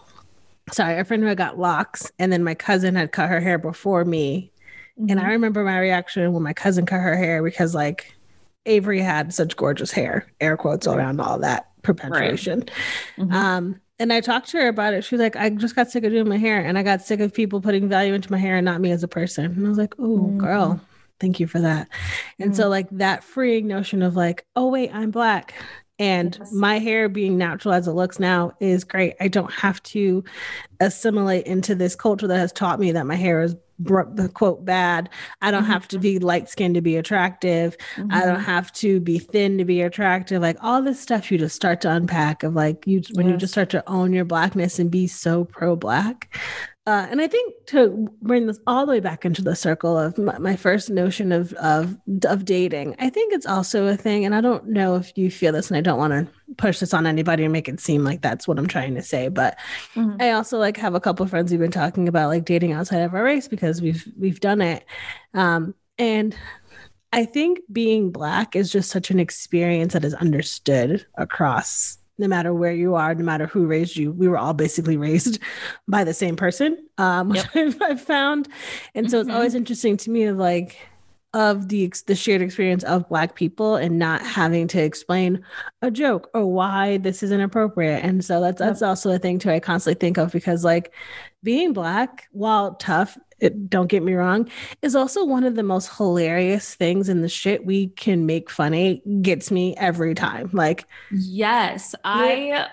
Sorry, 0.71 0.97
a 0.97 1.03
friend 1.05 1.23
who 1.23 1.29
had 1.29 1.37
got 1.37 1.57
locks, 1.59 2.11
and 2.19 2.31
then 2.33 2.43
my 2.43 2.53
cousin 2.55 2.95
had 2.95 3.11
cut 3.11 3.29
her 3.29 3.39
hair 3.39 3.57
before 3.57 4.03
me. 4.05 4.51
And 5.09 5.19
I 5.19 5.23
Mhm. 5.23 5.29
remember 5.29 5.63
my 5.63 5.79
reaction 5.79 6.31
when 6.33 6.43
my 6.43 6.53
cousin 6.53 6.85
cut 6.85 6.99
her 7.01 7.15
hair 7.15 7.41
because 7.43 7.73
like 7.73 8.13
Avery 8.65 8.99
had 9.01 9.33
such 9.33 9.57
gorgeous 9.57 9.91
hair, 9.91 10.25
air 10.39 10.55
quotes 10.55 10.87
around 10.87 11.19
all 11.19 11.37
that 11.39 11.67
perpetuation. 11.83 12.63
Mhm. 13.17 13.31
Um, 13.33 13.79
and 13.99 14.11
I 14.11 14.21
talked 14.21 14.49
to 14.49 14.57
her 14.57 14.67
about 14.67 14.93
it. 14.93 15.03
She 15.03 15.15
was 15.15 15.21
like, 15.21 15.35
I 15.35 15.49
just 15.51 15.75
got 15.75 15.89
sick 15.91 16.03
of 16.03 16.11
doing 16.11 16.27
my 16.27 16.37
hair 16.37 16.59
and 16.65 16.77
I 16.77 16.83
got 16.83 17.01
sick 17.03 17.19
of 17.19 17.33
people 17.33 17.61
putting 17.61 17.87
value 17.87 18.13
into 18.13 18.31
my 18.31 18.39
hair 18.39 18.57
and 18.57 18.65
not 18.65 18.81
me 18.81 18.91
as 18.91 19.03
a 19.03 19.07
person. 19.07 19.45
And 19.45 19.65
I 19.65 19.69
was 19.69 19.77
like, 19.77 19.93
oh, 19.99 20.31
Mhm. 20.33 20.37
girl, 20.39 20.81
thank 21.19 21.39
you 21.39 21.45
for 21.47 21.59
that. 21.59 21.87
And 22.39 22.55
so, 22.55 22.67
like, 22.69 22.87
that 22.91 23.23
freeing 23.23 23.67
notion 23.67 24.01
of, 24.01 24.15
like, 24.15 24.45
oh, 24.55 24.69
wait, 24.69 24.89
I'm 24.93 25.11
black. 25.11 25.53
And 26.03 26.35
Yes. 26.37 26.51
my 26.51 26.79
hair 26.79 27.07
being 27.07 27.37
natural 27.37 27.73
as 27.73 27.87
it 27.87 27.93
looks 27.93 28.19
now 28.19 28.51
is 28.59 28.83
great. 28.83 29.13
I 29.21 29.29
don't 29.29 29.51
have 29.53 29.81
to 29.83 30.21
assimilate 30.81 31.45
into 31.45 31.75
this 31.75 31.95
culture 31.95 32.27
that 32.27 32.37
has 32.37 32.51
taught 32.51 32.77
me 32.79 32.91
that 32.91 33.05
my 33.05 33.15
hair 33.15 33.41
is 33.41 33.55
the 33.79 34.29
quote 34.33 34.65
bad. 34.65 35.09
I 35.41 35.49
don't 35.49 35.63
Mhm. 35.63 35.67
have 35.67 35.87
to 35.89 35.99
be 35.99 36.19
light 36.19 36.49
skinned 36.49 36.75
to 36.75 36.81
be 36.81 36.95
attractive. 36.97 37.75
I 38.11 38.25
don't 38.25 38.39
Mhm. 38.39 38.43
have 38.45 38.71
to 38.73 38.99
be 38.99 39.17
thin 39.17 39.57
to 39.57 39.65
be 39.65 39.81
attractive. 39.81 40.41
Like 40.41 40.57
all 40.61 40.81
this 40.81 40.99
stuff 40.99 41.31
you 41.31 41.37
just 41.37 41.55
start 41.55 41.79
to 41.81 41.91
unpack 41.91 42.43
of 42.43 42.53
like 42.53 42.85
you 42.85 43.01
when 43.13 43.27
you 43.29 43.37
just 43.37 43.53
start 43.53 43.69
to 43.71 43.83
own 43.89 44.11
your 44.13 44.25
blackness 44.25 44.77
and 44.79 44.91
be 44.91 45.07
so 45.07 45.45
pro 45.45 45.75
black. 45.75 46.35
Uh, 46.85 47.07
and 47.09 47.21
I 47.21 47.27
think 47.27 47.53
to 47.67 48.09
bring 48.21 48.45
this 48.45 48.59
all 48.67 48.85
the 48.85 48.91
way 48.91 48.99
back 48.99 49.23
into 49.23 49.41
the 49.41 49.55
circle 49.55 49.97
of 49.97 50.17
my, 50.17 50.37
my 50.37 50.55
first 50.57 50.89
notion 50.89 51.31
of 51.31 51.53
of 51.53 51.95
of 52.25 52.43
dating, 52.43 52.95
I 52.99 53.09
think 53.09 53.31
it's 53.33 53.45
also 53.45 53.87
a 53.87 53.95
thing. 53.95 54.25
And 54.25 54.35
I 54.35 54.41
don't 54.41 54.67
know 54.67 54.95
if 54.95 55.17
you 55.17 55.31
feel 55.31 55.53
this, 55.53 55.69
and 55.69 55.77
I 55.77 55.81
don't 55.81 55.97
want 55.97 56.11
to 56.11 56.55
push 56.57 56.79
this 56.79 56.93
on 56.93 57.07
anybody 57.07 57.43
and 57.45 57.53
make 57.53 57.69
it 57.69 57.79
seem 57.79 58.03
like 58.03 58.21
that's 58.21 58.49
what 58.49 58.59
I'm 58.59 58.67
trying 58.67 58.95
to 58.95 59.01
say, 59.01 59.29
but 59.29 59.57
Mhm. 59.95 60.21
I 60.21 60.31
also 60.31 60.57
like 60.59 60.75
have 60.77 60.93
a 60.93 60.99
couple 60.99 61.23
of 61.23 61.29
friends 61.29 61.51
who've 61.51 61.59
been 61.59 61.71
talking 61.71 62.09
about 62.09 62.27
like 62.27 62.43
dating 62.43 62.73
outside 62.73 62.99
of 62.99 63.13
our 63.13 63.23
race 63.23 63.47
because 63.47 63.81
we've 63.81 64.05
we've 64.19 64.41
done 64.41 64.61
it. 64.61 64.83
Um, 65.33 65.75
and 65.97 66.35
I 67.13 67.23
think 67.25 67.59
being 67.71 68.11
black 68.11 68.55
is 68.57 68.71
just 68.71 68.89
such 68.89 69.09
an 69.09 69.19
experience 69.19 69.93
that 69.93 70.03
is 70.03 70.15
understood 70.15 71.05
across 71.15 71.97
no 72.17 72.27
matter 72.27 72.53
where 72.53 72.71
you 72.73 72.95
are, 72.95 73.15
no 73.15 73.23
matter 73.23 73.47
who 73.47 73.65
raised 73.67 73.97
you. 73.97 74.11
We 74.11 74.27
were 74.27 74.37
all 74.37 74.53
basically 74.53 74.97
raised 74.97 75.39
by 75.87 76.03
the 76.03 76.13
same 76.13 76.35
person, 76.35 76.77
um, 76.97 77.29
which 77.29 77.43
I've, 77.55 77.81
I've 77.81 78.01
found. 78.01 78.47
And 78.95 79.09
so 79.09 79.19
it's 79.19 79.29
Mhm. 79.29 79.33
always 79.33 79.55
interesting 79.55 79.97
to 79.97 80.09
me 80.11 80.23
of 80.25 80.37
like 80.37 80.77
of 81.35 81.67
the 81.69 81.91
the 82.05 82.13
shared 82.15 82.43
experience 82.43 82.83
of 82.83 83.09
black 83.09 83.33
people 83.33 83.75
and 83.75 83.97
not 83.97 84.21
having 84.21 84.67
to 84.67 84.79
explain 84.79 85.43
a 85.81 85.89
joke 85.89 86.29
or 86.35 86.45
why 86.45 86.97
this 86.97 87.23
is 87.23 87.31
inappropriate. 87.31 88.03
And 88.03 88.23
so 88.23 88.39
that's 88.39 88.59
that's 88.59 88.83
also 88.83 89.09
a 89.11 89.17
thing 89.17 89.39
too 89.39 89.49
I 89.49 89.59
constantly 89.59 89.99
think 89.99 90.17
of 90.17 90.31
because 90.31 90.63
like 90.63 90.93
being 91.41 91.73
black, 91.73 92.27
while 92.31 92.75
tough, 92.75 93.17
it, 93.43 93.69
don't 93.69 93.87
get 93.87 94.03
me 94.03 94.13
wrong, 94.13 94.49
is 94.81 94.95
also 94.95 95.25
one 95.25 95.43
of 95.43 95.55
the 95.55 95.63
most 95.63 95.95
hilarious 95.97 96.75
things 96.75 97.09
in 97.09 97.21
the 97.21 97.29
shit 97.29 97.65
we 97.65 97.87
can 97.87 98.25
make 98.25 98.49
funny 98.49 99.01
gets 99.21 99.51
me 99.51 99.75
every 99.77 100.15
time. 100.15 100.49
Like 100.53 100.85
Yes, 101.11 101.95
I 102.03 102.67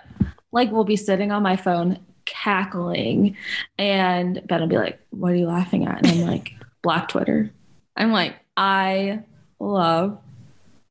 like 0.53 0.71
will 0.71 0.85
be 0.85 0.97
sitting 0.97 1.33
on 1.33 1.43
my 1.43 1.57
phone 1.57 1.99
cackling, 2.25 3.37
and 3.79 4.41
Ben 4.47 4.61
will 4.61 4.69
be 4.69 4.79
like, 4.79 5.01
"What 5.11 5.33
are 5.33 5.37
you 5.37 5.47
laughing 5.47 5.87
at?" 5.87 5.99
And 5.99 6.07
I'm 6.07 6.29
like, 6.29 6.53
"Black 6.83 7.09
Twitter." 7.09 7.51
I'm 7.97 8.13
like, 8.13 8.37
I 8.57 9.25
love, 9.59 10.19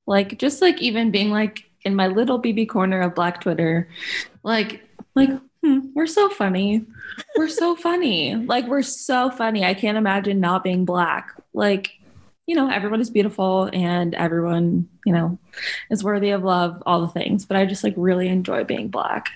like, 0.05 0.37
just 0.37 0.61
like 0.61 0.79
even 0.81 1.11
being 1.11 1.31
like 1.31 1.63
in 1.83 1.95
my 1.95 2.07
little 2.07 2.41
BB 2.41 2.69
corner 2.69 3.01
of 3.01 3.15
Black 3.15 3.41
Twitter, 3.41 3.89
like, 4.43 4.83
like 5.15 5.29
hmm, 5.63 5.79
we're 5.93 6.07
so 6.07 6.29
funny, 6.29 6.85
we're 7.37 7.47
so 7.49 7.75
funny, 7.75 8.35
like 8.35 8.67
we're 8.67 8.81
so 8.81 9.29
funny. 9.31 9.63
I 9.65 9.73
can't 9.73 9.97
imagine 9.97 10.39
not 10.39 10.63
being 10.63 10.85
black, 10.85 11.33
like. 11.53 11.91
You 12.47 12.55
know, 12.55 12.67
everyone 12.67 12.99
is 12.99 13.11
beautiful 13.11 13.69
and 13.73 14.15
everyone, 14.15 14.89
you 15.05 15.13
know, 15.13 15.37
is 15.91 16.03
worthy 16.03 16.31
of 16.31 16.43
love, 16.43 16.81
all 16.83 17.01
the 17.01 17.07
things. 17.07 17.45
But 17.45 17.57
I 17.57 17.67
just 17.67 17.83
like 17.83 17.93
really 17.95 18.27
enjoy 18.27 18.63
being 18.63 18.87
black. 18.87 19.29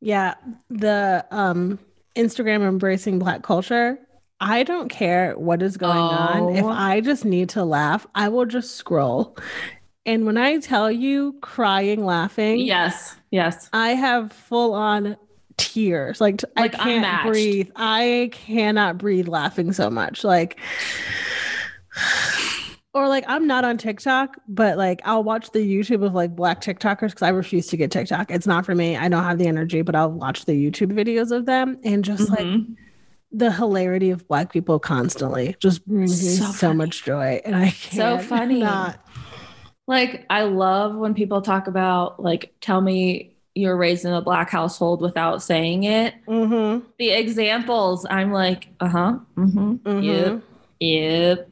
Yeah, 0.00 0.36
the 0.70 1.26
um 1.30 1.78
Instagram 2.16 2.66
embracing 2.66 3.18
black 3.18 3.42
culture. 3.42 3.98
I 4.40 4.62
don't 4.62 4.88
care 4.88 5.34
what 5.36 5.60
is 5.60 5.76
going 5.76 5.98
on. 5.98 6.56
If 6.56 6.64
Oh. 6.64 6.68
I 6.70 7.02
just 7.02 7.26
need 7.26 7.50
to 7.50 7.62
laugh, 7.62 8.06
I 8.14 8.30
will 8.30 8.46
just 8.46 8.74
scroll. 8.76 9.36
And 10.06 10.24
when 10.24 10.38
I 10.38 10.60
tell 10.60 10.90
you 10.90 11.34
crying, 11.42 12.06
laughing, 12.06 12.60
Yes, 12.60 13.16
yes. 13.30 13.68
I 13.74 13.90
have 13.90 14.32
full 14.32 14.72
on 14.72 15.18
tears. 15.56 16.20
Like, 16.20 16.42
Like 16.56 16.74
I 16.74 16.78
can't 16.78 16.96
unmatched. 16.96 17.26
breathe. 17.28 17.70
I 17.76 18.30
cannot 18.32 18.98
breathe 18.98 19.28
laughing 19.28 19.72
so 19.72 19.90
much. 19.90 20.24
Like 20.24 20.58
Or 22.92 23.06
like 23.06 23.24
I'm 23.28 23.46
not 23.46 23.64
on 23.64 23.78
TikTok, 23.78 24.36
but 24.48 24.76
like 24.76 25.00
I'll 25.04 25.22
watch 25.22 25.52
the 25.52 25.60
YouTube 25.60 26.04
of 26.04 26.12
like 26.12 26.34
black 26.34 26.60
TikTokers 26.60 27.10
because 27.10 27.22
I 27.22 27.28
refuse 27.28 27.68
to 27.68 27.76
get 27.76 27.92
TikTok. 27.92 28.32
It's 28.32 28.48
not 28.48 28.66
for 28.66 28.74
me. 28.74 28.96
I 28.96 29.08
don't 29.08 29.22
have 29.22 29.38
the 29.38 29.46
energy, 29.46 29.82
but 29.82 29.94
I'll 29.94 30.10
watch 30.10 30.44
the 30.44 30.52
YouTube 30.54 30.92
videos 30.92 31.30
of 31.30 31.46
them 31.46 31.78
and 31.84 32.04
just 32.04 32.28
like 32.30 32.40
Mhm. 32.40 32.74
the 33.30 33.52
hilarity 33.52 34.10
of 34.10 34.26
black 34.26 34.52
people 34.52 34.80
constantly 34.80 35.54
just 35.60 35.86
brings 35.86 36.20
me 36.20 36.30
So 36.30 36.46
so, 36.46 36.74
much 36.74 37.04
joy. 37.04 37.40
And 37.44 37.54
I 37.54 37.68
So 37.68 38.16
can't 38.16 38.22
funny. 38.24 38.58
not. 38.60 38.98
Like 39.86 40.26
I 40.28 40.42
love 40.42 40.96
when 40.96 41.14
people 41.14 41.42
talk 41.42 41.68
about 41.68 42.20
like 42.20 42.52
tell 42.60 42.80
me 42.80 43.36
you're 43.54 43.76
raised 43.76 44.04
in 44.04 44.12
a 44.12 44.20
black 44.22 44.48
household 44.50 45.02
without 45.02 45.42
saying 45.42 45.84
it. 45.84 46.14
Mm-hmm. 46.28 46.86
The 46.98 47.10
examples, 47.10 48.06
I'm 48.08 48.32
like, 48.32 48.68
uh-huh. 48.80 49.18
Mm-hmm. 49.36 49.72
Mhm. 49.74 50.04
Yep. 50.04 50.42
Yep. 50.80 51.46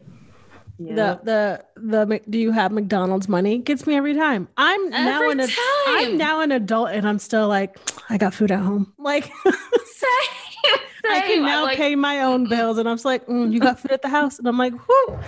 The 0.80 0.94
Yep. 0.94 1.24
the 1.24 1.64
the 1.76 2.06
Mc- 2.06 2.30
do 2.30 2.38
you 2.38 2.52
have 2.52 2.70
McDonald's 2.70 3.28
money 3.28 3.58
gets 3.58 3.84
me 3.84 3.96
every 3.96 4.14
time. 4.14 4.46
I'm 4.56 4.90
now 4.90 5.28
an 5.28 5.40
ad- 5.40 5.50
I'm 5.88 6.16
now 6.16 6.40
an 6.40 6.52
adult 6.52 6.90
and 6.90 7.06
I'm 7.08 7.18
still 7.18 7.48
like 7.48 7.76
I 8.08 8.16
got 8.16 8.32
food 8.32 8.52
at 8.52 8.60
home. 8.60 8.92
Like 8.96 9.24
Same. 9.44 10.78
I 11.10 11.20
Same. 11.20 11.22
can 11.26 11.38
I'm 11.40 11.44
now 11.46 11.62
like, 11.64 11.76
pay 11.76 11.96
my 11.96 12.20
own 12.20 12.48
bills 12.48 12.78
and 12.78 12.88
I'm 12.88 12.94
just 12.96 13.04
like 13.04 13.26
"Mm, 13.26 13.52
you 13.52 13.58
got 13.58 13.80
food 13.80 13.90
at 13.90 14.02
the 14.02 14.08
house 14.08 14.38
and 14.38 14.46
I'm 14.46 14.56
like 14.56 14.72
whoo. 14.72 15.18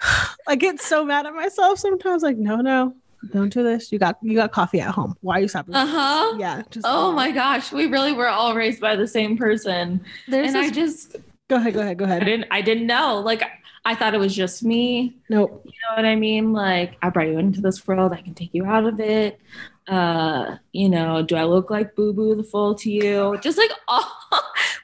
I 0.48 0.56
get 0.56 0.80
so 0.80 1.04
mad 1.04 1.26
at 1.26 1.34
myself 1.34 1.78
sometimes 1.78 2.22
like 2.22 2.38
no 2.38 2.56
no 2.56 2.94
don't 3.32 3.52
do 3.52 3.62
this. 3.62 3.92
You 3.92 3.98
got 3.98 4.18
you 4.22 4.34
got 4.34 4.52
coffee 4.52 4.80
at 4.80 4.94
home. 4.94 5.14
Why 5.20 5.38
are 5.38 5.40
you 5.40 5.48
stopping? 5.48 5.74
Uh-huh. 5.74 6.36
Yeah. 6.38 6.62
Just 6.70 6.86
Oh 6.88 7.12
my 7.12 7.30
gosh, 7.30 7.72
we 7.72 7.86
really 7.86 8.12
were 8.12 8.28
all 8.28 8.54
raised 8.54 8.80
by 8.80 8.96
the 8.96 9.06
same 9.06 9.36
person. 9.36 10.04
There's 10.28 10.48
and 10.48 10.58
I 10.58 10.70
just 10.70 11.16
go 11.48 11.56
ahead 11.56 11.74
go 11.74 11.80
ahead 11.80 11.98
go 11.98 12.04
ahead. 12.04 12.22
I 12.22 12.24
didn't 12.24 12.46
I 12.50 12.60
didn't 12.62 12.86
know. 12.86 13.20
Like 13.20 13.42
I 13.84 13.94
thought 13.94 14.14
it 14.14 14.20
was 14.20 14.34
just 14.34 14.62
me. 14.62 15.16
Nope. 15.28 15.62
You 15.64 15.72
know 15.72 15.96
what 15.96 16.04
I 16.04 16.16
mean? 16.16 16.52
Like 16.52 16.96
I 17.02 17.10
brought 17.10 17.28
you 17.28 17.38
into 17.38 17.60
this 17.60 17.86
world, 17.86 18.12
I 18.12 18.22
can 18.22 18.34
take 18.34 18.54
you 18.54 18.64
out 18.64 18.86
of 18.86 19.00
it. 19.00 19.40
Uh, 19.86 20.56
you 20.72 20.88
know, 20.88 21.22
do 21.22 21.36
I 21.36 21.44
look 21.44 21.70
like 21.70 21.96
Boo 21.96 22.12
Boo 22.12 22.34
the 22.34 22.44
Fool 22.44 22.74
to 22.76 22.90
you? 22.90 23.38
Just 23.42 23.58
like 23.58 23.70
all 23.88 24.06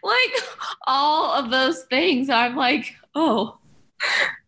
like 0.03 0.35
all 0.87 1.33
of 1.33 1.51
those 1.51 1.85
things. 1.85 2.29
I'm 2.29 2.57
like, 2.57 2.95
oh, 3.15 3.59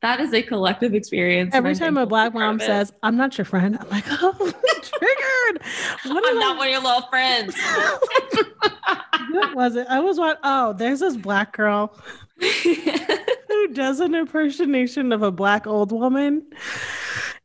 that 0.01 0.20
is 0.20 0.32
a 0.32 0.42
collective 0.42 0.94
experience. 0.94 1.55
Every 1.55 1.74
time 1.74 1.96
a 1.96 2.07
black 2.07 2.28
to 2.28 2.30
be 2.32 2.38
part 2.38 2.46
mom 2.46 2.61
says, 2.61 2.92
I'm 3.03 3.16
not 3.16 3.36
your 3.36 3.44
friend, 3.44 3.76
I'm 3.80 3.88
like, 3.88 4.05
oh, 4.09 4.32
triggered. 4.82 5.62
What 6.05 6.24
I'm 6.26 6.38
not 6.38 6.57
I- 6.57 6.59
one 6.59 6.66
of 6.68 6.72
your 6.72 6.82
little 6.82 7.03
friends. 7.03 7.57
what 9.30 9.55
was 9.55 9.76
it? 9.76 9.86
I 9.88 10.01
was 10.01 10.18
what? 10.18 10.38
Oh, 10.44 10.72
there's 10.72 11.01
this 11.01 11.16
black 11.16 11.57
girl 11.57 11.96
who 12.40 13.68
does 13.72 14.01
an 14.01 14.14
impersonation 14.14 15.12
of 15.12 15.22
a 15.22 15.32
black 15.32 15.66
old 15.66 15.92
woman. 15.92 16.46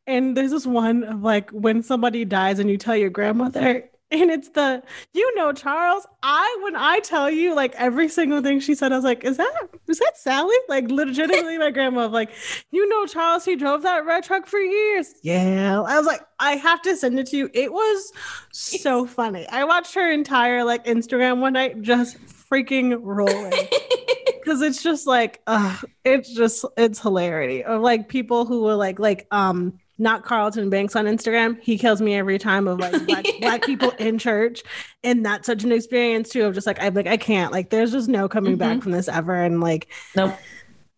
And 0.05 0.35
there's 0.35 0.51
this 0.51 0.67
one 0.67 1.03
of 1.03 1.21
like 1.23 1.49
when 1.51 1.81
somebody 1.81 2.25
dies 2.25 2.59
and 2.59 2.69
you 2.69 2.77
tell 2.77 2.95
your 2.95 3.09
grandmother, 3.09 3.89
and 4.13 4.29
it's 4.31 4.49
the, 4.49 4.83
you 5.13 5.35
know, 5.35 5.51
Charles. 5.51 6.05
I 6.21 6.59
when 6.63 6.75
I 6.75 6.99
tell 6.99 7.29
you 7.29 7.55
like 7.55 7.73
every 7.75 8.07
single 8.07 8.41
thing 8.41 8.59
she 8.59 8.75
said, 8.75 8.91
I 8.91 8.95
was 8.95 9.03
like, 9.03 9.23
is 9.23 9.37
that 9.37 9.51
is 9.87 9.99
that 9.99 10.17
Sally? 10.17 10.55
Like 10.69 10.89
legitimately, 10.89 11.57
my 11.57 11.71
grandma 11.71 12.07
like, 12.07 12.29
you 12.71 12.87
know, 12.87 13.05
Charles, 13.05 13.43
he 13.43 13.55
drove 13.55 13.81
that 13.81 14.05
red 14.05 14.23
truck 14.23 14.45
for 14.47 14.59
years. 14.59 15.13
Yeah, 15.23 15.81
I 15.81 15.97
was 15.97 16.05
like, 16.05 16.21
I 16.39 16.55
have 16.55 16.81
to 16.83 16.95
send 16.95 17.19
it 17.19 17.27
to 17.27 17.37
you. 17.37 17.49
It 17.53 17.73
was 17.73 18.13
so 18.51 19.05
funny. 19.05 19.47
I 19.47 19.63
watched 19.63 19.95
her 19.95 20.11
entire 20.11 20.63
like 20.63 20.85
Instagram 20.85 21.39
one 21.39 21.53
night, 21.53 21.81
just 21.81 22.17
freaking 22.53 22.99
rolling 23.01 23.51
because 24.43 24.61
it's 24.61 24.83
just 24.83 25.07
like 25.07 25.41
uh 25.47 25.77
it's 26.03 26.33
just 26.33 26.65
it's 26.77 26.99
hilarity 26.99 27.63
of 27.63 27.81
like 27.81 28.09
people 28.09 28.45
who 28.45 28.63
were 28.63 28.75
like 28.75 28.99
like 28.99 29.25
um 29.31 29.79
not 29.99 30.23
Carlton 30.23 30.69
Banks 30.69 30.95
on 30.95 31.05
Instagram. 31.05 31.59
He 31.61 31.77
kills 31.77 32.01
me 32.01 32.15
every 32.15 32.39
time 32.39 32.67
of 32.67 32.79
like 32.79 33.05
black, 33.05 33.25
black 33.41 33.63
people 33.63 33.91
in 33.99 34.17
church, 34.17 34.63
and 35.03 35.25
that's 35.25 35.45
such 35.45 35.63
an 35.63 35.71
experience 35.71 36.29
too. 36.29 36.45
Of 36.45 36.53
just 36.55 36.65
like 36.67 36.81
I'm 36.81 36.93
like 36.93 37.07
I 37.07 37.17
can't 37.17 37.51
like 37.51 37.69
there's 37.69 37.91
just 37.91 38.09
no 38.09 38.27
coming 38.27 38.55
back 38.57 38.81
from 38.81 38.91
this 38.91 39.07
ever, 39.07 39.35
and 39.35 39.61
like 39.61 39.87
nope. 40.15 40.33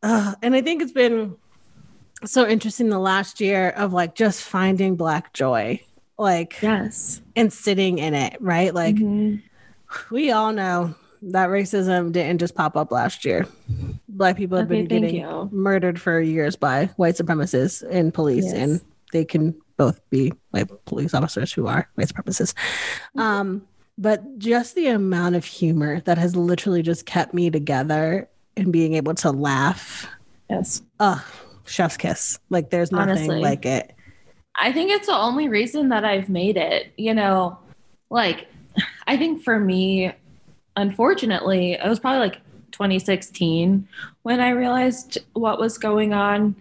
uh, 0.03 0.35
and 0.41 0.55
I 0.55 0.61
think 0.61 0.81
it's 0.81 0.91
been 0.93 1.35
so 2.23 2.47
interesting 2.47 2.89
the 2.89 2.99
last 2.99 3.41
year 3.41 3.69
of 3.71 3.91
like 3.93 4.15
just 4.15 4.41
finding 4.41 4.95
black 4.95 5.33
joy, 5.33 5.81
like 6.17 6.57
Yes. 6.61 7.21
and 7.35 7.51
sitting 7.51 7.97
in 7.99 8.13
it, 8.13 8.37
right? 8.39 8.73
Like 8.73 8.95
Mhm. 8.95 9.41
we 10.09 10.31
all 10.31 10.53
know 10.53 10.95
that 11.31 11.49
racism 11.49 12.11
didn't 12.11 12.39
just 12.39 12.55
pop 12.55 12.75
up 12.77 12.91
last 12.91 13.25
year. 13.25 13.47
Black 14.09 14.37
people 14.37 14.57
have 14.57 14.67
Okay, 14.67 14.83
been 14.83 15.01
getting 15.01 15.15
you. 15.21 15.49
murdered 15.51 15.99
for 15.99 16.19
years 16.21 16.55
by 16.55 16.85
white 16.97 17.15
supremacists 17.15 17.83
and 17.89 18.13
police, 18.13 18.45
Yes. 18.45 18.53
and 18.53 18.81
they 19.11 19.25
can 19.25 19.55
both 19.77 19.99
be 20.09 20.31
white 20.51 20.69
police 20.85 21.13
officers 21.13 21.51
who 21.51 21.67
are 21.67 21.89
white 21.95 22.07
supremacists. 22.07 22.53
Mm-hmm. 22.53 23.19
Um, 23.19 23.67
but 23.97 24.37
just 24.39 24.75
the 24.75 24.87
amount 24.87 25.35
of 25.35 25.45
humor 25.45 26.01
that 26.01 26.17
has 26.17 26.35
literally 26.35 26.81
just 26.81 27.05
kept 27.05 27.33
me 27.33 27.49
together 27.49 28.29
and 28.57 28.71
being 28.71 28.93
able 28.93 29.15
to 29.15 29.31
laugh. 29.31 30.07
Yes. 30.49 30.81
Ugh, 30.99 31.21
chef's 31.65 31.97
kiss. 31.97 32.39
Like 32.49 32.69
there's 32.69 32.91
nothing 32.91 33.09
Honestly. 33.09 33.39
like 33.41 33.65
it. 33.65 33.93
I 34.59 34.71
think 34.71 34.91
it's 34.91 35.07
the 35.07 35.15
only 35.17 35.49
reason 35.49 35.89
that 35.89 36.05
I've 36.05 36.29
made 36.29 36.55
it. 36.57 36.93
You 36.97 37.13
know, 37.13 37.57
like 38.09 38.47
I 39.07 39.17
think 39.17 39.43
for 39.43 39.59
me, 39.59 40.13
unfortunately, 40.75 41.73
it 41.73 41.87
was 41.87 41.99
probably 41.99 42.19
like 42.19 42.41
2016 42.71 43.87
when 44.23 44.39
I 44.39 44.49
realized 44.49 45.17
what 45.33 45.59
was 45.59 45.77
going 45.77 46.13
on. 46.13 46.55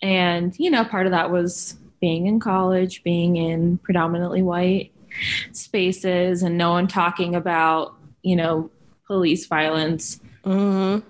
And, 0.00 0.58
you 0.58 0.70
know, 0.70 0.84
part 0.84 1.06
of 1.06 1.12
that 1.12 1.30
was 1.30 1.76
being 2.00 2.26
in 2.26 2.40
college, 2.40 3.02
being 3.02 3.36
in 3.36 3.78
predominantly 3.78 4.42
white 4.42 4.92
spaces, 5.52 6.42
and 6.42 6.56
no 6.56 6.70
one 6.70 6.86
talking 6.86 7.34
about, 7.34 7.94
you 8.22 8.36
know, 8.36 8.70
police 9.06 9.46
violence. 9.46 10.20
Mhm. 10.44 11.02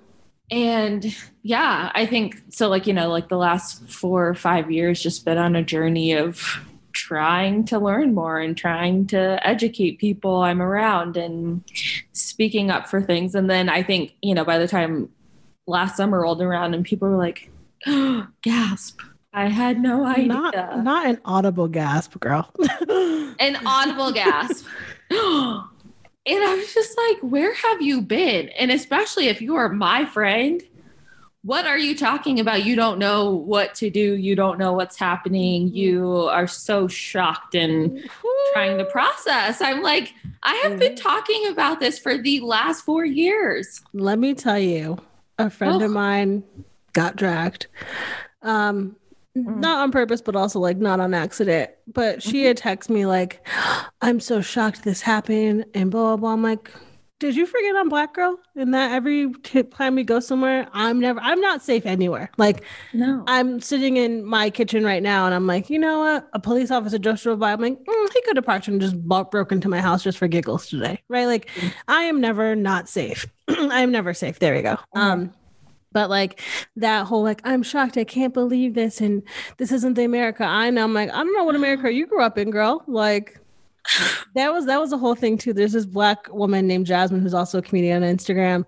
And 0.50 1.14
yeah, 1.42 1.92
I 1.94 2.06
think 2.06 2.42
so. 2.48 2.68
Like, 2.68 2.86
you 2.86 2.94
know, 2.94 3.11
like 3.11 3.28
the 3.28 3.36
last 3.36 3.86
four 3.90 4.26
or 4.26 4.34
five 4.34 4.70
years, 4.70 5.02
just 5.02 5.24
been 5.24 5.36
on 5.36 5.54
a 5.54 5.62
journey 5.62 6.14
of 6.14 6.66
trying 6.93 7.64
to 7.66 7.78
learn 7.78 8.14
more 8.14 8.39
and 8.39 8.57
trying 8.57 9.07
to 9.09 9.47
educate 9.47 9.99
people 9.99 10.43
I'm 10.43 10.62
around 10.62 11.16
and 11.16 11.62
speaking 12.12 12.70
up 12.70 12.89
for 12.89 13.03
things. 13.03 13.34
And 13.34 13.49
then 13.49 13.68
I 13.68 13.82
think, 13.82 14.14
you 14.22 14.34
know, 14.34 14.45
by 14.45 14.59
the 14.59 14.68
time 14.68 15.11
last 15.66 15.97
summer 15.97 16.20
rolled 16.20 16.43
around 16.43 16.74
and 16.74 16.84
people 16.84 17.09
were 17.09 17.16
like, 17.16 17.51
gasp, 18.43 19.01
I 19.32 19.49
had 19.49 19.80
no 19.80 20.05
idea. 20.05 20.26
Not 20.26 20.82
not 20.82 21.07
an 21.07 21.20
audible 21.24 21.68
gasp, 21.68 22.18
girl. 22.18 22.53
An 23.41 23.57
audible 23.64 24.12
gasp. 24.12 24.66
And 26.28 26.45
I 26.45 26.57
was 26.57 26.74
just 26.74 26.95
like, 26.99 27.16
where 27.20 27.55
have 27.55 27.80
you 27.80 28.03
been? 28.03 28.51
And 28.51 28.70
especially 28.70 29.28
if 29.28 29.41
you 29.41 29.57
are 29.57 29.70
my 29.70 30.05
friend, 30.05 30.62
what 31.49 31.66
are 31.66 31.78
you 31.78 31.96
talking 31.96 32.38
about? 32.40 32.64
You 32.66 32.76
don't 32.76 32.99
know 32.99 33.30
what 33.30 33.74
to 33.76 33.88
do. 33.88 34.16
You 34.16 34.36
don't 34.36 34.59
know 34.59 34.74
what's 34.74 34.99
happening. 34.99 35.68
You 35.74 36.28
are 36.28 36.46
so 36.46 36.86
shocked 36.88 37.55
and 37.55 38.07
trying 38.53 38.76
to 38.76 38.84
process. 38.84 39.62
I'm 39.62 39.82
like, 39.82 40.12
I 40.42 40.53
have 40.64 40.78
been 40.78 40.94
talking 40.94 41.46
about 41.46 41.80
this 41.80 41.99
for 41.99 42.18
the 42.18 42.40
last 42.40 42.82
four 42.84 43.07
years. 43.07 43.80
Let 43.94 44.18
me 44.18 44.34
tell 44.34 44.59
you, 44.59 44.99
a 45.38 45.49
friend 45.49 45.80
of 45.82 45.90
Oh. 45.90 45.94
mine 45.94 46.42
got 46.92 47.16
dragged. 47.16 47.66
Um 48.42 48.96
Mm. 49.36 49.61
not 49.61 49.78
on 49.82 49.92
purpose, 49.92 50.20
but 50.20 50.34
also 50.36 50.59
like 50.59 50.76
not 50.78 51.01
on 51.01 51.14
accident. 51.14 51.70
But 51.86 52.22
she 52.22 52.38
Mm-hmm. 52.38 52.46
had 52.49 52.59
texted 52.59 52.90
me 52.90 53.07
like, 53.07 53.46
I'm 54.03 54.20
so 54.20 54.40
shocked 54.42 54.82
this 54.84 55.01
happened 55.01 55.64
and 55.74 55.90
blah 55.90 56.03
blah 56.03 56.16
blah. 56.16 56.32
I'm 56.32 56.42
like, 56.42 56.70
did 57.19 57.35
you 57.35 57.47
forget 57.47 57.75
I'm 57.77 57.89
black 57.89 58.14
girl? 58.14 58.39
And 58.55 58.73
that 58.75 58.93
every 58.93 59.33
time 59.71 59.97
we 59.97 60.05
go 60.05 60.21
somewhere, 60.21 60.69
I'm 60.73 61.01
never 61.01 61.19
I'm 61.21 61.41
not 61.41 61.62
safe 61.62 61.85
anywhere. 61.85 62.31
Like 62.39 62.62
No. 62.93 63.25
I'm 63.27 63.61
sitting 63.61 63.97
in 63.97 64.25
my 64.25 64.51
kitchen 64.51 64.85
right 64.85 65.03
now 65.03 65.27
and 65.27 65.35
I'm 65.35 65.47
like, 65.47 65.69
you 65.69 65.79
know 65.79 65.99
what? 66.01 66.29
A 66.33 66.39
police 66.39 66.71
officer 66.71 66.99
just 66.99 67.23
drove 67.25 67.41
by. 67.41 67.53
I'm 67.53 67.61
like, 67.61 67.79
mm, 67.79 68.12
he 68.12 68.23
could 68.23 68.37
have 68.37 68.45
parked 68.47 68.69
and 68.69 68.81
just 68.81 69.01
bo- 69.03 69.25
broke 69.25 69.51
into 69.51 69.69
my 69.69 69.81
house 69.81 70.05
just 70.05 70.19
for 70.19 70.29
giggles 70.29 70.69
today. 70.69 71.03
Right. 71.09 71.27
Like, 71.27 71.51
I 71.89 72.03
am 72.05 72.21
never 72.21 72.55
not 72.55 72.89
safe. 72.89 73.27
I 73.49 73.81
am 73.81 73.91
never 73.91 74.14
safe. 74.14 74.39
There 74.39 74.55
we 74.55 74.62
go. 74.62 74.79
Um, 74.95 75.33
but 75.93 76.11
like 76.11 76.41
that 76.77 77.07
whole 77.07 77.23
like 77.23 77.41
I'm 77.45 77.62
shocked, 77.62 77.97
I 77.97 78.05
can't 78.05 78.35
believe 78.35 78.75
this, 78.75 79.01
and 79.01 79.23
this 79.57 79.73
isn't 79.73 79.95
the 79.95 80.05
America 80.05 80.45
I 80.45 80.71
know. 80.71 80.85
I'm 80.85 80.95
like, 80.95 81.11
I 81.11 81.16
don't 81.16 81.35
know 81.35 81.45
what 81.45 81.57
America 81.57 81.93
you 81.93 82.07
grew 82.07 82.23
up 82.23 82.39
in, 82.39 82.51
girl. 82.51 82.85
Like 82.87 83.41
that 84.34 84.53
was 84.53 84.66
that 84.66 84.80
was 84.80 84.93
a 84.93 84.99
whole 84.99 85.14
thing 85.14 85.39
too. 85.39 85.53
There's 85.53 85.72
this 85.72 85.86
black 85.86 86.32
woman 86.32 86.66
named 86.66 86.86
Jasmine 86.86 87.20
who's 87.20 87.34
also 87.34 87.59
a 87.59 87.62
comedian 87.62 88.03
on 88.03 88.16
Instagram. 88.16 88.64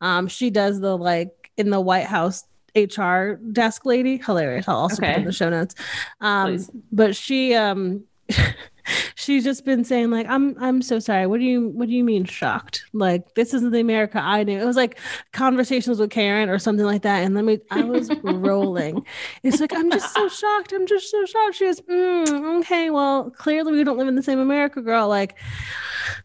Um, 0.00 0.28
she 0.28 0.50
does 0.50 0.80
the 0.80 0.96
like 0.96 1.50
in 1.56 1.70
the 1.70 1.80
White 1.80 2.06
House 2.06 2.44
HR 2.74 3.34
desk 3.52 3.84
lady. 3.84 4.18
Hilarious. 4.18 4.68
I'll 4.68 4.76
also 4.76 5.02
put 5.02 5.16
in 5.16 5.24
the 5.24 5.32
show 5.32 5.50
notes. 5.50 5.74
Um, 6.20 6.52
Please. 6.52 6.70
but 6.90 7.16
she 7.16 7.54
um 7.54 8.04
she's 9.14 9.44
just 9.44 9.64
been 9.64 9.84
saying 9.84 10.10
like 10.10 10.26
i'm 10.28 10.56
i'm 10.58 10.82
so 10.82 10.98
sorry. 10.98 11.26
What 11.26 11.40
do 11.40 11.44
you 11.44 11.68
what 11.68 11.88
do 11.88 11.94
you 11.94 12.04
mean 12.04 12.24
shocked? 12.24 12.84
Like 12.92 13.34
this 13.34 13.54
isn't 13.54 13.70
the 13.70 13.80
america 13.80 14.18
i 14.18 14.42
knew. 14.44 14.58
It 14.58 14.64
was 14.64 14.76
like 14.76 14.98
conversations 15.32 15.98
with 15.98 16.10
karen 16.10 16.48
or 16.48 16.58
something 16.58 16.86
like 16.86 17.02
that 17.02 17.22
and 17.22 17.34
let 17.34 17.44
me 17.44 17.60
i 17.70 17.82
was 17.82 18.10
rolling. 18.22 19.04
It's 19.42 19.60
like 19.60 19.74
i'm 19.74 19.90
just 19.90 20.14
so 20.14 20.28
shocked. 20.28 20.72
I'm 20.72 20.86
just 20.86 21.10
so 21.10 21.24
shocked. 21.24 21.56
She 21.56 21.64
goes 21.64 21.80
mm, 21.82 22.60
okay 22.60 22.90
well 22.90 23.30
clearly 23.30 23.72
we 23.72 23.84
don't 23.84 23.98
live 23.98 24.08
in 24.08 24.16
the 24.16 24.22
same 24.22 24.38
america 24.38 24.80
girl. 24.80 25.08
Like 25.08 25.38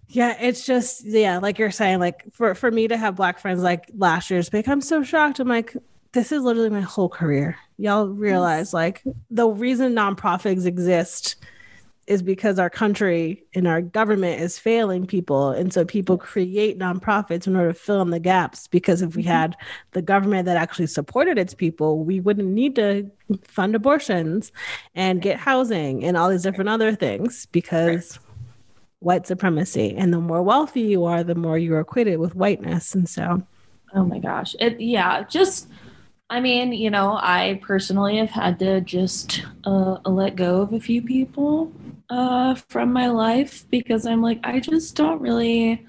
yeah 0.08 0.38
it's 0.40 0.66
just 0.66 1.06
yeah 1.06 1.38
like 1.38 1.60
you're 1.60 1.72
saying 1.72 2.00
like 2.00 2.24
for 2.32 2.56
for 2.56 2.72
me 2.72 2.88
to 2.88 2.98
have 2.98 3.16
black 3.16 3.40
friends 3.40 3.62
like 3.62 3.92
last 3.98 4.30
year's 4.32 4.50
pick 4.50 4.68
i'm 4.68 4.82
so 4.82 5.04
shocked. 5.04 5.40
I'm 5.40 5.48
like 5.48 5.76
this 6.14 6.32
is 6.32 6.42
literally 6.42 6.70
my 6.70 6.82
whole 6.82 7.10
career. 7.10 7.58
Y'all 7.78 8.08
realize 8.08 8.74
like 8.74 9.04
the 9.30 9.48
reason 9.48 9.94
nonprofits 9.94 10.66
exist 10.66 11.36
is 12.08 12.22
because 12.22 12.58
our 12.58 12.70
country 12.70 13.44
and 13.54 13.68
our 13.68 13.82
government 13.82 14.42
is 14.42 14.58
failing 14.58 15.06
people. 15.06 15.52
And 15.52 15.74
so 15.74 15.84
people 15.84 16.18
create 16.18 16.80
nonprofits 16.80 17.48
in 17.48 17.56
order 17.56 17.74
to 17.74 17.78
fill 17.78 18.02
in 18.02 18.12
the 18.12 18.20
gaps. 18.20 18.68
Because 18.68 19.02
if 19.02 19.16
we 19.16 19.24
mm-hmm. 19.24 19.32
had 19.32 19.58
the 19.92 20.02
government 20.02 20.46
that 20.46 20.56
actually 20.56 20.88
supported 20.88 21.38
its 21.38 21.54
people, 21.54 22.04
we 22.06 22.22
wouldn't 22.22 22.48
need 22.48 22.76
to 22.76 23.12
fund 23.44 23.76
abortions 23.76 24.54
and 24.96 25.22
get 25.22 25.38
housing 25.38 26.06
and 26.06 26.16
all 26.16 26.30
these 26.30 26.44
different 26.44 26.70
other 26.70 26.96
things 26.96 27.46
because 27.48 28.20
white 29.00 29.28
supremacy. 29.28 29.94
And 29.96 30.14
the 30.14 30.22
more 30.22 30.42
wealthy 30.42 30.82
you 30.82 31.04
are, 31.04 31.26
the 31.26 31.36
more 31.36 31.58
you're 31.58 31.82
equated 31.82 32.20
with 32.20 32.36
whiteness. 32.36 32.96
And 32.96 33.08
so, 33.08 33.44
oh 33.94 34.06
my 34.06 34.20
gosh. 34.20 34.56
It, 34.62 34.80
yeah, 34.80 35.24
just 35.24 35.68
I 36.30 36.42
mean, 36.42 36.74
you 36.74 36.90
know, 36.90 37.18
I 37.22 37.60
personally 37.64 38.18
have 38.18 38.30
had 38.30 38.60
to 38.60 38.82
just 38.82 39.46
uh, 39.66 39.98
let 40.06 40.36
go 40.36 40.62
of 40.62 40.74
a 40.74 40.80
few 40.80 41.02
people 41.02 41.72
uh, 42.10 42.56
from 42.70 42.94
my 42.94 43.08
life 43.08 43.66
because 43.70 44.06
I'm 44.06 44.22
like, 44.22 44.40
I 44.44 44.60
just 44.60 44.96
don't 44.96 45.22
really, 45.22 45.86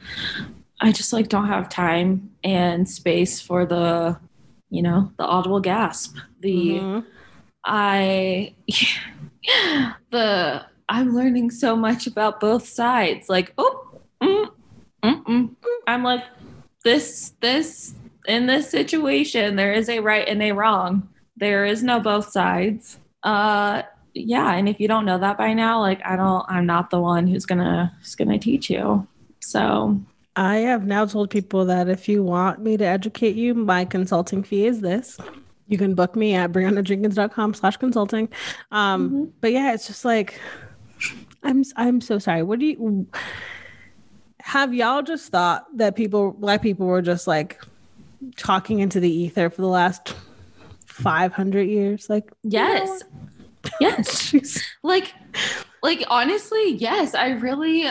I 0.80 0.92
just 0.92 1.12
like 1.12 1.28
don't 1.28 1.48
have 1.48 1.68
time 1.68 2.30
and 2.42 2.88
space 2.88 3.40
for 3.40 3.66
the, 3.66 4.18
you 4.70 4.82
know, 4.82 5.12
the 5.18 5.24
audible 5.24 5.60
gasp. 5.60 6.16
The, 6.40 6.78
mm-hmm. 6.78 7.08
I, 7.64 8.54
the, 10.10 10.64
I'm 10.88 11.14
learning 11.14 11.50
so 11.50 11.76
much 11.76 12.06
about 12.06 12.40
both 12.40 12.66
sides. 12.66 13.28
Like, 13.28 13.52
oh, 13.58 14.00
mm, 14.22 14.50
mm, 15.02 15.24
mm. 15.24 15.56
I'm 15.86 16.02
like, 16.02 16.24
this, 16.84 17.32
this, 17.40 17.94
in 18.26 18.46
this 18.46 18.70
situation, 18.70 19.56
there 19.56 19.72
is 19.72 19.88
a 19.88 20.00
right 20.00 20.26
and 20.26 20.42
a 20.42 20.52
wrong. 20.52 21.08
There 21.36 21.64
is 21.64 21.82
no 21.82 22.00
both 22.00 22.30
sides. 22.30 22.98
Uh, 23.22 23.82
yeah, 24.14 24.52
and 24.54 24.68
if 24.68 24.80
you 24.80 24.88
don't 24.88 25.04
know 25.04 25.18
that 25.18 25.38
by 25.38 25.52
now, 25.52 25.80
like 25.80 26.00
I 26.04 26.16
don't, 26.16 26.44
I'm 26.48 26.66
not 26.66 26.90
the 26.90 27.00
one 27.00 27.26
who's 27.26 27.46
gonna 27.46 27.92
who's 28.00 28.14
gonna 28.14 28.38
teach 28.38 28.70
you. 28.70 29.06
So 29.40 30.00
I 30.36 30.56
have 30.58 30.86
now 30.86 31.06
told 31.06 31.30
people 31.30 31.64
that 31.66 31.88
if 31.88 32.08
you 32.08 32.22
want 32.22 32.60
me 32.60 32.76
to 32.76 32.84
educate 32.84 33.34
you, 33.36 33.54
my 33.54 33.84
consulting 33.84 34.42
fee 34.42 34.66
is 34.66 34.80
this. 34.80 35.18
You 35.66 35.76
can 35.76 35.94
book 35.94 36.16
me 36.16 36.34
at 36.34 36.52
briannajenkins.com 36.52 37.54
slash 37.54 37.76
consulting. 37.76 38.28
Um, 38.70 39.10
mm-hmm. 39.10 39.24
but 39.40 39.52
yeah, 39.52 39.74
it's 39.74 39.86
just 39.86 40.04
like 40.04 40.40
I'm 41.42 41.64
I'm 41.76 42.00
so 42.00 42.18
sorry. 42.18 42.42
What 42.42 42.58
do 42.58 42.66
you 42.66 43.06
have 44.40 44.72
y'all 44.72 45.02
just 45.02 45.30
thought 45.30 45.66
that 45.76 45.94
people 45.94 46.32
black 46.32 46.62
people 46.62 46.86
were 46.86 47.02
just 47.02 47.26
like 47.26 47.60
talking 48.36 48.78
into 48.78 49.00
the 49.00 49.10
ether 49.10 49.50
for 49.50 49.60
the 49.60 49.68
last 49.68 50.14
500 50.86 51.62
years 51.62 52.08
like 52.10 52.32
yes 52.42 52.88
you 52.88 52.94
know? 52.94 53.27
Yes. 53.80 54.34
Like 54.82 55.12
like 55.82 56.04
honestly 56.08 56.74
yes. 56.74 57.14
I 57.14 57.30
really 57.30 57.86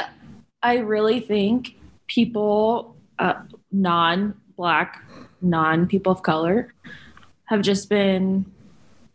i 0.63 0.77
really 0.77 1.19
think 1.19 1.75
people 2.07 2.95
uh, 3.19 3.33
non-black 3.71 5.03
non-people 5.41 6.11
of 6.11 6.23
color 6.23 6.73
have 7.45 7.61
just 7.61 7.89
been 7.89 8.45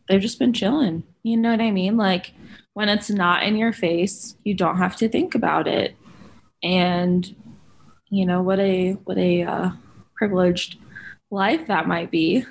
they've 0.09 0.21
just 0.21 0.39
been 0.39 0.53
chilling. 0.53 1.03
You 1.23 1.37
know 1.37 1.51
what 1.51 1.61
i 1.61 1.71
mean? 1.71 1.97
Like 1.97 2.33
when 2.75 2.89
it's 2.89 3.11
not 3.11 3.43
in 3.43 3.57
your 3.57 3.73
face 3.73 4.37
you 4.45 4.55
don't 4.55 4.79
have 4.79 4.97
to 4.97 5.09
think 5.09 5.35
about 5.35 5.67
it. 5.67 5.97
And 6.63 7.35
you 8.11 8.27
know 8.27 8.43
what 8.43 8.61
a 8.61 8.93
what 9.05 9.19
a 9.19 9.43
uh, 9.43 9.71
privileged 10.15 10.79
life 11.33 11.67
that 11.67 11.89
might 11.89 12.11
be, 12.11 12.45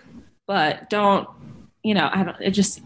but 0.47 0.89
don't, 0.89 1.29
you 1.83 1.93
know, 1.93 2.09
I 2.11 2.23
don't, 2.23 2.37
it 2.39 2.51
just, 2.51 2.81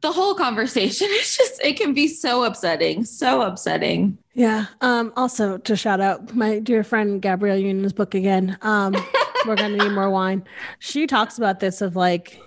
the 0.00 0.12
whole 0.12 0.34
conversation 0.34 1.08
is 1.10 1.36
just, 1.36 1.62
it 1.64 1.76
can 1.76 1.94
be 1.94 2.08
so 2.08 2.44
upsetting, 2.44 3.04
so 3.04 3.42
upsetting. 3.42 4.18
Yeah. 4.34 4.66
Um, 4.80 5.12
also 5.16 5.58
to 5.58 5.76
shout 5.76 6.00
out 6.00 6.34
my 6.34 6.58
dear 6.58 6.84
friend 6.84 7.20
Gabrielle 7.20 7.56
Union's 7.56 7.92
book 7.92 8.14
again. 8.14 8.58
Um, 8.62 8.94
we're 9.46 9.56
to 9.56 9.68
need 9.68 9.92
more 9.92 10.10
wine. 10.10 10.44
She 10.78 11.06
talks 11.06 11.38
about 11.38 11.60
this 11.60 11.80
of 11.80 11.96
like, 11.96 12.40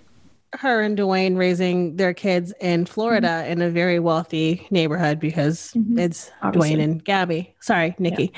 her 0.56 0.82
and 0.82 0.98
Dwyane 0.98 1.38
raising 1.38 1.96
their 1.96 2.14
kids 2.14 2.54
in 2.62 2.86
Florida 2.86 3.28
mm-hmm. 3.28 3.52
in 3.52 3.62
a 3.62 3.70
very 3.70 4.00
wealthy 4.00 4.68
neighborhood 4.70 5.20
because 5.20 5.74
mm-hmm. 5.76 5.98
it's 6.00 6.32
Obviously. 6.42 6.76
Dwyane 6.76 6.84
and 6.84 7.04
Gabby. 7.04 7.56
Sorry, 7.60 7.96
Nikki. 7.98 8.32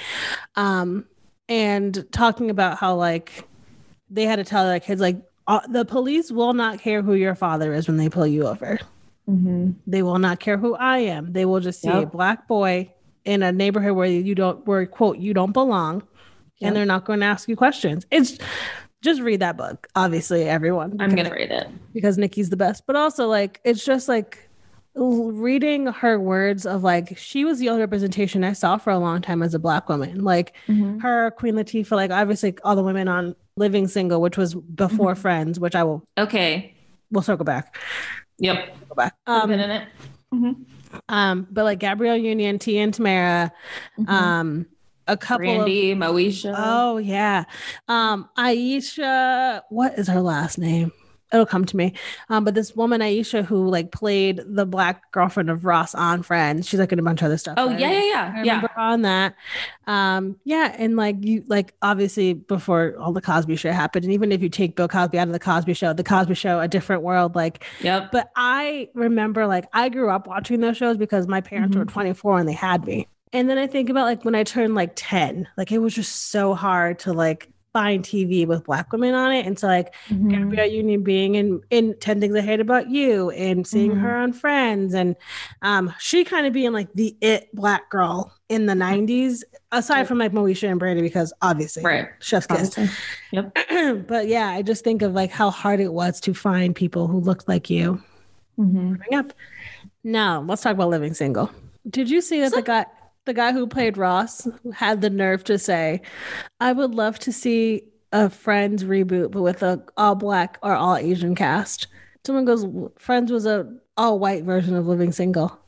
Yeah. 0.55 0.81
Um, 0.81 1.05
and 1.49 2.05
talking 2.11 2.49
about 2.49 2.77
how 2.77 2.95
like 2.95 3.47
they 4.09 4.23
had 4.23 4.37
to 4.37 4.43
tell 4.43 4.65
their 4.65 4.79
kids 4.79 5.01
like 5.01 5.21
uh, 5.47 5.61
the 5.67 5.85
police 5.85 6.31
will 6.31 6.53
not 6.53 6.79
care 6.79 7.01
who 7.01 7.13
your 7.13 7.35
father 7.35 7.73
is 7.73 7.87
when 7.87 7.97
they 7.97 8.09
pull 8.09 8.27
you 8.27 8.47
over. 8.47 8.79
Mm-hmm. 9.29 9.71
They 9.87 10.03
will 10.03 10.19
not 10.19 10.39
care 10.39 10.57
who 10.57 10.75
I 10.75 10.99
am. 10.99 11.33
They 11.33 11.45
will 11.45 11.59
just 11.59 11.81
see 11.81 11.87
yep. 11.87 12.03
a 12.03 12.05
black 12.05 12.47
boy 12.47 12.91
in 13.23 13.41
a 13.41 13.51
neighborhood 13.51 13.95
where 13.95 14.07
you 14.07 14.35
don't, 14.35 14.65
where 14.67 14.85
quote, 14.85 15.17
you 15.17 15.33
don't 15.33 15.51
belong, 15.51 16.03
yep. 16.57 16.67
and 16.67 16.75
they're 16.75 16.85
not 16.85 17.05
going 17.05 17.21
to 17.21 17.25
ask 17.25 17.49
you 17.49 17.55
questions. 17.55 18.05
It's 18.11 18.37
just 19.05 19.21
read 19.21 19.39
that 19.39 19.55
book. 19.55 19.87
Obviously, 19.95 20.43
everyone. 20.43 20.97
I'm 20.99 21.15
gonna 21.15 21.31
read 21.31 21.51
it 21.51 21.67
because 21.93 22.17
Nikki's 22.17 22.49
the 22.49 22.57
best. 22.57 22.85
But 22.87 22.95
also, 22.95 23.27
like, 23.27 23.61
it's 23.63 23.85
just 23.85 24.09
like 24.09 24.44
reading 24.95 25.87
her 25.87 26.19
words 26.19 26.65
of 26.65 26.83
like 26.83 27.17
she 27.17 27.43
was 27.43 27.59
the 27.59 27.69
only 27.69 27.81
representation 27.81 28.43
I 28.43 28.53
saw 28.53 28.77
for 28.77 28.91
a 28.91 28.97
long 28.97 29.21
time 29.21 29.43
as 29.43 29.53
a 29.53 29.59
black 29.59 29.89
woman. 29.89 30.23
Like 30.23 30.53
mm-hmm. 30.67 30.99
her, 30.99 31.31
Queen 31.31 31.55
Latifah, 31.55 31.91
like 31.91 32.11
obviously 32.11 32.55
all 32.63 32.75
the 32.75 32.83
women 32.83 33.07
on 33.07 33.35
Living 33.57 33.87
Single, 33.87 34.21
which 34.21 34.37
was 34.37 34.55
before 34.55 35.13
mm-hmm. 35.13 35.21
Friends, 35.21 35.59
which 35.59 35.75
I 35.75 35.83
will. 35.83 36.03
Okay. 36.17 36.73
We'll 37.11 37.23
circle 37.23 37.45
back. 37.45 37.77
Yep. 38.39 38.89
Go 38.89 38.95
back. 38.95 39.15
Um, 39.27 39.51
in 39.51 39.59
it. 39.59 39.87
Mm-hmm. 40.33 40.63
Um, 41.09 41.47
but 41.51 41.63
like 41.63 41.79
Gabrielle 41.79 42.17
Union, 42.17 42.57
Tia 42.59 42.83
and 42.83 42.93
Tamera, 42.93 43.51
mm-hmm. 43.99 44.09
um, 44.09 44.65
a 45.07 45.17
couple 45.17 45.45
Brandy, 45.45 45.91
of 45.91 45.97
Moesha. 45.97 46.53
Oh 46.57 46.97
yeah. 46.97 47.45
Um, 47.87 48.29
Aisha, 48.37 49.61
what 49.69 49.97
is 49.99 50.07
her 50.07 50.21
last 50.21 50.57
name? 50.57 50.91
It'll 51.33 51.45
come 51.45 51.65
to 51.65 51.77
me. 51.77 51.93
Um, 52.29 52.43
but 52.43 52.55
this 52.55 52.75
woman 52.75 53.01
Aisha 53.01 53.43
who 53.43 53.67
like 53.69 53.91
played 53.91 54.41
the 54.45 54.65
black 54.65 55.11
girlfriend 55.11 55.49
of 55.49 55.65
Ross 55.65 55.95
on 55.95 56.23
Friends, 56.23 56.67
she's 56.67 56.79
like 56.79 56.91
in 56.91 56.99
a 56.99 57.03
bunch 57.03 57.21
of 57.21 57.25
other 57.25 57.37
stuff. 57.37 57.55
Oh 57.57 57.67
right? 57.67 57.79
yeah, 57.79 57.91
yeah, 57.91 58.03
yeah, 58.03 58.43
yeah. 58.43 58.67
On 58.77 59.01
that, 59.03 59.35
um, 59.87 60.37
yeah, 60.43 60.75
and 60.77 60.95
like 60.95 61.17
you, 61.19 61.43
like 61.47 61.73
obviously 61.81 62.33
before 62.33 62.95
all 62.99 63.13
the 63.13 63.21
Cosby 63.21 63.55
Show 63.55 63.71
happened, 63.71 64.05
and 64.05 64.13
even 64.13 64.31
if 64.31 64.41
you 64.41 64.49
take 64.49 64.75
Bill 64.75 64.87
Cosby 64.87 65.17
out 65.19 65.27
of 65.27 65.33
the 65.33 65.39
Cosby 65.39 65.73
Show, 65.73 65.93
the 65.93 66.03
Cosby 66.03 66.35
Show, 66.35 66.59
a 66.59 66.67
different 66.67 67.03
world, 67.03 67.35
like. 67.35 67.63
Yep. 67.81 68.11
But 68.11 68.31
I 68.35 68.89
remember 68.93 69.47
like 69.47 69.65
I 69.73 69.89
grew 69.89 70.09
up 70.09 70.27
watching 70.27 70.59
those 70.61 70.77
shows 70.77 70.97
because 70.97 71.27
my 71.27 71.41
parents 71.41 71.71
mm-hmm. 71.71 71.79
were 71.79 71.85
24 71.85 72.39
and 72.39 72.49
they 72.49 72.53
had 72.53 72.85
me. 72.85 73.07
And 73.33 73.49
then 73.49 73.57
I 73.57 73.67
think 73.67 73.89
about 73.89 74.05
like 74.05 74.23
when 74.23 74.35
I 74.35 74.43
turned 74.43 74.75
like 74.75 74.93
10, 74.95 75.47
like 75.57 75.71
it 75.71 75.79
was 75.79 75.93
just 75.93 76.29
so 76.29 76.53
hard 76.53 76.99
to 76.99 77.11
like 77.11 77.49
find 77.75 78.05
TV 78.05 78.47
with 78.47 78.63
black 78.63 78.89
women 78.93 79.13
on 79.13 79.33
it. 79.33 79.45
And 79.45 79.59
so 79.59 79.67
like 79.67 79.93
mm-hmm. 80.07 80.29
Gabrielle 80.29 80.71
Union 80.71 81.03
being 81.03 81.35
in 81.35 81.59
in 81.71 81.93
10 81.99 82.21
Things 82.21 82.33
I 82.33 82.39
Hate 82.39 82.61
About 82.61 82.89
You 82.89 83.31
and 83.31 83.67
seeing 83.67 83.91
mm-hmm. 83.91 83.99
her 83.99 84.15
on 84.15 84.31
Friends 84.31 84.93
and 84.93 85.17
um 85.61 85.93
she 85.99 86.23
kind 86.23 86.47
of 86.47 86.53
being 86.53 86.71
like 86.71 86.87
the 86.93 87.17
it 87.19 87.53
black 87.53 87.89
girl 87.89 88.31
in 88.47 88.65
the 88.67 88.73
90s, 88.75 89.43
aside 89.73 90.07
from 90.07 90.19
like 90.19 90.31
Moesha 90.31 90.69
and 90.69 90.79
Brandy, 90.79 91.01
because 91.01 91.33
obviously 91.41 91.83
right. 91.83 92.07
chef's 92.19 92.47
kiss. 92.47 92.79
Yep. 93.33 93.57
but 94.07 94.29
yeah, 94.29 94.47
I 94.47 94.61
just 94.61 94.85
think 94.85 95.01
of 95.01 95.11
like 95.11 95.31
how 95.31 95.49
hard 95.49 95.81
it 95.81 95.91
was 95.91 96.21
to 96.21 96.33
find 96.33 96.73
people 96.73 97.07
who 97.07 97.19
looked 97.19 97.49
like 97.49 97.69
you 97.69 98.01
mm-hmm. 98.57 98.93
growing 98.93 99.25
up. 99.25 99.33
Now 100.05 100.39
let's 100.47 100.61
talk 100.61 100.75
about 100.75 100.91
living 100.91 101.13
single. 101.13 101.51
Did 101.89 102.09
you 102.09 102.21
see 102.21 102.39
that 102.39 102.51
so- 102.51 102.57
the 102.57 102.61
guy 102.61 102.85
the 103.25 103.33
guy 103.33 103.51
who 103.51 103.67
played 103.67 103.97
Ross 103.97 104.47
had 104.73 105.01
the 105.01 105.09
nerve 105.09 105.43
to 105.45 105.57
say, 105.57 106.01
I 106.59 106.71
would 106.71 106.95
love 106.95 107.19
to 107.19 107.31
see 107.31 107.83
a 108.11 108.29
Friends 108.29 108.83
reboot, 108.83 109.31
but 109.31 109.41
with 109.41 109.61
a 109.63 109.83
all 109.97 110.15
black 110.15 110.57
or 110.61 110.73
all 110.73 110.95
Asian 110.95 111.35
cast. 111.35 111.87
Someone 112.25 112.45
goes, 112.45 112.65
Friends 112.97 113.31
was 113.31 113.45
a 113.45 113.71
all 113.97 114.19
white 114.19 114.43
version 114.43 114.75
of 114.75 114.87
Living 114.87 115.11
Single. 115.11 115.59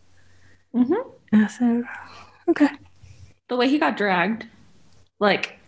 Mm-hmm. 0.74 1.36
I 1.36 1.47
said, 1.47 1.84
okay. 2.47 2.70
The 3.49 3.58
way 3.58 3.68
he 3.68 3.80
got 3.80 3.97
dragged, 3.97 4.45
like 5.20 5.60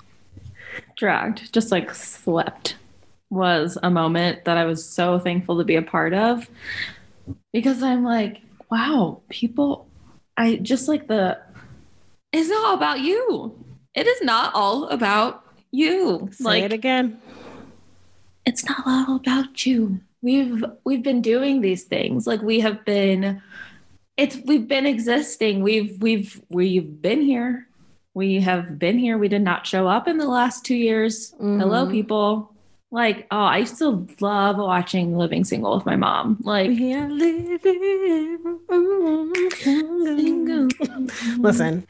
dragged, 0.96 1.54
just 1.54 1.72
like 1.72 1.94
swept, 1.94 2.76
was 3.30 3.78
a 3.84 3.90
moment 3.90 4.46
that 4.46 4.58
I 4.58 4.66
was 4.66 4.88
so 4.88 5.20
thankful 5.20 5.58
to 5.58 5.64
be 5.64 5.76
a 5.76 5.82
part 5.82 6.14
of 6.14 6.50
because 7.54 7.84
I'm 7.84 8.04
like, 8.04 8.42
wow, 8.72 9.22
people 9.30 9.90
I 10.40 10.56
just 10.56 10.88
like 10.88 11.08
the 11.08 11.38
it's 12.32 12.50
not 12.50 12.66
all 12.66 12.74
about 12.76 13.00
you. 13.02 13.56
It 13.96 14.08
is 14.08 14.22
not 14.22 14.54
all 14.54 14.88
about 14.90 15.44
you. 15.72 16.30
Say 16.32 16.44
like 16.44 16.64
it 16.64 16.74
again. 16.74 17.20
it's 18.46 18.64
not 18.66 18.82
all 18.86 19.16
about 19.16 19.66
you. 19.66 20.00
We've 20.22 20.64
we've 20.84 21.04
been 21.04 21.22
doing 21.22 21.62
these 21.62 21.84
things. 21.86 22.28
Like 22.28 22.42
we 22.42 22.60
have 22.60 22.84
been 22.86 23.42
it's 24.18 24.38
we've 24.46 24.68
been 24.68 24.86
existing. 24.86 25.64
We've 25.64 26.02
we've 26.02 26.42
we've 26.50 27.02
been 27.02 27.22
here. 27.22 27.68
We 28.14 28.42
have 28.42 28.78
been 28.78 28.98
here. 28.98 29.18
We 29.18 29.28
did 29.28 29.44
not 29.44 29.66
show 29.66 29.88
up 29.88 30.08
in 30.08 30.18
the 30.18 30.28
last 30.28 30.66
2 30.66 30.76
years. 30.76 31.34
Hello 31.40 31.86
Mhm. 31.86 31.92
people. 31.92 32.54
Like, 32.92 33.28
oh, 33.30 33.38
I 33.44 33.66
still 33.66 34.08
love 34.20 34.58
watching 34.58 35.16
Living 35.16 35.44
Single 35.46 35.76
with 35.76 35.86
my 35.86 35.96
mom. 35.96 36.38
Like 36.42 36.70
We 36.72 36.94
are 36.96 37.08
living. 37.08 37.60
Single. 39.62 40.68
Listen, 41.38 41.86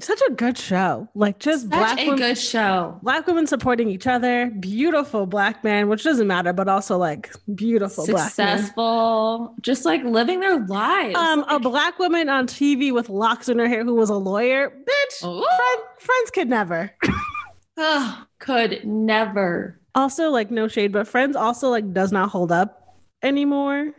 such 0.00 0.20
a 0.28 0.32
good 0.32 0.58
show. 0.58 1.08
Like 1.14 1.38
just 1.38 1.62
Such 1.62 1.70
black 1.70 1.98
a 1.98 2.04
women, 2.06 2.18
good 2.18 2.38
show. 2.38 2.98
black 3.02 3.26
women 3.26 3.46
supporting 3.46 3.88
each 3.88 4.06
other. 4.06 4.50
Beautiful 4.50 5.26
black 5.26 5.62
men, 5.64 5.88
which 5.88 6.02
doesn't 6.04 6.26
matter, 6.26 6.52
but 6.52 6.68
also 6.68 6.98
like 6.98 7.30
beautiful 7.54 8.06
black. 8.06 8.32
Successful, 8.32 9.54
just 9.60 9.84
like 9.84 10.02
living 10.04 10.40
their 10.40 10.58
lives. 10.66 11.16
Um, 11.16 11.44
a 11.48 11.58
black 11.60 11.98
woman 11.98 12.28
on 12.28 12.46
TV 12.46 12.92
with 12.92 13.08
locks 13.08 13.48
in 13.48 13.58
her 13.58 13.68
hair 13.68 13.84
who 13.84 13.94
was 13.94 14.10
a 14.10 14.16
lawyer, 14.16 14.70
bitch. 14.70 15.20
Friend, 15.20 15.82
friends 15.98 16.30
could 16.32 16.48
never. 16.48 16.90
Ugh, 17.76 18.26
could 18.38 18.84
never. 18.84 19.80
Also, 19.94 20.30
like 20.30 20.50
no 20.50 20.66
shade, 20.68 20.92
but 20.92 21.06
Friends 21.06 21.36
also 21.36 21.68
like 21.70 21.92
does 21.92 22.10
not 22.12 22.30
hold 22.30 22.50
up 22.50 22.96
anymore. 23.22 23.92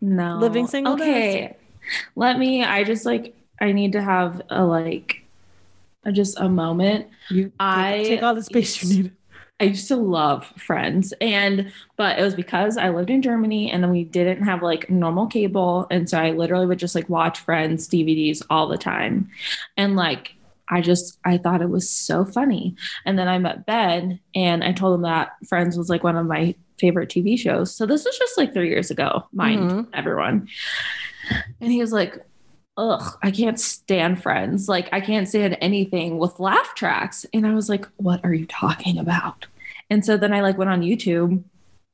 No. 0.00 0.36
Living 0.38 0.66
single 0.66 0.94
Okay. 0.94 1.56
Let 2.16 2.38
me, 2.38 2.62
I 2.64 2.84
just 2.84 3.04
like, 3.04 3.34
I 3.62 3.72
need 3.72 3.92
to 3.92 4.02
have 4.02 4.42
a 4.50 4.64
like, 4.64 5.22
a, 6.04 6.12
just 6.12 6.38
a 6.38 6.48
moment. 6.48 7.06
You 7.30 7.44
take, 7.44 7.52
I 7.60 8.02
take 8.04 8.22
all 8.22 8.34
the 8.34 8.42
space 8.42 8.82
you 8.82 9.02
need. 9.04 9.12
I 9.60 9.64
used 9.66 9.86
to 9.88 9.96
love 9.96 10.44
Friends, 10.56 11.14
and 11.20 11.70
but 11.96 12.18
it 12.18 12.22
was 12.22 12.34
because 12.34 12.76
I 12.76 12.88
lived 12.88 13.10
in 13.10 13.22
Germany 13.22 13.70
and 13.70 13.80
then 13.80 13.92
we 13.92 14.02
didn't 14.02 14.42
have 14.42 14.60
like 14.62 14.90
normal 14.90 15.28
cable, 15.28 15.86
and 15.90 16.10
so 16.10 16.18
I 16.18 16.32
literally 16.32 16.66
would 16.66 16.80
just 16.80 16.96
like 16.96 17.08
watch 17.08 17.38
Friends 17.38 17.88
DVDs 17.88 18.42
all 18.50 18.66
the 18.66 18.76
time, 18.78 19.30
and 19.76 19.94
like 19.94 20.34
I 20.68 20.80
just 20.80 21.18
I 21.24 21.38
thought 21.38 21.62
it 21.62 21.70
was 21.70 21.88
so 21.88 22.24
funny. 22.24 22.74
And 23.04 23.16
then 23.16 23.28
I 23.28 23.38
met 23.38 23.64
Ben, 23.64 24.18
and 24.34 24.64
I 24.64 24.72
told 24.72 24.96
him 24.96 25.02
that 25.02 25.30
Friends 25.48 25.78
was 25.78 25.88
like 25.88 26.02
one 26.02 26.16
of 26.16 26.26
my 26.26 26.56
favorite 26.80 27.08
TV 27.10 27.38
shows. 27.38 27.72
So 27.72 27.86
this 27.86 28.04
was 28.04 28.18
just 28.18 28.36
like 28.36 28.52
three 28.52 28.68
years 28.70 28.90
ago, 28.90 29.26
mind 29.32 29.70
Mhm. 29.70 29.86
everyone. 29.94 30.48
And 31.60 31.70
he 31.70 31.80
was 31.80 31.92
like, 31.92 32.18
ugh, 32.76 33.18
I 33.22 33.30
can't 33.30 33.60
stand 33.60 34.22
friends. 34.22 34.68
Like, 34.68 34.88
I 34.92 35.00
can't 35.00 35.28
stand 35.28 35.56
anything 35.60 36.18
with 36.18 36.40
laugh 36.40 36.74
tracks. 36.74 37.26
And 37.32 37.46
I 37.46 37.54
was 37.54 37.68
like, 37.68 37.86
what 37.96 38.24
are 38.24 38.34
you 38.34 38.46
talking 38.46 38.98
about? 38.98 39.46
And 39.90 40.04
so 40.04 40.16
then 40.16 40.32
I 40.32 40.40
like 40.40 40.58
went 40.58 40.70
on 40.70 40.82
YouTube 40.82 41.42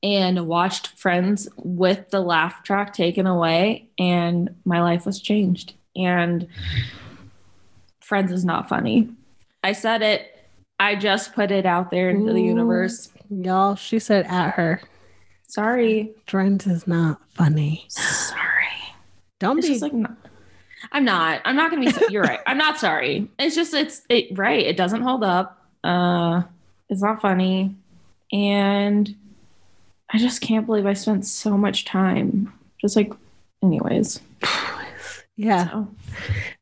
and 0.03 0.47
watched 0.47 0.89
Friends 0.99 1.49
with 1.57 2.11
the 2.11 2.21
laugh 2.21 2.63
track 2.63 2.93
taken 2.93 3.27
away, 3.27 3.89
and 3.99 4.55
my 4.65 4.81
life 4.81 5.05
was 5.05 5.21
changed. 5.21 5.75
And 5.97 6.47
Friends 8.01 8.31
is 8.31 8.45
not 8.45 8.69
funny. 8.69 9.11
I 9.65 9.73
said 9.73 10.03
it. 10.03 10.49
I 10.79 10.95
just 10.95 11.35
put 11.35 11.51
it 11.51 11.67
out 11.67 11.91
there 11.91 12.09
into 12.09 12.33
the 12.33 12.41
universe. 12.41 13.11
Y'all, 13.29 13.75
she 13.75 13.99
said 13.99 14.27
at 14.27 14.55
her, 14.55 14.81
Sorry. 15.49 16.13
Friends 16.27 16.67
is 16.67 16.87
not 16.87 17.21
funny. 17.35 17.85
Sorry. 17.89 18.45
Don't 19.41 19.59
It's 19.59 19.69
be 19.69 19.79
like 19.79 19.95
not, 19.95 20.17
I'm 20.93 21.05
not. 21.05 21.41
I'm 21.45 21.57
not 21.57 21.71
gonna 21.71 21.83
be. 21.85 21.91
so- 21.93 22.09
You're 22.09 22.23
right. 22.23 22.41
I'm 22.47 22.59
not 22.59 22.79
sorry. 22.79 23.29
It's 23.39 23.55
just 23.55 23.75
it's 23.75 24.03
it 24.09 24.37
right. 24.39 24.65
It 24.65 24.77
doesn't 24.77 25.03
hold 25.03 25.23
up. 25.25 25.65
Uh, 25.85 26.43
it's 26.89 27.03
not 27.03 27.21
funny, 27.21 27.75
and 28.33 29.15
I 30.13 30.19
just 30.19 30.41
can't 30.41 30.67
believe 30.67 30.87
I 30.87 30.95
spent 30.95 31.27
so 31.27 31.57
much 31.57 31.85
time 31.85 32.53
just 32.81 32.97
like. 32.97 33.13
Anyways, 33.63 34.21
yeah. 35.37 35.69
so 35.71 35.89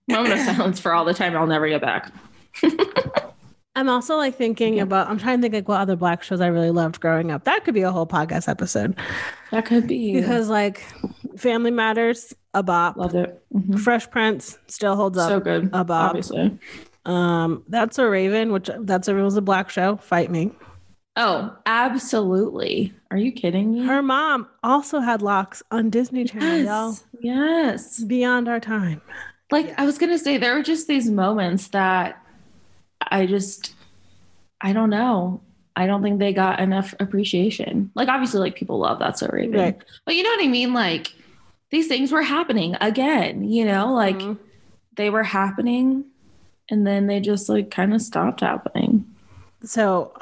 moment 0.08 0.32
of 0.34 0.40
silence 0.40 0.80
for 0.80 0.92
all 0.94 1.04
the 1.04 1.12
time 1.14 1.36
I'll 1.36 1.46
never 1.46 1.68
get 1.68 1.80
back. 1.82 2.10
I'm 3.76 3.90
also 3.90 4.16
like 4.16 4.36
thinking 4.36 4.78
Yeah. 4.78 4.84
about. 4.84 5.08
I'm 5.08 5.18
trying 5.18 5.38
to 5.38 5.42
think 5.42 5.52
like 5.54 5.68
what 5.68 5.80
other 5.80 5.96
black 5.96 6.22
shows 6.22 6.40
I 6.40 6.46
really 6.46 6.70
loved 6.70 6.98
growing 7.00 7.30
up. 7.30 7.44
That 7.44 7.64
could 7.64 7.74
be 7.74 7.82
a 7.82 7.90
whole 7.92 8.06
podcast 8.06 8.48
episode 8.48 8.96
That 9.50 9.66
could 9.66 9.86
be 9.86 10.14
because 10.18 10.48
like 10.48 10.82
Family 11.36 11.70
Matters, 11.70 12.32
a 12.56 12.62
bop. 12.62 12.96
loved 12.96 13.14
it. 13.14 13.40
Mhm. 13.54 13.78
Fresh 13.80 14.10
Prince 14.10 14.58
still 14.66 14.96
holds 14.96 15.16
up. 15.18 15.28
So 15.28 15.38
good. 15.40 15.70
a 15.72 15.84
bop. 15.84 16.08
Obviously. 16.10 16.58
Um, 17.04 17.62
that's 17.68 17.98
a 17.98 18.08
Raven, 18.08 18.50
which 18.52 18.68
that's 18.80 19.06
a 19.08 19.16
it 19.16 19.22
was 19.22 19.36
a 19.36 19.42
black 19.42 19.70
show. 19.70 19.96
Fight 19.96 20.30
me. 20.30 20.50
Oh, 21.18 21.54
absolutely. 21.66 22.92
Are 23.10 23.16
you 23.16 23.32
kidding 23.32 23.72
me? 23.72 23.86
Her 23.86 24.02
mom 24.02 24.48
also 24.62 25.00
had 25.00 25.22
locks 25.22 25.62
on 25.70 25.88
Disney 25.90 26.24
Channel, 26.24 26.58
y'all. 26.64 26.90
yes. 26.90 27.04
Yes. 27.20 28.04
Beyond 28.04 28.48
our 28.48 28.60
time. 28.60 29.00
like 29.52 29.78
I 29.78 29.84
was 29.86 29.98
gonna 29.98 30.18
say, 30.18 30.36
there 30.38 30.54
were 30.54 30.62
just 30.62 30.88
these 30.88 31.08
moments 31.10 31.68
that 31.68 32.20
I 33.10 33.26
just, 33.26 33.74
I 34.60 34.72
don't 34.72 34.90
know. 34.90 35.40
I 35.76 35.86
don't 35.86 36.02
think 36.02 36.18
they 36.18 36.32
got 36.32 36.58
enough 36.58 36.94
appreciation. 37.00 37.90
Like 37.94 38.08
obviously, 38.08 38.40
like 38.40 38.56
people 38.56 38.78
love 38.78 38.98
that 38.98 39.18
so 39.18 39.28
Raven, 39.30 39.60
Right. 39.60 39.78
but 40.06 40.14
you 40.16 40.22
know 40.22 40.30
what 40.30 40.42
I 40.44 40.48
mean. 40.48 40.72
Like 40.74 41.12
these 41.70 41.88
things 41.88 42.12
were 42.12 42.22
happening 42.22 42.76
again. 42.80 43.44
You 43.44 43.64
know, 43.64 43.92
like 43.92 44.18
Mhm. 44.18 44.38
they 44.96 45.10
were 45.10 45.22
happening, 45.24 46.04
and 46.70 46.86
then 46.86 47.06
they 47.06 47.20
just 47.20 47.48
like 47.48 47.70
kind 47.70 47.94
of 47.94 48.02
stopped 48.02 48.40
happening. 48.40 49.04
So 49.64 50.12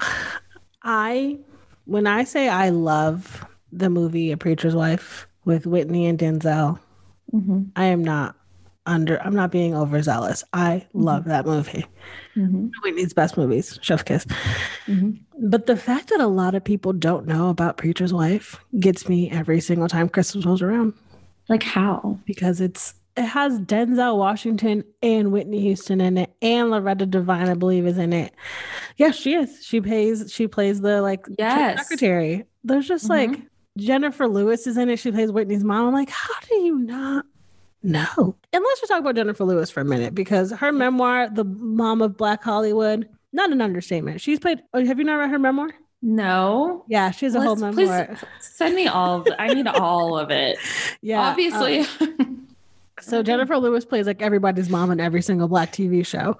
I 0.82 1.38
when 1.86 2.07
I 2.07 2.24
say 2.24 2.49
I 2.49 2.70
love 2.70 3.45
the 3.72 3.90
movie 3.90 4.32
A 4.32 4.36
Preacher's 4.36 4.74
Wife 4.74 5.26
with 5.45 5.66
Whitney 5.66 6.07
and 6.07 6.18
Denzel, 6.18 6.78
Mhm. 7.34 7.70
I 7.76 7.84
am 7.86 8.03
not 8.03 8.36
under 8.86 9.20
I'm 9.22 9.34
not 9.34 9.51
being 9.51 9.74
overzealous. 9.74 10.45
I 10.53 10.86
love 10.92 11.24
that 11.24 11.47
movie. 11.47 11.84
Mhm. 12.36 12.70
Whitney's 12.82 13.12
best 13.14 13.36
movies, 13.36 13.78
Chef's 13.82 14.03
Kiss. 14.03 14.26
Mhm. 14.86 15.18
But 15.42 15.66
the 15.66 15.76
fact 15.76 16.09
that 16.11 16.20
a 16.20 16.26
lot 16.26 16.55
of 16.55 16.62
people 16.64 16.92
don't 16.92 17.26
know 17.26 17.49
about 17.49 17.76
Preacher's 17.78 18.12
Wife 18.12 18.59
gets 18.78 19.09
me 19.09 19.30
every 19.30 19.61
single 19.61 19.88
time 19.88 20.09
Christmas 20.09 20.45
rolls 20.47 20.62
around 20.62 20.92
Like 21.49 21.62
how? 21.62 22.18
because 22.24 22.61
it's 22.61 22.95
it 23.16 23.22
has 23.26 23.61
Denzel 23.61 24.18
Washington 24.18 24.82
and 25.03 25.30
Whitney 25.30 25.61
Houston 25.61 26.01
in 26.01 26.18
it, 26.18 26.34
and 26.42 26.70
Loretta 26.70 27.07
Devine, 27.07 27.49
I 27.49 27.55
believe, 27.55 27.86
is 27.86 27.97
in 27.99 28.12
it. 28.12 28.34
Yes, 28.97 29.14
she 29.14 29.34
is. 29.34 29.64
She 29.64 29.80
plays. 29.80 30.32
She 30.32 30.49
plays 30.49 30.80
the 30.80 31.01
like 31.01 31.24
Yes. 31.38 31.78
secretary. 31.78 32.45
There's 32.64 32.88
just 32.88 33.05
Mhm. 33.07 33.11
like 33.11 33.40
Jenifer 33.78 34.28
Lewis 34.32 34.66
is 34.66 34.76
in 34.76 34.88
it. 34.88 34.99
She 34.99 35.12
plays 35.12 35.30
Whitney's 35.30 35.62
mom. 35.64 35.86
I'm 35.88 35.92
like, 35.95 36.11
how 36.11 36.34
do 36.49 36.57
you 36.57 36.78
not 36.78 37.24
know? 37.84 38.34
And 38.53 38.64
let's 38.64 38.80
just 38.80 38.90
talk 38.90 39.01
about 39.01 39.14
Jenifer 39.14 39.47
Lewis 39.47 39.70
for 39.70 39.80
a 39.80 39.84
minute 39.84 40.14
because 40.14 40.51
her 40.51 40.72
memoir, 40.72 41.28
"The 41.30 41.45
Mom 41.45 42.03
of 42.03 42.16
Black 42.16 42.42
Hollywood," 42.42 43.09
not 43.32 43.53
an 43.53 43.61
understatement. 43.61 44.20
She's 44.20 44.40
played. 44.40 44.61
Oh, 44.72 44.84
have 44.84 44.99
you 44.99 45.05
not 45.05 45.16
read 45.16 45.30
her 45.30 45.38
memoir? 45.38 45.68
No. 46.07 46.85
Yeah, 46.87 47.11
she 47.13 47.25
has 47.25 47.35
a 47.35 47.41
whole 47.41 47.57
memoir. 47.57 48.07
please 48.07 48.19
send 48.41 48.75
me 48.77 48.87
all 48.87 49.23
of 49.23 49.29
I 49.39 49.55
need 49.55 49.67
all 49.67 50.19
of 50.19 50.31
it. 50.31 50.59
Yeah, 51.01 51.21
Obviously. 51.31 51.85
So 53.01 53.23
Jenifer 53.25 53.61
Lewis 53.61 53.87
plays 53.87 54.07
like 54.07 54.21
everybody's 54.21 54.69
mom 54.69 54.91
in 54.91 55.01
every 55.01 55.23
single 55.23 55.49
black 55.49 55.73
TV 55.73 56.05
show. 56.07 56.37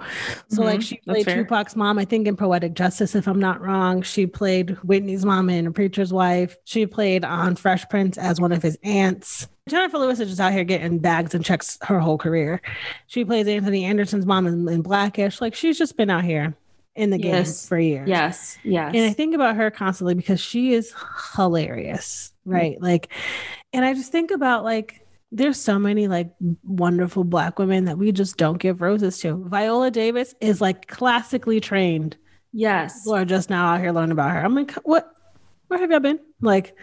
So 0.49 0.63
like 0.63 0.81
Mhm, 0.81 0.83
she 0.83 0.97
played. 0.99 1.27
Tupac's 1.27 1.77
mom, 1.77 1.99
I 1.99 2.05
think 2.05 2.27
in 2.29 2.37
Poetic 2.37 2.75
Justice, 2.75 3.15
if 3.15 3.27
I'm 3.27 3.41
not 3.41 3.61
wrong. 3.63 4.03
She 4.03 4.27
played 4.27 4.71
Whitney's 4.85 5.25
mom 5.25 5.49
in 5.49 5.67
A 5.67 5.73
Preacher's 5.73 6.13
Wife. 6.13 6.57
She 6.65 6.87
played 6.87 7.25
on 7.25 7.57
Fresh 7.57 7.89
Prince 7.89 8.19
as 8.19 8.41
one 8.41 8.53
of 8.53 8.63
his 8.63 8.79
aunts. 8.83 9.49
Jenifer 9.71 9.95
Lewis 9.95 10.21
is 10.21 10.29
just 10.29 10.41
out 10.41 10.53
here 10.53 10.65
getting 10.65 10.99
bags 10.99 11.35
and 11.35 11.43
checks 11.43 11.79
her 11.83 11.99
whole 11.99 12.19
career. 12.19 12.61
She 13.07 13.25
plays 13.25 13.49
Anthony 13.49 13.85
Anderson's 13.87 14.27
mom 14.27 14.47
in, 14.47 14.69
in 14.69 14.83
Blackish. 14.83 15.41
Like 15.41 15.55
she's 15.55 15.79
just 15.79 15.97
been 15.97 16.11
out 16.11 16.25
here 16.25 16.55
in 16.97 17.11
the 17.11 17.19
game 17.19 17.35
Yes. 17.35 17.67
for 17.69 17.79
years. 17.79 18.09
yes. 18.09 18.57
Yes. 18.63 18.93
And 18.95 19.05
I 19.05 19.13
think 19.13 19.35
about 19.35 19.57
her 19.57 19.71
constantly 19.71 20.15
because 20.15 20.41
she 20.41 20.73
is 20.75 20.95
hilarious, 21.37 22.33
mm-hmm. 22.47 22.53
right? 22.55 22.81
Like, 22.81 23.09
and 23.73 23.85
I 23.85 23.95
just 23.95 24.13
think 24.13 24.31
about 24.31 24.65
like, 24.65 25.01
there's 25.33 25.59
so 25.61 25.79
many 25.81 26.07
like 26.07 26.31
wonderful 26.63 27.25
black 27.25 27.59
women 27.59 27.87
that 27.87 27.99
we 27.99 28.13
just 28.13 28.37
don't 28.37 28.59
give 28.59 28.81
roses 28.81 29.19
to. 29.21 29.45
Viola 29.49 29.91
Davis 29.91 30.35
is 30.41 30.61
like 30.61 30.87
classically 30.87 31.61
trained. 31.61 32.17
yes. 32.53 33.01
People 33.03 33.17
are 33.17 33.25
just 33.25 33.51
now 33.51 33.75
out 33.75 33.81
here 33.81 33.91
learning 33.91 34.13
about 34.13 34.31
her. 34.31 34.39
I'm 34.45 34.55
like, 34.55 34.73
what? 34.85 35.11
Where 35.67 35.81
have 35.81 35.91
y'all 35.91 35.99
been? 36.01 36.21
Like, 36.41 36.77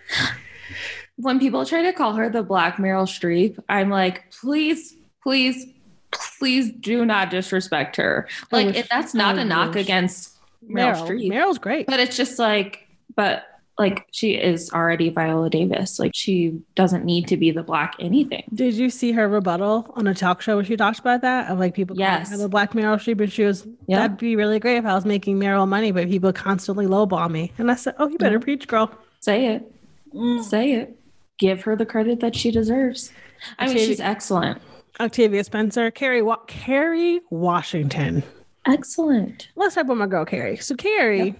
When 1.15 1.39
people 1.39 1.65
try 1.65 1.83
to 1.83 1.93
call 1.93 2.13
her 2.13 2.29
the 2.29 2.41
Black 2.43 2.77
Meryl 2.77 3.05
Streep, 3.05 3.57
I'm 3.69 3.89
like, 3.89 4.31
please, 4.31 4.95
please, 5.23 5.65
please 6.11 6.71
do 6.71 7.05
not 7.05 7.29
disrespect 7.29 7.95
her. 7.97 8.27
Oh, 8.43 8.47
like, 8.51 8.67
wish- 8.67 8.75
if 8.77 8.89
that's 8.89 9.15
oh 9.15 9.17
not 9.17 9.37
a 9.37 9.45
knock 9.45 9.75
against 9.75 10.35
Meryl, 10.67 10.95
Meryl, 10.95 11.07
Streep, 11.07 11.31
Meryl's 11.31 11.57
great. 11.57 11.87
but 11.87 11.99
it's 11.99 12.15
just 12.17 12.37
like, 12.39 12.87
but 13.15 13.43
like 13.79 14.05
she 14.11 14.33
is 14.33 14.69
already 14.71 15.09
Viola 15.09 15.49
Davis. 15.49 15.97
Like 15.97 16.11
she 16.13 16.61
doesn't 16.75 17.03
need 17.03 17.27
to 17.29 17.37
be 17.37 17.49
the 17.49 17.63
black 17.63 17.95
anything. 17.99 18.43
Did 18.53 18.75
you 18.75 18.89
see 18.91 19.11
her 19.13 19.27
rebuttal 19.27 19.91
on 19.95 20.05
a 20.05 20.13
talk 20.13 20.41
show 20.41 20.57
where 20.57 20.65
she 20.65 20.77
talked 20.77 20.99
about 20.99 21.21
that? 21.21 21.49
Of 21.49 21.57
like 21.57 21.73
people 21.73 21.95
calling 21.95 22.11
Yes. 22.11 22.29
her 22.29 22.37
the 22.37 22.49
black 22.49 22.73
Meryl 22.73 22.97
Streep, 22.97 23.19
and 23.21 23.31
she 23.31 23.43
was, 23.43 23.65
that'd 23.87 24.17
be 24.17 24.35
really 24.35 24.59
great 24.59 24.77
if 24.77 24.85
I 24.85 24.93
was 24.93 25.05
making 25.05 25.39
Meryl 25.39 25.67
money, 25.67 25.91
but 25.91 26.07
people 26.09 26.31
constantly 26.31 26.85
lowball 26.85 27.31
me. 27.31 27.53
And 27.57 27.71
I 27.71 27.75
said, 27.75 27.95
oh, 27.97 28.07
you 28.07 28.17
better 28.19 28.35
Yeah. 28.35 28.43
preach, 28.43 28.67
girl. 28.67 28.91
Say 29.19 29.47
it. 29.47 29.71
Mm. 30.13 30.43
Say 30.43 30.73
it. 30.73 30.95
Give 31.39 31.61
her 31.63 31.75
the 31.75 31.85
credit 31.85 32.19
that 32.19 32.35
she 32.35 32.51
deserves. 32.51 33.11
I 33.57 33.67
mean, 33.67 33.77
she's 33.77 33.99
excellent. 33.99 34.61
Octavia 35.01 35.43
Spencer, 35.43 35.89
Kerry, 35.89 36.21
Wa- 36.21 36.37
Kerry 36.47 37.21
Washington. 37.31 38.23
Excellent. 38.67 39.49
Let's 39.55 39.73
talk 39.73 39.85
about 39.85 39.97
my 39.97 40.05
girl 40.05 40.25
Kerry. 40.25 40.57
So 40.57 40.75
Kerry, 40.75 41.33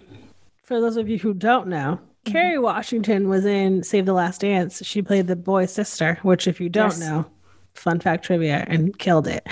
for 0.63 0.81
those 0.81 0.97
of 0.97 1.07
you 1.07 1.17
who 1.19 1.33
don't 1.33 1.67
know, 1.67 1.99
Mm-hmm. 2.25 2.33
Kerry 2.33 2.59
Washington 2.59 3.29
was 3.29 3.45
in 3.47 3.81
Save 3.81 4.05
the 4.05 4.13
Last 4.13 4.41
Dance. 4.41 4.85
She 4.85 5.01
played 5.01 5.25
the 5.25 5.35
boy's 5.35 5.71
sister, 5.73 6.19
which 6.21 6.47
if 6.47 6.61
you 6.61 6.69
don't 6.69 6.89
Yes. 6.91 6.99
know, 6.99 7.25
fun 7.73 7.99
fact 7.99 8.25
trivia, 8.25 8.63
and 8.67 8.95
killed 8.99 9.27
it. 9.27 9.47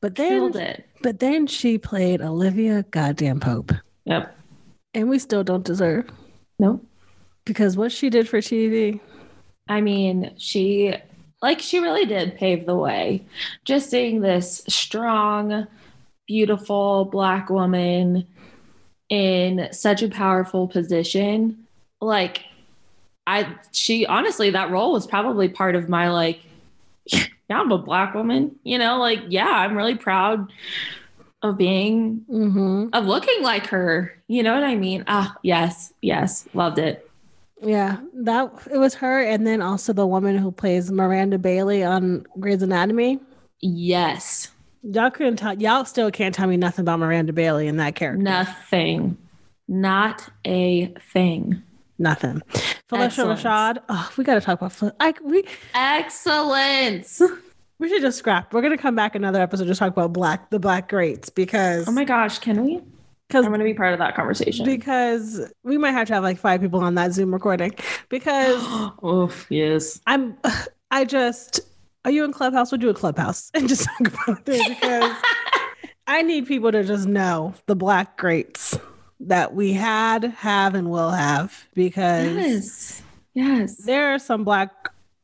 But 0.00 0.16
then, 0.16 0.28
Killed 0.30 0.56
it. 0.56 0.84
but 1.04 1.20
then 1.20 1.46
she 1.46 1.78
played 1.78 2.20
Olivia 2.20 2.82
Goddamn 2.90 3.38
Pope, 3.38 3.70
Yep. 4.06 4.36
and 4.94 5.08
we 5.08 5.20
still 5.20 5.44
don't 5.44 5.64
deserve 5.64 6.06
Nope. 6.58 6.84
because 7.44 7.76
what 7.76 7.92
she 7.92 8.10
did 8.10 8.28
for 8.28 8.38
TV. 8.38 8.98
I 9.68 9.80
mean, 9.80 10.34
she 10.36 10.96
like 11.44 11.60
she 11.60 11.78
really 11.78 12.06
did 12.06 12.36
pave 12.36 12.64
the 12.64 12.74
way. 12.74 13.22
Just 13.66 13.90
seeing 13.90 14.22
this 14.22 14.62
strong, 14.66 15.66
beautiful 16.26 17.04
black 17.04 17.50
woman 17.50 18.26
in 19.10 19.68
such 19.70 20.02
a 20.02 20.08
powerful 20.08 20.66
position, 20.66 21.66
like 22.00 22.40
I 23.26 23.56
she 23.72 24.06
honestly 24.06 24.48
that 24.50 24.70
role 24.70 24.92
was 24.92 25.06
probably 25.06 25.50
part 25.50 25.76
of 25.76 25.86
my 25.86 26.08
like 26.08 26.40
yeah, 27.12 27.26
I'm 27.50 27.70
a 27.70 27.76
black 27.76 28.14
woman, 28.14 28.58
you 28.64 28.78
know, 28.78 28.98
like 28.98 29.20
yeah, 29.28 29.46
I'm 29.46 29.76
really 29.76 29.96
proud 29.96 30.50
of 31.42 31.58
being 31.58 32.24
Mm-hmm. 32.30 32.88
of 32.94 33.04
looking 33.04 33.42
like 33.42 33.66
her. 33.66 34.16
You 34.28 34.42
know 34.42 34.54
what 34.54 34.64
I 34.64 34.76
mean? 34.76 35.04
Ah, 35.06 35.36
yes, 35.42 35.92
yes, 36.00 36.48
loved 36.54 36.78
it. 36.78 37.06
Yeah, 37.64 37.98
that 38.22 38.52
it 38.70 38.78
was 38.78 38.94
her, 38.94 39.22
and 39.22 39.46
then 39.46 39.62
also 39.62 39.92
the 39.92 40.06
woman 40.06 40.36
who 40.36 40.52
plays 40.52 40.90
Miranda 40.90 41.38
Bailey 41.38 41.82
on 41.82 42.26
Grey's 42.38 42.62
Anatomy. 42.62 43.18
Yes. 43.60 44.50
Y'all 44.82 45.10
couldn't 45.10 45.36
tell. 45.36 45.54
Y'all 45.54 45.84
still 45.86 46.10
can't 46.10 46.34
tell 46.34 46.46
me 46.46 46.58
nothing 46.58 46.82
about 46.82 46.98
Miranda 46.98 47.32
Bailey 47.32 47.66
in 47.66 47.78
that 47.78 47.94
character. 47.94 48.22
Nothing. 48.22 49.16
Not 49.66 50.28
a 50.44 50.94
thing. 51.12 51.62
Nothing. 51.98 52.42
Phylicia. 52.90 53.34
Rashad. 53.34 53.78
Oh, 53.88 54.12
we 54.18 54.24
got 54.24 54.34
to 54.34 54.40
talk 54.42 54.60
about. 54.60 54.72
Fel- 54.72 54.96
I 55.00 55.14
we 55.22 55.44
Excellence. 55.74 57.22
we 57.78 57.88
should 57.88 58.02
just 58.02 58.18
scrap. 58.18 58.52
We're 58.52 58.62
gonna 58.62 58.76
come 58.76 58.94
back 58.94 59.14
another 59.14 59.40
episode 59.40 59.66
to 59.66 59.74
talk 59.74 59.92
about 59.92 60.12
black 60.12 60.50
the 60.50 60.58
black 60.58 60.88
greats 60.88 61.30
because 61.30 61.88
Oh 61.88 61.92
my 61.92 62.04
gosh, 62.04 62.38
can 62.38 62.62
we? 62.64 62.82
Because 63.28 63.44
I'm 63.44 63.50
going 63.50 63.60
to 63.60 63.64
be 63.64 63.74
part 63.74 63.92
of 63.94 63.98
that 64.00 64.14
conversation. 64.14 64.64
because 64.66 65.50
we 65.62 65.78
might 65.78 65.92
have 65.92 66.06
to 66.08 66.14
have 66.14 66.22
like 66.22 66.38
five 66.38 66.60
people 66.60 66.80
on 66.80 66.94
that 66.96 67.12
Zoom 67.12 67.32
recording 67.32 67.72
because 68.08 68.62
Oof, 69.04 69.46
yes. 69.50 70.00
I'm 70.06 70.36
I 70.90 71.04
just 71.04 71.60
are 72.04 72.10
you 72.10 72.22
in 72.24 72.32
Clubhouse? 72.32 72.70
We'll 72.70 72.80
do 72.80 72.90
a 72.90 72.94
Clubhouse 72.94 73.50
and 73.54 73.66
just 73.68 73.84
talk 73.86 74.00
about 74.00 74.42
it 74.46 74.68
because 74.68 75.16
I 76.06 76.20
need 76.22 76.46
people 76.46 76.70
to 76.70 76.84
just 76.84 77.06
know 77.08 77.54
the 77.66 77.74
black 77.74 78.18
greats 78.18 78.78
that 79.20 79.54
we 79.54 79.72
had, 79.72 80.24
have, 80.24 80.74
and 80.74 80.90
will 80.90 81.10
have 81.10 81.64
because 81.74 82.26
Yes. 82.36 83.02
Yes. 83.32 83.76
there 83.78 84.12
are 84.14 84.18
some 84.18 84.44
black 84.44 84.70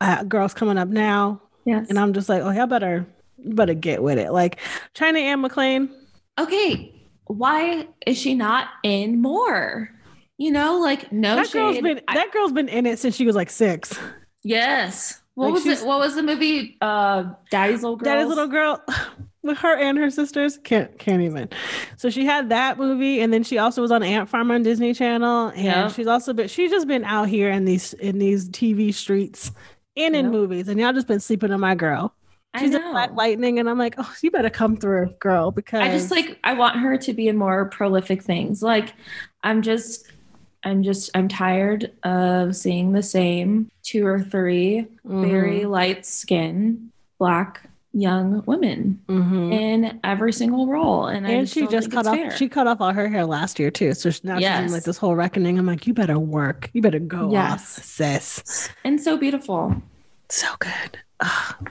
uh, 0.00 0.22
girls 0.24 0.54
coming 0.54 0.78
up 0.78 0.88
now, 0.88 1.42
Yes. 1.66 1.90
and 1.90 1.98
I'm 1.98 2.14
just 2.14 2.30
like, 2.30 2.42
oh, 2.42 2.50
y'all 2.50 2.66
better, 2.66 3.06
you 3.36 3.54
better 3.54 3.74
get 3.74 4.02
with 4.02 4.18
it. 4.18 4.32
Like 4.32 4.58
China 4.94 5.18
Anne 5.18 5.42
McClain. 5.42 5.90
okay. 6.38 6.96
Why 7.32 7.86
is 8.06 8.18
she 8.18 8.34
not 8.34 8.68
in 8.82 9.20
more? 9.22 9.90
You 10.38 10.50
know, 10.50 10.78
like 10.80 11.12
no 11.12 11.36
that 11.36 11.50
girl's 11.52 11.80
been 11.80 12.00
I- 12.08 12.14
that 12.14 12.32
girl's 12.32 12.52
been 12.52 12.68
in 12.68 12.86
it 12.86 12.98
since 12.98 13.14
she 13.16 13.26
was 13.26 13.36
like 13.36 13.50
six. 13.50 13.98
yes. 14.42 15.20
What 15.34 15.46
Like, 15.46 15.54
was 15.54 15.66
it? 15.66 15.86
What 15.86 16.00
was 16.00 16.14
the 16.16 16.22
movie? 16.22 16.76
Uh, 16.80 17.24
Daddy's 17.50 17.82
little 17.82 17.96
girl. 17.96 18.04
Daddy's 18.04 18.28
little 18.28 18.48
girl 18.48 18.82
with 19.42 19.56
her 19.58 19.74
and 19.76 19.96
her 19.96 20.10
sisters 20.10 20.58
can't 20.64 20.98
can't 20.98 21.22
even. 21.22 21.48
So 21.96 22.10
she 22.10 22.26
had 22.26 22.48
that 22.50 22.76
movie, 22.78 23.20
and 23.20 23.32
then 23.32 23.42
she 23.44 23.56
also 23.56 23.80
was 23.80 23.90
on 23.90 24.02
Ant 24.02 24.28
Farm 24.28 24.50
on 24.50 24.62
Disney 24.62 24.92
Channel, 24.92 25.48
and 25.48 25.64
Yeah. 25.64 25.88
she's 25.88 26.06
also 26.08 26.32
been 26.32 26.48
she's 26.48 26.70
just 26.70 26.86
been 26.88 27.04
out 27.04 27.28
here 27.28 27.50
in 27.50 27.64
these 27.64 27.92
in 27.94 28.18
these 28.18 28.50
TV 28.50 28.92
streets 28.92 29.50
and 29.96 30.14
in 30.16 30.26
Yeah. 30.26 30.30
movies, 30.30 30.68
and 30.68 30.78
y'all 30.80 30.92
just 30.92 31.06
been 31.06 31.20
sleeping 31.20 31.52
on 31.52 31.60
my 31.60 31.74
girl. 31.74 32.12
She's 32.58 32.70
know. 32.70 32.90
Black 32.90 33.12
Lightning, 33.14 33.58
and 33.60 33.70
I'm 33.70 33.78
like, 33.78 33.94
oh, 33.98 34.12
you 34.22 34.30
better 34.30 34.50
come 34.50 34.76
through, 34.76 35.14
girl, 35.20 35.50
because 35.52 35.80
I 35.82 35.88
just 35.88 36.10
like 36.10 36.38
I 36.42 36.54
want 36.54 36.76
her 36.80 36.96
to 36.98 37.12
be 37.12 37.28
in 37.28 37.36
more 37.36 37.66
prolific 37.68 38.22
things. 38.22 38.62
Like 38.62 38.92
I'm 39.44 39.62
just 39.62 40.10
I'm 40.64 40.82
just 40.82 41.10
I'm 41.14 41.28
tired 41.28 41.92
of 42.02 42.56
seeing 42.56 42.92
the 42.92 43.02
same 43.04 43.70
two 43.82 44.04
or 44.06 44.20
3 44.20 44.86
Mhm. 45.06 45.28
very 45.28 45.64
light 45.64 46.04
skin 46.04 46.90
black 47.18 47.62
young 47.92 48.42
women 48.46 49.00
Mhm. 49.08 49.52
in 49.52 50.00
every 50.04 50.32
single 50.32 50.66
role. 50.66 51.06
And, 51.06 51.26
I 51.26 51.30
And 51.30 51.40
just 51.46 51.54
she 51.54 51.66
just 51.66 51.90
cut 51.90 52.06
off. 52.06 52.14
fair. 52.16 52.36
She 52.36 52.48
cut 52.48 52.66
off 52.66 52.80
all 52.80 52.92
her 52.92 53.08
hair 53.08 53.24
last 53.26 53.58
year 53.58 53.70
too. 53.70 53.94
So 53.94 54.10
now 54.22 54.38
she's 54.38 54.46
in 54.48 54.70
like 54.72 54.84
this 54.84 54.96
whole 54.98 55.14
reckoning. 55.16 55.58
I'm 55.58 55.66
like, 55.66 55.86
you 55.86 55.94
better 55.94 56.18
work. 56.18 56.68
You 56.72 56.82
better 56.82 56.98
go 57.00 57.26
off, 57.26 57.32
Yes. 57.32 57.84
sis. 57.84 58.68
and 58.84 59.00
so 59.00 59.16
beautiful. 59.16 59.74
So 60.28 60.46
good. 60.58 60.98
Ugh. 61.20 61.70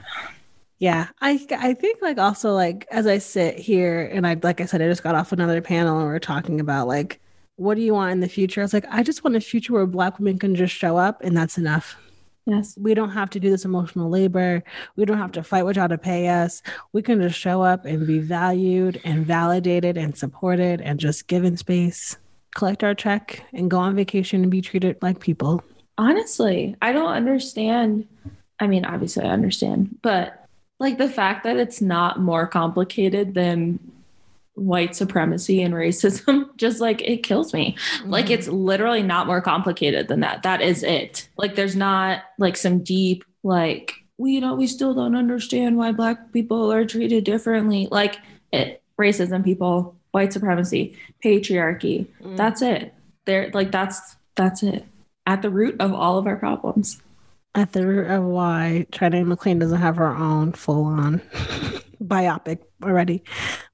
Yeah, 0.80 1.08
I 1.20 1.46
I 1.50 1.74
think 1.74 2.00
like 2.00 2.16
also 2.16 2.52
like 2.52 2.86
as 2.90 3.06
I 3.06 3.18
sit 3.18 3.58
here 3.58 4.10
and 4.12 4.26
I 4.26 4.36
like 4.42 4.62
I 4.62 4.64
said 4.64 4.80
I 4.80 4.88
just 4.88 5.02
got 5.02 5.14
off 5.14 5.30
another 5.30 5.60
panel 5.60 5.98
and 5.98 6.08
we 6.08 6.14
are 6.14 6.18
talking 6.18 6.58
about 6.58 6.88
like 6.88 7.20
what 7.56 7.74
do 7.74 7.82
you 7.82 7.92
want 7.92 8.12
in 8.12 8.20
the 8.20 8.28
future? 8.28 8.62
I 8.62 8.64
was 8.64 8.72
like 8.72 8.86
I 8.90 9.02
just 9.02 9.22
want 9.22 9.36
a 9.36 9.40
future 9.40 9.74
where 9.74 9.84
black 9.84 10.18
women 10.18 10.38
can 10.38 10.54
just 10.54 10.74
show 10.74 10.96
up 10.96 11.22
and 11.22 11.36
that's 11.36 11.58
enough. 11.58 11.96
Yes. 12.46 12.78
We 12.80 12.94
don't 12.94 13.10
have 13.10 13.28
to 13.30 13.40
do 13.40 13.50
this 13.50 13.66
emotional 13.66 14.08
labor. 14.08 14.64
We 14.96 15.04
don't 15.04 15.18
have 15.18 15.32
to 15.32 15.42
fight 15.42 15.66
with 15.66 15.76
y'all 15.76 15.88
to 15.90 15.98
pay 15.98 16.28
us. 16.28 16.62
We 16.94 17.02
can 17.02 17.20
just 17.20 17.38
show 17.38 17.60
up 17.60 17.84
and 17.84 18.06
be 18.06 18.18
valued 18.18 19.02
and 19.04 19.26
validated 19.26 19.98
and 19.98 20.16
supported 20.16 20.80
and 20.80 20.98
just 20.98 21.28
given 21.28 21.58
space, 21.58 22.16
collect 22.56 22.82
our 22.82 22.94
check 22.94 23.44
and 23.52 23.70
go 23.70 23.78
on 23.78 23.94
vacation 23.94 24.42
and 24.42 24.50
be 24.50 24.62
treated 24.62 24.96
like 25.02 25.20
people. 25.20 25.62
Honestly, 25.98 26.74
I 26.80 26.92
don't 26.92 27.12
understand. 27.12 28.08
I 28.58 28.66
mean, 28.66 28.86
obviously, 28.86 29.24
I 29.24 29.30
understand, 29.30 29.98
but 30.00 30.39
like 30.80 30.98
the 30.98 31.08
fact 31.08 31.44
that 31.44 31.56
it's 31.58 31.80
not 31.80 32.18
more 32.20 32.46
complicated 32.48 33.34
than 33.34 33.78
white 34.54 34.96
supremacy 34.96 35.62
and 35.62 35.72
racism, 35.74 36.48
just 36.56 36.80
like 36.80 37.00
it 37.02 37.22
kills 37.22 37.54
me. 37.54 37.76
Like 38.04 38.26
Mhm. 38.26 38.30
it's 38.30 38.48
literally 38.48 39.02
not 39.02 39.26
more 39.26 39.40
complicated 39.40 40.08
than 40.08 40.20
that. 40.20 40.42
That 40.42 40.60
is 40.60 40.82
it. 40.82 41.28
Like 41.38 41.54
there's 41.54 41.76
not 41.76 42.22
like 42.38 42.56
some 42.56 42.82
deep, 42.82 43.24
like, 43.42 43.92
we, 44.18 44.32
you 44.32 44.40
know, 44.40 44.54
we 44.54 44.66
still 44.66 44.92
don't 44.92 45.14
understand 45.16 45.76
why 45.78 45.92
black 45.92 46.32
people 46.32 46.70
are 46.72 46.84
treated 46.84 47.24
differently. 47.24 47.88
Like 47.90 48.16
it, 48.52 48.82
racism, 49.00 49.42
people, 49.44 49.96
white 50.10 50.32
supremacy, 50.32 50.94
patriarchy. 51.24 52.06
Mm. 52.22 52.36
That's 52.36 52.60
it. 52.62 52.92
There, 53.26 53.50
like 53.54 53.70
that's 53.70 54.16
that's 54.34 54.62
it. 54.62 54.84
At 55.26 55.42
the 55.42 55.50
root 55.50 55.76
of 55.80 55.92
all 55.94 56.18
of 56.18 56.26
our 56.26 56.36
problems. 56.36 57.00
At 57.54 57.72
the 57.72 57.84
root 57.86 58.08
of 58.10 58.22
why 58.24 58.86
China 58.92 59.24
McClain 59.24 59.58
doesn't 59.58 59.80
have 59.80 59.96
her 59.96 60.14
own 60.14 60.52
full 60.52 60.84
on 60.84 61.18
biopic 62.02 62.58
already. 62.82 63.22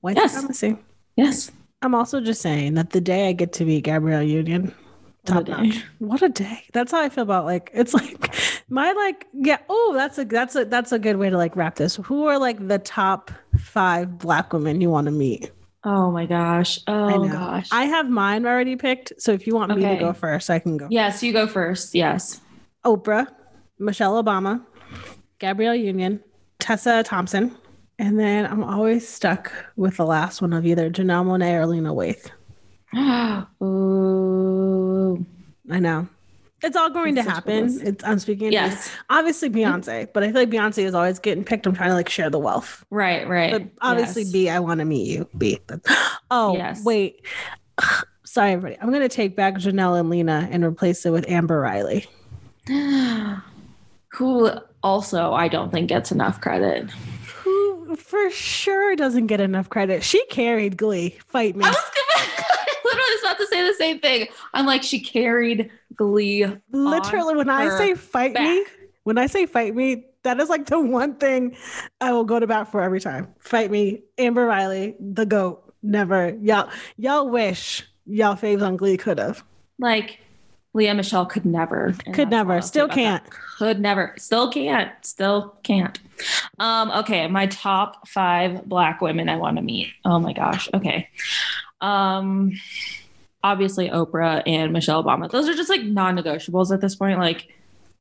White 0.01 0.16
Yes. 0.16 0.33
supremacy. 0.33 0.79
Yes. 1.16 1.51
I'm 1.83 1.95
also 1.95 2.20
just 2.20 2.41
saying 2.41 2.74
that 2.74 2.91
the 2.91 3.01
day 3.03 3.29
I 3.29 3.33
get 3.33 3.53
to 3.55 3.64
meet 3.66 3.85
Gabrielle 3.85 4.22
Union, 4.22 4.74
What 5.24 5.31
a 5.31 5.33
top 5.33 5.45
day. 5.45 5.53
notch. 5.68 5.85
What 5.99 6.22
a 6.22 6.29
day. 6.31 6.62
That's 6.72 6.91
how 6.91 7.03
I 7.03 7.11
feel 7.11 7.22
about 7.22 7.45
like 7.45 7.70
it's 7.74 7.93
like 7.93 8.35
my 8.70 8.93
like 8.93 9.27
yeah, 9.35 9.59
oh 9.68 9.93
that's 9.95 10.16
a 10.18 10.24
that's 10.24 10.57
a 10.57 10.64
that's 10.64 10.93
a 10.93 10.99
good 10.99 11.16
way 11.16 11.29
to 11.29 11.37
like 11.37 11.55
wrap 11.55 11.74
this. 11.77 11.97
Who 11.97 12.24
are 12.27 12.39
like 12.39 12.66
the 12.66 12.79
top 12.79 13.31
five 13.59 14.16
black 14.18 14.55
women 14.55 14.81
you 14.81 14.89
want 14.89 15.05
to 15.05 15.11
meet? 15.11 15.51
Oh 15.85 16.11
my 16.11 16.24
gosh. 16.24 16.81
Oh 16.87 17.24
know. 17.24 17.31
gosh. 17.33 17.68
I 17.70 17.85
have 17.85 18.09
mine 18.09 18.47
already 18.47 18.77
picked. 18.77 19.12
So 19.18 19.33
if 19.33 19.47
you 19.47 19.55
want 19.55 19.77
me 19.77 19.83
to 19.83 19.97
go 19.97 20.14
first, 20.14 20.49
I 20.49 20.59
can 20.61 20.79
go. 20.79 20.89
yes, 20.91 21.22
you 21.22 21.33
go 21.35 21.47
first. 21.47 21.95
Yes. 21.95 22.41
Oprah, 22.85 23.27
Michelle 23.79 24.22
Obama, 24.22 24.64
Gabrielle 25.39 25.74
Union, 25.74 26.20
Tessa 26.59 27.03
Thompson, 27.03 27.55
and 27.99 28.18
then 28.18 28.47
I'm 28.47 28.62
always 28.64 29.07
stuck 29.09 29.53
with 29.77 29.97
the 29.97 30.07
last 30.07 30.41
one 30.43 30.53
of 30.53 30.64
either 30.66 30.91
Janelle 30.91 31.24
Monáe 31.24 31.55
or 31.61 31.66
Lena 31.66 31.93
Waithe. 31.95 32.31
Ooh. 33.62 35.24
I 35.70 35.79
know. 35.81 36.09
It's 36.62 36.74
all 36.77 36.89
going 36.91 37.14
to 37.16 37.22
happen. 37.22 37.79
It's 37.87 38.03
I'm 38.03 38.18
speaking 38.18 38.51
Yes. 38.51 38.91
obviously 39.11 39.51
Beyonce, 39.51 40.09
but 40.12 40.22
I 40.22 40.29
feel 40.33 40.41
like 40.43 40.51
Beyonce 40.51 40.85
is 40.85 40.95
always 40.95 41.18
getting 41.18 41.45
picked. 41.45 41.66
I'm 41.66 41.74
trying 41.74 41.91
to 41.91 41.95
like 41.95 42.09
share 42.09 42.31
the 42.31 42.39
wealth. 42.39 42.85
Right, 42.91 43.29
right. 43.29 43.53
But 43.53 43.64
obviously 43.83 44.22
Yes. 44.22 44.33
B, 44.33 44.49
I 44.49 44.59
want 44.61 44.79
to 44.81 44.85
meet 44.87 45.07
you. 45.07 45.29
B. 45.37 45.59
Oh, 46.31 46.57
Yes. 46.57 46.83
wait. 46.85 47.20
Sorry, 48.24 48.53
everybody. 48.53 48.81
I'm 48.83 48.91
gonna 48.93 49.09
take 49.09 49.37
back 49.37 49.55
Janelle 49.55 49.99
and 50.01 50.09
Lena 50.11 50.49
and 50.51 50.64
replace 50.64 51.05
it 51.07 51.11
with 51.11 51.29
Amber 51.29 51.61
Riley. 51.61 52.07
Who 54.17 54.51
also 54.83 55.33
I 55.33 55.49
don't 55.49 55.71
think 55.71 55.89
gets 55.89 56.11
enough 56.11 56.41
credit. 56.41 56.91
Who 56.91 57.97
for 57.97 58.31
sure 58.31 58.97
doesn't 58.97 59.27
get 59.27 59.41
enough 59.41 59.69
credit. 59.69 60.03
She 60.03 60.25
carried 60.27 60.77
Glee. 60.77 61.17
Fight 61.29 61.55
me. 61.55 61.64
I 61.64 61.69
was 61.69 61.77
gonna, 61.77 62.33
I 62.49 62.77
literally 62.85 63.11
was 63.11 63.21
about 63.23 63.39
to 63.39 63.47
say 63.47 63.67
the 63.67 63.75
same 63.75 63.99
thing. 64.01 64.29
I'm 64.55 64.67
like, 64.67 64.83
she 64.83 65.01
carried 65.01 65.71
Glee. 65.95 66.47
Literally, 66.73 67.37
when 67.37 67.51
I 67.51 67.77
say 67.77 67.95
fight 67.95 68.35
me, 68.35 68.64
when 69.05 69.19
I 69.19 69.27
say 69.27 69.47
fight 69.47 69.75
me, 69.75 70.05
that 70.23 70.41
is 70.41 70.49
like 70.49 70.67
the 70.67 70.81
one 70.81 71.17
thing 71.17 71.57
I 72.01 72.12
will 72.12 72.25
go 72.25 72.41
to 72.41 72.47
bat 72.47 72.73
for 72.73 72.83
every 72.83 73.01
time. 73.01 73.35
Fight 73.39 73.71
me, 73.71 74.03
Amber 74.19 74.47
Riley, 74.47 74.97
the 74.99 75.27
goat. 75.27 75.75
Never, 75.83 76.37
y'all. 76.41 76.71
Y'all 76.97 77.29
wish 77.29 77.87
y'all 78.07 78.35
faves 78.35 78.62
on 78.62 78.77
Glee 78.77 78.97
could 78.97 79.19
have. 79.19 79.45
Like, 79.79 80.19
Lea 80.77 80.93
Michele 80.93 81.24
could 81.24 81.47
never. 81.47 81.95
Could 82.12 82.29
never. 82.29 82.61
Still 82.61 82.87
can't. 82.87 83.22
Could 83.59 83.81
never. 83.81 84.14
Still 84.18 84.51
can't. 84.53 84.91
Still 85.01 85.57
can't. 85.62 85.99
Um, 86.59 86.91
okay, 86.91 87.27
my 87.29 87.47
top 87.47 88.07
five 88.07 88.66
black 88.66 89.01
women 89.01 89.31
I 89.31 89.37
want 89.37 89.57
to 89.57 89.62
meet. 89.62 89.89
Oh 90.05 90.18
my 90.18 90.35
gosh. 90.35 90.68
Okay. 90.74 91.09
Um 91.81 92.53
obviously 93.43 93.89
Oprah 93.89 94.43
and 94.47 94.72
Michelle 94.72 95.03
Obama. 95.03 95.31
Those 95.31 95.49
are 95.49 95.55
just 95.55 95.70
like 95.70 95.83
non-negotiables 95.83 96.72
at 96.72 96.81
this 96.83 96.95
point. 96.95 97.18
Like 97.18 97.49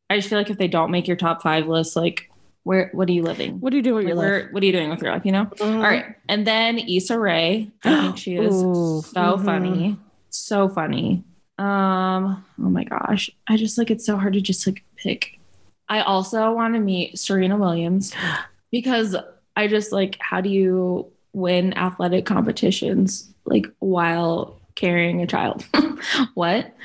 I 0.10 0.18
just 0.18 0.28
feel 0.28 0.38
like 0.38 0.50
if 0.50 0.58
they 0.58 0.68
don't 0.68 0.92
make 0.92 1.08
your 1.08 1.18
top 1.18 1.42
five 1.42 1.68
list, 1.68 1.96
like 1.96 2.30
where 2.64 2.90
what 2.94 3.08
are 3.08 3.14
you 3.14 3.24
living? 3.24 3.62
What 3.62 3.70
do 3.70 3.78
you 3.78 3.84
do 3.84 3.94
with 3.96 4.04
Like, 4.06 4.14
your 4.16 4.40
life? 4.42 4.48
what 4.52 4.64
are 4.64 4.66
you 4.66 4.72
doing 4.74 4.90
with 4.90 5.02
your 5.02 5.14
life? 5.14 5.26
You 5.26 5.32
know? 5.32 5.46
Mhm. 5.46 5.76
All 5.76 5.82
right. 5.82 6.16
And 6.28 6.46
then 6.46 6.78
Issa 6.80 7.18
Rae. 7.18 7.72
I 7.86 8.02
think 8.02 8.18
she 8.24 8.36
is 8.36 8.54
Ooh, 8.54 9.02
so 9.02 9.38
mhm. 9.38 9.46
funny. 9.46 9.98
So 10.30 10.68
funny. 10.68 11.24
Um, 11.58 12.46
oh 12.60 12.70
my 12.70 12.84
gosh. 12.84 13.30
I 13.48 13.58
just 13.58 13.78
like 13.78 13.92
it's 13.92 14.06
so 14.06 14.18
hard 14.18 14.34
to 14.34 14.42
just 14.42 14.66
like 14.68 14.84
pick. 14.98 15.40
I 15.88 16.02
also 16.02 16.52
want 16.54 16.74
to 16.74 16.80
meet 16.80 17.18
Serena 17.18 17.58
Williams 17.58 18.14
because 18.72 19.16
I 19.56 19.68
just 19.68 19.92
like 19.92 20.18
how 20.20 20.42
do 20.42 20.50
you 20.50 21.12
win 21.34 21.78
athletic 21.78 22.26
competitions 22.26 23.34
like 23.46 23.68
while 23.80 24.60
carrying 24.76 25.22
a 25.22 25.28
child? 25.28 25.66
what? 26.34 26.76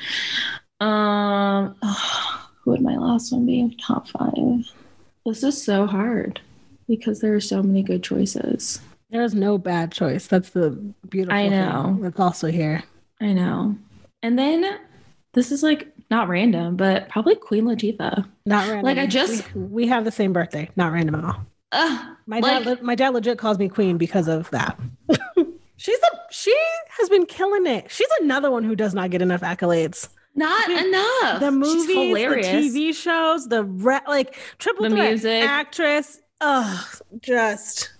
Um 0.80 1.74
who 2.62 2.70
would 2.70 2.82
my 2.82 2.96
last 2.96 3.32
one 3.32 3.46
be? 3.46 3.76
Top 3.82 4.08
five. 4.08 4.34
This 5.26 5.42
is 5.42 5.62
so 5.62 5.86
hard 5.86 6.40
because 6.88 7.20
there 7.20 7.34
are 7.34 7.40
so 7.40 7.62
many 7.62 7.82
good 7.82 8.02
choices. 8.02 8.80
There's 9.10 9.34
no 9.34 9.58
bad 9.58 9.92
choice. 9.92 10.26
That's 10.26 10.50
the 10.50 10.70
beautiful 11.08 11.36
I 11.36 11.48
know. 11.48 11.82
thing 11.84 12.02
that's 12.02 12.20
also 12.20 12.48
here. 12.48 12.84
I 13.20 13.32
know. 13.32 13.76
And 14.22 14.38
then 14.38 14.78
this 15.32 15.52
is 15.52 15.62
like 15.62 15.88
not 16.10 16.28
random, 16.28 16.76
but 16.76 17.08
probably 17.08 17.36
Queen 17.36 17.64
Latifah. 17.64 18.26
Not 18.46 18.66
random. 18.68 18.84
Like, 18.84 18.98
I 18.98 19.06
just- 19.06 19.54
we, 19.54 19.62
we 19.62 19.86
have 19.88 20.04
the 20.04 20.10
same 20.10 20.32
birthday. 20.32 20.68
Not 20.76 20.92
random 20.92 21.14
at 21.16 21.24
all. 21.24 21.46
Ugh, 21.72 22.16
My 22.26 22.40
dad, 22.40 22.82
my 22.82 22.94
dad 22.96 23.10
legit 23.14 23.38
calls 23.38 23.58
me 23.58 23.68
queen 23.68 23.96
because 23.96 24.26
of 24.26 24.50
that. 24.50 24.76
She's 25.76 25.98
a 25.98 26.16
she 26.32 26.54
has 26.98 27.08
been 27.08 27.26
killing 27.26 27.66
it. 27.66 27.90
She's 27.90 28.08
another 28.20 28.50
one 28.50 28.64
who 28.64 28.74
does 28.76 28.92
not 28.92 29.10
get 29.10 29.22
enough 29.22 29.40
accolades. 29.40 30.08
not 30.34 30.68
enough. 30.68 31.40
The 31.40 31.50
movies, 31.52 31.86
the 31.86 32.42
TV 32.42 32.94
shows, 32.94 33.48
the 33.48 33.64
re- 33.64 34.00
like 34.08 34.36
triple 34.58 34.82
The 34.84 34.90
threat 34.90 35.08
music. 35.10 35.42
actress. 35.44 36.20
Ugh, 36.40 36.86
just 37.22 37.90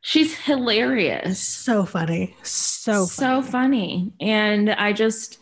She's 0.00 0.34
hilarious. 0.38 1.38
so 1.40 1.84
funny, 1.84 2.34
so 2.42 3.06
funny. 3.06 3.06
so 3.06 3.42
funny. 3.42 4.12
And 4.20 4.70
I 4.70 4.92
just, 4.94 5.38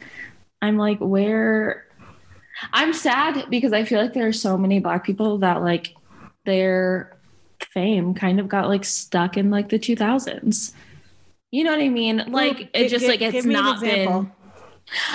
I'm 0.62 0.76
like, 0.76 0.98
where? 0.98 1.86
I'm 2.72 2.92
sad 2.92 3.48
because 3.50 3.72
I 3.72 3.84
feel 3.84 4.00
like 4.00 4.14
there 4.14 4.26
are 4.26 4.32
so 4.32 4.59
many 4.59 4.80
Black 4.80 5.04
people 5.04 5.38
that 5.38 5.62
like 5.62 5.94
their 6.44 7.16
fame 7.72 8.14
kind 8.14 8.40
of 8.40 8.48
got 8.48 8.68
like 8.68 8.84
stuck 8.84 9.36
in 9.36 9.50
like 9.50 9.68
the 9.68 9.78
2000s. 9.78 10.72
You 11.50 11.64
know 11.64 11.70
what 11.70 11.80
I 11.80 11.88
mean? 11.88 12.24
Like 12.28 12.68
it 12.74 12.84
Gi- 12.84 12.88
just 12.88 13.06
like 13.06 13.22
it's 13.22 13.32
give 13.32 13.46
me 13.46 13.54
an 13.54 13.62
not 13.62 13.80
been. 13.80 14.32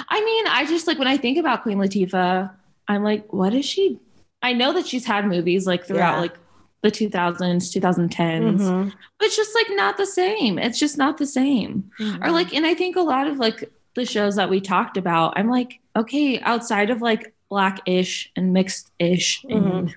I 0.09 0.23
mean, 0.23 0.47
I 0.47 0.65
just 0.65 0.87
like 0.87 0.97
when 0.99 1.07
I 1.07 1.17
think 1.17 1.37
about 1.37 1.63
Queen 1.63 1.77
Latifah, 1.77 2.51
I'm 2.87 3.03
like, 3.03 3.31
what 3.33 3.53
is 3.53 3.65
she? 3.65 3.99
I 4.41 4.53
know 4.53 4.73
that 4.73 4.87
she's 4.87 5.05
had 5.05 5.27
movies 5.27 5.65
like 5.67 5.85
throughout 5.85 6.15
Yeah. 6.15 6.21
like 6.21 6.37
the 6.81 6.91
2000s, 6.91 7.71
2010s, 7.71 8.59
Mhm, 8.61 8.91
but 9.17 9.25
it's 9.25 9.37
just 9.37 9.55
like 9.55 9.67
not 9.71 9.97
the 9.97 10.05
same. 10.05 10.59
It's 10.59 10.77
just 10.79 10.97
not 10.97 11.17
the 11.17 11.25
same. 11.25 11.89
Or 11.99 12.03
mhm. 12.05 12.31
like, 12.31 12.53
and 12.53 12.65
I 12.65 12.73
think 12.73 12.95
a 12.97 13.01
lot 13.01 13.27
of 13.27 13.37
like 13.37 13.71
the 13.95 14.05
shows 14.05 14.35
that 14.37 14.49
we 14.49 14.59
talked 14.61 14.97
about, 14.97 15.33
I'm 15.37 15.49
like, 15.49 15.79
okay, 15.95 16.39
outside 16.41 16.89
of 16.89 17.01
like 17.01 17.33
black-ish 17.49 18.31
and 18.35 18.53
mixed-ish 18.53 19.43
Mm-hmm. 19.43 19.67
and 19.67 19.95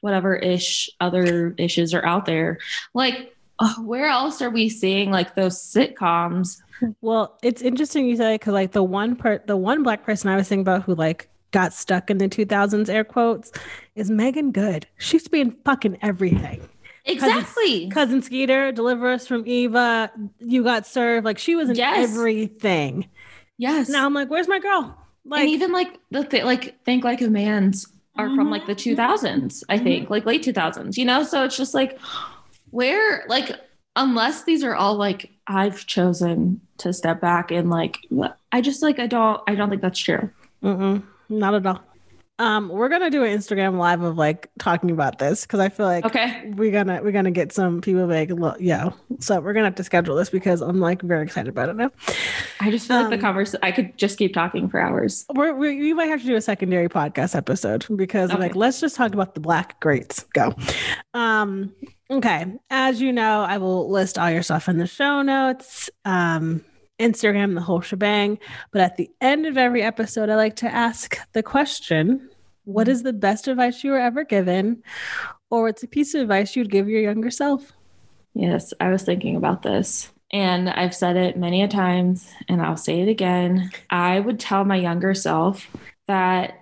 whatever 0.00 0.34
ish 0.36 0.88
other 1.00 1.54
issues 1.58 1.92
are 1.92 2.04
out 2.06 2.24
there, 2.24 2.58
like 2.94 3.34
uh, 3.58 3.74
where 3.76 4.06
else 4.06 4.40
are 4.42 4.48
we 4.50 4.68
seeing 4.68 5.10
like 5.10 5.34
those 5.34 5.58
sitcoms? 5.60 6.60
Well, 7.02 7.38
it's 7.42 7.60
interesting 7.62 8.06
you 8.08 8.16
say 8.16 8.34
because 8.34 8.52
like 8.54 8.72
the 8.72 8.82
one 8.82 9.16
part, 9.16 9.46
the 9.46 9.56
one 9.56 9.82
black 9.82 10.02
person 10.04 10.30
I 10.30 10.36
was 10.36 10.48
thinking 10.48 10.62
about 10.62 10.82
who 10.84 10.94
like 10.94 11.28
got 11.52 11.72
stuck 11.72 12.10
in 12.10 12.18
the 12.18 12.28
2000s, 12.28 12.88
air 12.88 13.04
quotes, 13.04 13.52
is 13.94 14.10
Meagan 14.10 14.50
Good. 14.50 14.86
She's 14.98 15.28
been 15.28 15.56
fucking 15.64 15.98
everything. 16.02 16.66
Exactly. 17.04 17.88
Cousin 17.88 18.20
Skeeter, 18.20 18.72
Deliver 18.72 19.08
Us 19.10 19.26
from 19.26 19.46
Eva, 19.46 20.10
You 20.40 20.64
Got 20.64 20.86
Served. 20.86 21.24
Like 21.24 21.38
she 21.38 21.54
was 21.54 21.70
in 21.70 21.76
Yes. 21.76 22.10
everything. 22.10 23.08
Yes. 23.58 23.88
Now 23.88 24.06
I'm 24.06 24.14
like, 24.14 24.28
where's 24.30 24.48
my 24.48 24.58
girl? 24.58 24.96
Like, 25.24 25.40
and 25.40 25.50
even 25.50 25.72
like 25.72 25.98
the 26.10 26.24
th- 26.24 26.44
like 26.44 26.82
think 26.84 27.02
like 27.04 27.20
a 27.20 27.28
man's 27.28 27.86
are 28.16 28.34
from 28.34 28.48
like 28.50 28.64
the 28.66 28.74
Mm-hmm. 28.74 29.00
2000s 29.00 29.62
i 29.68 29.76
think 29.76 30.08
like 30.08 30.24
late 30.24 30.42
2000s 30.42 30.96
you 30.96 31.04
know 31.04 31.22
so 31.22 31.44
it's 31.44 31.56
just 31.56 31.74
like 31.74 31.98
where 32.70 33.24
like 33.28 33.50
unless 33.94 34.44
these 34.44 34.64
are 34.64 34.74
all 34.74 34.94
like 34.94 35.30
i've 35.48 35.84
chosen 35.86 36.60
to 36.78 36.92
step 36.94 37.20
back 37.20 37.50
and 37.50 37.68
like 37.68 37.98
i 38.52 38.60
just 38.62 38.82
like 38.82 38.98
i 38.98 39.06
don't 39.06 39.42
i 39.46 39.54
don't 39.54 39.68
think 39.68 39.82
that's 39.82 39.98
true 39.98 40.30
mm-mm, 40.62 41.02
not 41.28 41.54
at 41.54 41.66
all. 41.66 41.82
Um, 42.38 42.68
we're 42.68 42.90
gonna 42.90 43.08
do 43.10 43.24
an 43.24 43.36
Instagram 43.36 43.78
live 43.78 44.02
of 44.02 44.18
like 44.18 44.50
talking 44.58 44.90
about 44.90 45.18
this 45.18 45.42
because 45.42 45.58
I 45.60 45.70
feel 45.70 45.86
like 45.86 46.04
okay 46.04 46.52
we're 46.54 46.70
gonna 46.70 47.00
we're 47.02 47.12
gonna 47.12 47.30
get 47.30 47.50
some 47.52 47.80
people 47.80 48.06
like 48.06 48.28
look, 48.30 48.58
yeah. 48.60 48.90
So 49.20 49.40
we're 49.40 49.54
gonna 49.54 49.64
have 49.66 49.74
to 49.76 49.84
schedule 49.84 50.16
this 50.16 50.28
because 50.28 50.60
I'm 50.60 50.78
like 50.78 51.00
very 51.00 51.22
excited 51.24 51.48
about 51.48 51.70
it 51.70 51.76
now. 51.76 51.90
i 52.60 52.70
just 52.70 52.88
feel 52.88 52.96
like 52.96 53.04
Um, 53.06 53.10
the 53.10 53.18
conversation 53.18 53.60
i 53.62 53.72
could 53.72 53.96
just 53.96 54.18
keep 54.18 54.34
talking 54.34 54.68
for 54.68 54.80
hours 54.80 55.24
We're, 55.34 55.54
we 55.54 55.78
we 55.80 55.94
might 55.94 56.06
have 56.06 56.20
to 56.20 56.26
do 56.26 56.36
a 56.36 56.40
secondary 56.42 56.88
podcast 56.90 57.34
episode 57.34 57.86
because 57.96 58.30
Okay. 58.30 58.38
like 58.40 58.54
let's 58.56 58.80
just 58.80 58.96
talk 58.96 59.14
about 59.14 59.34
the 59.34 59.40
black 59.40 59.80
greats. 59.80 60.24
Go. 60.34 60.54
Um. 61.14 61.72
Okay. 62.10 62.46
As 62.70 63.00
you 63.00 63.12
know, 63.12 63.42
I 63.42 63.58
will 63.58 63.90
list 63.90 64.18
all 64.18 64.30
your 64.30 64.42
stuff 64.42 64.68
in 64.68 64.76
the 64.78 64.86
show 64.86 65.22
notes. 65.22 65.88
Um. 66.04 66.64
Instagram, 66.98 67.54
the 67.54 67.60
whole 67.60 67.80
shebang. 67.80 68.38
But 68.72 68.80
at 68.82 68.96
the 68.96 69.10
end 69.20 69.46
of 69.46 69.56
every 69.56 69.82
episode, 69.82 70.28
I 70.28 70.36
like 70.36 70.56
to 70.56 70.68
ask 70.68 71.18
the 71.32 71.42
question 71.42 72.30
What 72.64 72.88
is 72.88 73.02
the 73.02 73.12
best 73.12 73.48
advice 73.48 73.84
you 73.84 73.92
were 73.92 74.00
ever 74.00 74.24
given? 74.24 74.82
Or 75.50 75.62
what's 75.62 75.82
a 75.82 75.88
piece 75.88 76.14
of 76.14 76.22
advice 76.22 76.56
you'd 76.56 76.70
give 76.70 76.88
your 76.88 77.00
younger 77.00 77.30
self? 77.30 77.72
yes 78.38 78.74
i 78.80 78.90
was 78.90 79.02
thinking 79.02 79.34
about 79.34 79.62
this 79.62 80.12
and 80.30 80.68
i've 80.68 80.94
said 80.94 81.16
it 81.16 81.38
many 81.38 81.62
a 81.62 81.68
times 81.68 82.30
and 82.48 82.60
i'll 82.60 82.76
say 82.76 83.00
it 83.00 83.08
again 83.08 83.70
i 83.88 84.20
would 84.20 84.38
tell 84.38 84.62
my 84.64 84.76
younger 84.76 85.14
self 85.14 85.74
that 86.06 86.60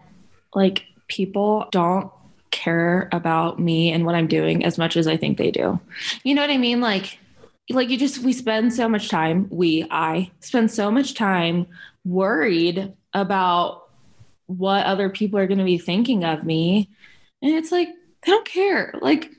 like 0.54 0.84
people 1.08 1.66
don't 1.72 2.10
care 2.54 3.08
about 3.10 3.58
me 3.58 3.90
and 3.90 4.06
what 4.06 4.14
I'm 4.14 4.28
doing 4.28 4.64
as 4.64 4.78
much 4.78 4.96
as 4.96 5.08
I 5.08 5.16
think 5.16 5.38
they 5.38 5.50
do. 5.50 5.80
You 6.22 6.36
know 6.36 6.40
what 6.40 6.50
I 6.50 6.56
mean? 6.56 6.80
Like 6.80 7.18
like 7.70 7.88
you 7.88 7.98
just 7.98 8.18
we 8.18 8.32
spend 8.32 8.72
so 8.72 8.88
much 8.88 9.08
time, 9.08 9.48
we 9.50 9.86
I 9.90 10.30
spend 10.40 10.70
so 10.70 10.90
much 10.90 11.14
time 11.14 11.66
worried 12.04 12.92
about 13.12 13.88
what 14.46 14.84
other 14.84 15.08
people 15.08 15.38
are 15.38 15.46
going 15.46 15.58
to 15.58 15.64
be 15.64 15.78
thinking 15.78 16.24
of 16.24 16.44
me. 16.44 16.90
And 17.40 17.54
it's 17.54 17.72
like 17.72 17.88
they 18.24 18.32
don't 18.32 18.46
care. 18.46 18.94
Like 19.00 19.30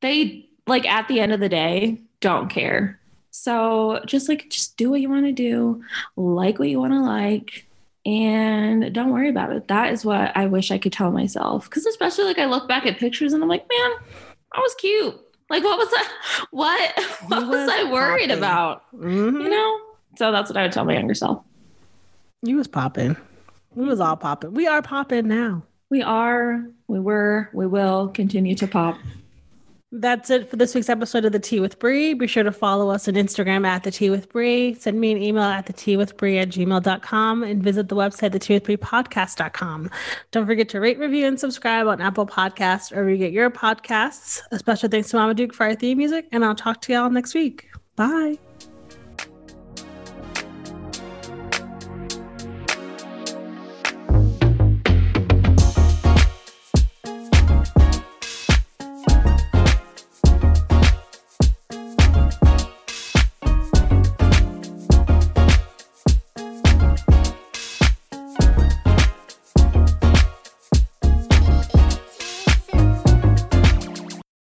they 0.00 0.48
like 0.66 0.86
at 0.86 1.08
the 1.08 1.20
end 1.20 1.32
of 1.32 1.40
the 1.40 1.48
day 1.48 2.02
don't 2.20 2.48
care. 2.48 3.00
So 3.30 4.00
just 4.06 4.28
like 4.28 4.48
just 4.48 4.76
do 4.76 4.90
what 4.90 5.00
you 5.00 5.08
want 5.08 5.26
to 5.26 5.32
do, 5.32 5.82
like 6.16 6.58
what 6.58 6.68
you 6.68 6.78
want 6.78 6.92
to 6.92 7.00
like 7.00 7.66
and 8.06 8.92
don't 8.92 9.12
worry 9.12 9.30
about 9.30 9.52
it. 9.52 9.68
That 9.68 9.92
is 9.92 10.04
what 10.04 10.36
I 10.36 10.46
wish 10.46 10.70
I 10.70 10.78
could 10.78 10.92
tell 10.92 11.10
myself. 11.10 11.68
Cause 11.70 11.86
especially 11.86 12.24
like 12.24 12.38
I 12.38 12.44
look 12.44 12.68
back 12.68 12.86
at 12.86 12.98
pictures 12.98 13.32
and 13.32 13.42
I'm 13.42 13.48
like, 13.48 13.66
man, 13.68 13.92
I 14.52 14.60
was 14.60 14.74
cute. 14.76 15.20
Like 15.54 15.62
what 15.62 15.78
was 15.78 15.88
I 15.92 16.04
what 16.50 17.04
what 17.28 17.46
was, 17.46 17.48
was 17.48 17.68
I 17.68 17.84
worried 17.92 18.28
popping. 18.30 18.38
about? 18.38 18.82
Mhm. 18.92 19.40
You 19.42 19.48
know? 19.48 19.80
So 20.18 20.32
that's 20.32 20.50
what 20.50 20.56
I 20.56 20.62
would 20.62 20.72
tell 20.72 20.84
my 20.84 20.94
younger 20.94 21.14
self. 21.14 21.44
You 22.42 22.56
was 22.56 22.66
popping. 22.66 23.16
We 23.76 23.84
was 23.86 24.00
all 24.00 24.16
popping. 24.16 24.52
We 24.54 24.66
are 24.66 24.82
popping 24.82 25.28
now. 25.28 25.62
We 25.90 26.02
are, 26.02 26.64
we 26.88 26.98
were, 26.98 27.50
we 27.52 27.68
will 27.68 28.08
continue 28.08 28.56
to 28.56 28.66
pop. 28.66 28.96
That's 29.96 30.28
it 30.28 30.50
for 30.50 30.56
this 30.56 30.74
week's 30.74 30.88
episode 30.88 31.24
of 31.24 31.30
The 31.30 31.38
Tea 31.38 31.60
with 31.60 31.78
Bree. 31.78 32.14
Be 32.14 32.26
sure 32.26 32.42
to 32.42 32.50
follow 32.50 32.90
us 32.90 33.06
on 33.06 33.14
Instagram 33.14 33.64
at 33.64 33.84
The 33.84 33.92
Tea 33.92 34.10
with 34.10 34.28
Bree. 34.28 34.74
Send 34.74 35.00
me 35.00 35.12
an 35.12 35.22
email 35.22 35.44
at 35.44 35.66
the 35.66 35.72
tea 35.72 35.96
with 35.96 36.16
Bree 36.16 36.36
at 36.38 36.48
gmail.com 36.48 37.44
and 37.44 37.62
visit 37.62 37.88
the 37.88 37.94
website, 37.94 38.32
the 38.32 38.40
tea 38.40 38.54
with 38.54 38.64
Bree 38.64 38.76
podcast.com. 38.76 39.88
Don't 40.32 40.46
forget 40.46 40.68
to 40.70 40.80
rate, 40.80 40.98
review, 40.98 41.26
and 41.26 41.38
subscribe 41.38 41.86
on 41.86 42.00
Apple 42.00 42.26
Podcasts 42.26 42.90
or 42.90 43.04
where 43.04 43.10
you 43.10 43.18
get 43.18 43.30
your 43.30 43.50
podcasts. 43.50 44.40
A 44.50 44.58
special 44.58 44.88
thanks 44.88 45.10
to 45.10 45.16
Mama 45.16 45.32
Duke 45.32 45.54
for 45.54 45.64
our 45.64 45.76
theme 45.76 45.98
music, 45.98 46.26
and 46.32 46.44
I'll 46.44 46.56
talk 46.56 46.80
to 46.82 46.92
y'all 46.92 47.08
next 47.08 47.32
week. 47.32 47.68
Bye. 47.94 48.38